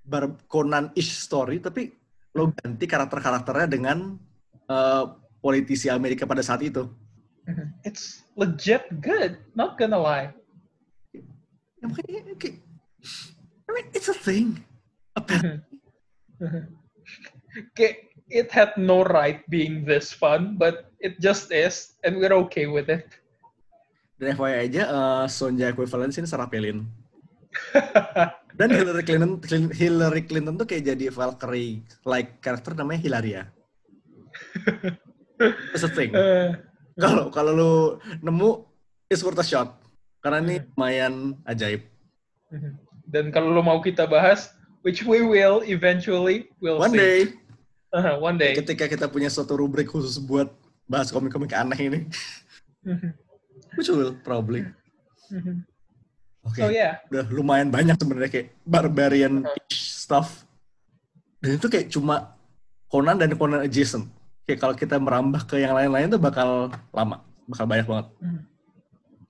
bar 0.03 0.35
Conan-ish 0.51 1.15
story, 1.15 1.63
tapi 1.63 1.95
lo 2.35 2.51
ganti 2.51 2.89
karakter-karakternya 2.89 3.69
dengan 3.71 4.19
uh, 4.67 5.05
politisi 5.39 5.87
Amerika 5.93 6.27
pada 6.27 6.43
saat 6.43 6.65
itu. 6.65 6.89
Mm-hmm. 7.47 7.69
It's 7.87 8.27
legit 8.35 8.87
good. 9.03 9.39
Not 9.55 9.79
gonna 9.79 9.99
lie. 9.99 10.35
Okay. 11.83 12.63
I 13.67 13.71
mean, 13.75 13.87
it's 13.95 14.07
a 14.07 14.15
thing. 14.15 14.63
Okay, 15.13 15.59
it 18.33 18.49
had 18.49 18.73
no 18.81 19.05
right 19.05 19.45
being 19.53 19.85
this 19.85 20.11
fun, 20.11 20.57
but 20.57 20.89
it 21.05 21.21
just 21.21 21.53
is, 21.53 22.01
and 22.01 22.17
we're 22.17 22.33
okay 22.49 22.65
with 22.65 22.89
it. 22.89 23.05
Dan 24.17 24.39
FYI 24.39 24.73
aja, 24.73 24.83
uh, 24.89 25.25
Sonja 25.29 25.69
equivalence 25.69 26.17
ini 26.17 26.25
Sarah 26.25 26.49
Palin. 26.49 26.89
Dan 28.59 28.69
Hillary 28.73 29.05
Clinton, 29.05 29.41
Hillary 29.73 30.23
Clinton 30.25 30.55
tuh 30.57 30.65
kayak 30.69 30.95
jadi 30.97 31.13
Valkyrie 31.13 31.85
like 32.09 32.41
karakter 32.41 32.73
namanya 32.77 33.01
Hilaria. 33.05 33.43
It's 35.73 35.85
a 35.85 35.91
thing. 35.91 36.13
Uh, 36.15 36.57
kalau 37.03 37.33
kalau 37.33 37.53
lu 37.53 37.73
nemu 38.21 38.63
is 39.09 39.25
worth 39.25 39.41
a 39.41 39.47
shot 39.47 39.81
karena 40.21 40.39
ini 40.45 40.57
hmm. 40.61 40.67
lumayan 40.77 41.15
ajaib. 41.49 41.83
Hmm. 42.53 42.77
Dan 43.09 43.35
kalau 43.35 43.51
lu 43.51 43.61
mau 43.65 43.81
kita 43.83 44.07
bahas, 44.07 44.55
which 44.87 45.03
we 45.03 45.25
will 45.25 45.65
eventually, 45.67 46.49
will 46.63 46.79
one 46.79 46.95
see. 46.95 47.01
day. 47.01 47.19
Uh, 47.93 48.17
one 48.29 48.41
day. 48.41 48.57
Ketika 48.57 48.89
kita 48.89 49.07
punya 49.07 49.29
suatu 49.29 49.55
rubrik 49.55 49.93
khusus 49.93 50.17
buat 50.19 50.49
bahas 50.89 51.13
komik-komik 51.13 51.53
aneh 51.53 51.81
ini, 51.93 52.01
which 53.77 53.93
will 53.93 54.17
probably. 54.25 54.67
Oke. 56.43 56.59
Okay. 56.59 56.63
So 56.67 56.73
yeah. 56.75 56.99
Udah 57.13 57.29
lumayan 57.31 57.71
banyak 57.71 57.95
sebenarnya 58.01 58.31
kayak 58.33 58.49
barbarian 58.67 59.47
stuff. 59.71 60.49
Dan 61.39 61.61
itu 61.61 61.71
kayak 61.71 61.93
cuma 61.93 62.35
Conan 62.91 63.19
dan 63.19 63.35
Conan 63.39 63.63
adjacent 63.63 64.11
kayak 64.47 64.59
kalau 64.59 64.75
kita 64.75 64.97
merambah 64.99 65.47
ke 65.47 65.63
yang 65.63 65.75
lain-lain 65.75 66.11
tuh 66.11 66.21
bakal 66.21 66.71
lama, 66.91 67.23
bakal 67.47 67.65
banyak 67.67 67.87
banget. 67.87 68.07
Mm. 68.19 68.41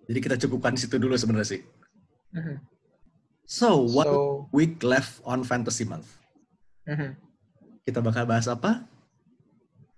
Jadi 0.08 0.18
kita 0.18 0.36
cukupkan 0.46 0.74
situ 0.76 0.96
dulu 0.98 1.14
sebenarnya 1.14 1.56
sih. 1.56 1.62
Mm-hmm. 2.32 2.56
So, 3.44 3.84
what 3.84 4.08
so, 4.08 4.48
week 4.50 4.80
left 4.80 5.20
on 5.28 5.44
Fantasy 5.44 5.84
Month? 5.84 6.08
Mm-hmm. 6.88 7.10
Kita 7.82 7.98
bakal 7.98 8.24
bahas 8.26 8.46
apa? 8.46 8.86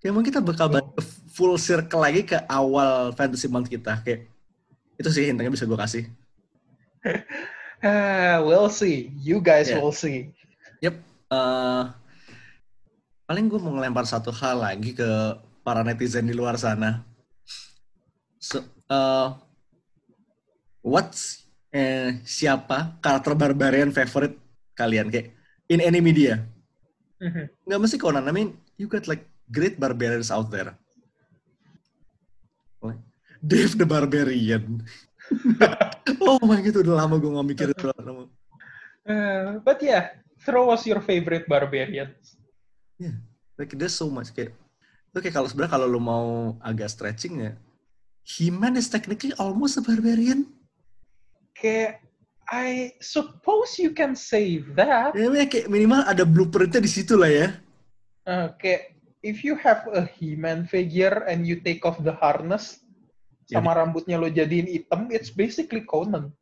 Ya 0.04 0.12
mungkin 0.12 0.32
kita 0.32 0.44
bakal 0.44 0.68
bahas 0.68 1.04
full 1.32 1.56
circle 1.56 2.00
lagi 2.00 2.24
ke 2.24 2.36
awal 2.48 3.12
Fantasy 3.16 3.48
Month 3.48 3.68
kita. 3.72 4.00
Kayak 4.04 4.28
itu 5.00 5.08
sih 5.10 5.28
intinya 5.28 5.52
bisa 5.52 5.68
gue 5.68 5.78
kasih. 5.78 6.04
uh, 7.84 8.40
we'll 8.46 8.72
see. 8.72 9.12
You 9.20 9.40
guys 9.44 9.68
yeah. 9.68 9.80
will 9.80 9.92
see. 9.92 10.32
Yep. 10.80 10.96
Uh, 11.28 11.92
paling 13.24 13.48
gue 13.48 13.60
mau 13.60 13.72
ngelempar 13.76 14.04
satu 14.04 14.32
hal 14.32 14.60
lagi 14.60 14.92
ke 14.92 15.08
para 15.64 15.80
netizen 15.80 16.28
di 16.28 16.36
luar 16.36 16.60
sana. 16.60 17.00
So, 18.36 18.60
uh, 18.92 19.32
what's 20.84 21.48
eh, 21.72 22.20
siapa 22.28 23.00
karakter 23.00 23.32
barbarian 23.32 23.90
favorite 23.90 24.36
kalian 24.76 25.08
kayak 25.08 25.32
in 25.72 25.80
any 25.80 26.04
media? 26.04 26.44
Mm-hmm. 27.22 27.46
Nggak 27.70 27.80
mesti 27.80 27.96
Conan. 28.00 28.26
I 28.26 28.32
mean, 28.34 28.58
you 28.78 28.86
got 28.90 29.06
like 29.06 29.26
great 29.50 29.78
barbarians 29.78 30.30
out 30.30 30.50
there. 30.50 30.74
Like, 32.82 33.00
Dave 33.40 33.76
the 33.78 33.86
Barbarian. 33.86 34.84
oh 36.20 36.42
my 36.44 36.60
god, 36.60 36.76
udah 36.84 36.96
lama 37.00 37.16
gue 37.16 37.32
nggak 37.32 37.48
mikir 37.48 37.68
itu. 37.72 37.88
Uh, 39.04 39.60
but 39.64 39.80
yeah, 39.80 40.16
throw 40.44 40.68
us 40.68 40.84
your 40.84 41.00
favorite 41.00 41.48
barbarians. 41.48 42.36
Yeah, 43.00 43.16
like 43.56 43.72
there's 43.72 43.96
so 43.96 44.08
much 44.12 44.32
kayak 44.32 44.52
Oke, 45.14 45.30
okay, 45.30 45.32
kalau 45.32 45.46
sebenarnya 45.46 45.78
kalau 45.78 45.86
lu 45.86 46.02
mau 46.02 46.58
agak 46.58 46.90
stretching 46.90 47.46
ya, 47.46 47.54
He-Man 48.26 48.74
is 48.74 48.90
technically 48.90 49.30
almost 49.38 49.78
a 49.78 49.82
barbarian. 49.86 50.50
Kayak 51.54 52.02
I 52.50 52.92
suppose 53.00 53.80
you 53.80 53.96
can 53.96 54.12
say 54.12 54.60
that. 54.76 55.16
Ya, 55.16 55.28
kayak 55.48 55.72
minimal 55.72 56.04
ada 56.04 56.28
blueprintnya 56.28 56.84
di 56.84 56.90
situ 56.90 57.16
lah 57.16 57.30
ya. 57.30 57.46
Uh, 58.24 58.52
kayak 58.60 58.96
if 59.24 59.40
you 59.40 59.56
have 59.56 59.88
a 59.92 60.04
He-Man 60.04 60.68
figure 60.68 61.24
and 61.24 61.48
you 61.48 61.60
take 61.60 61.84
off 61.88 61.96
the 62.04 62.12
harness, 62.12 62.84
sama 63.48 63.72
yeah. 63.72 63.76
rambutnya 63.80 64.16
lo 64.20 64.28
jadiin 64.28 64.68
hitam, 64.68 65.08
it's 65.08 65.32
basically 65.32 65.84
Conan. 65.84 66.32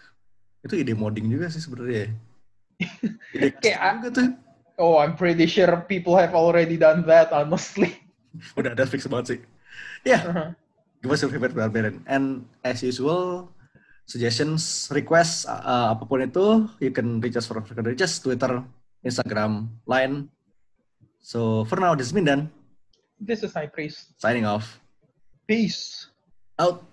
Itu 0.64 0.76
ide 0.76 0.92
modding 0.92 1.28
juga 1.32 1.48
sih 1.48 1.64
sebenarnya. 1.64 2.12
ide 3.36 3.48
kayak 3.60 3.80
juga 4.00 4.08
tuh. 4.12 4.28
Oh, 4.76 5.00
I'm 5.00 5.16
pretty 5.16 5.48
sure 5.48 5.72
people 5.88 6.20
have 6.20 6.36
already 6.36 6.76
done 6.76 7.08
that, 7.08 7.32
honestly. 7.32 7.96
Udah 8.60 8.76
ada 8.76 8.84
fix 8.84 9.08
banget 9.08 9.26
sih. 9.26 9.40
Ya, 10.04 10.10
yeah. 10.12 10.20
uh-huh. 10.28 10.48
give 11.00 11.08
us 11.08 11.24
your 11.24 11.32
favorite 11.32 11.56
barbarian. 11.56 12.04
And 12.04 12.44
as 12.60 12.84
usual, 12.84 13.48
suggestions, 14.06 14.88
request, 14.94 15.50
uh, 15.50 15.92
apa 15.92 16.06
pun 16.06 16.22
itu, 16.22 16.70
you 16.78 16.94
can 16.94 17.18
reach 17.18 17.36
us 17.36 17.44
for 17.44 17.58
frequent 17.60 17.90
reaches, 17.90 18.22
Twitter, 18.22 18.62
Instagram, 19.02 19.66
Line. 19.84 20.30
So, 21.18 21.66
for 21.66 21.82
now, 21.82 21.98
this 21.98 22.08
is 22.08 22.14
Mindan. 22.14 22.48
This 23.18 23.42
is 23.42 23.50
High 23.52 23.66
Priest. 23.66 24.14
Signing 24.22 24.46
off. 24.46 24.78
Peace. 25.50 26.06
Out. 26.56 26.86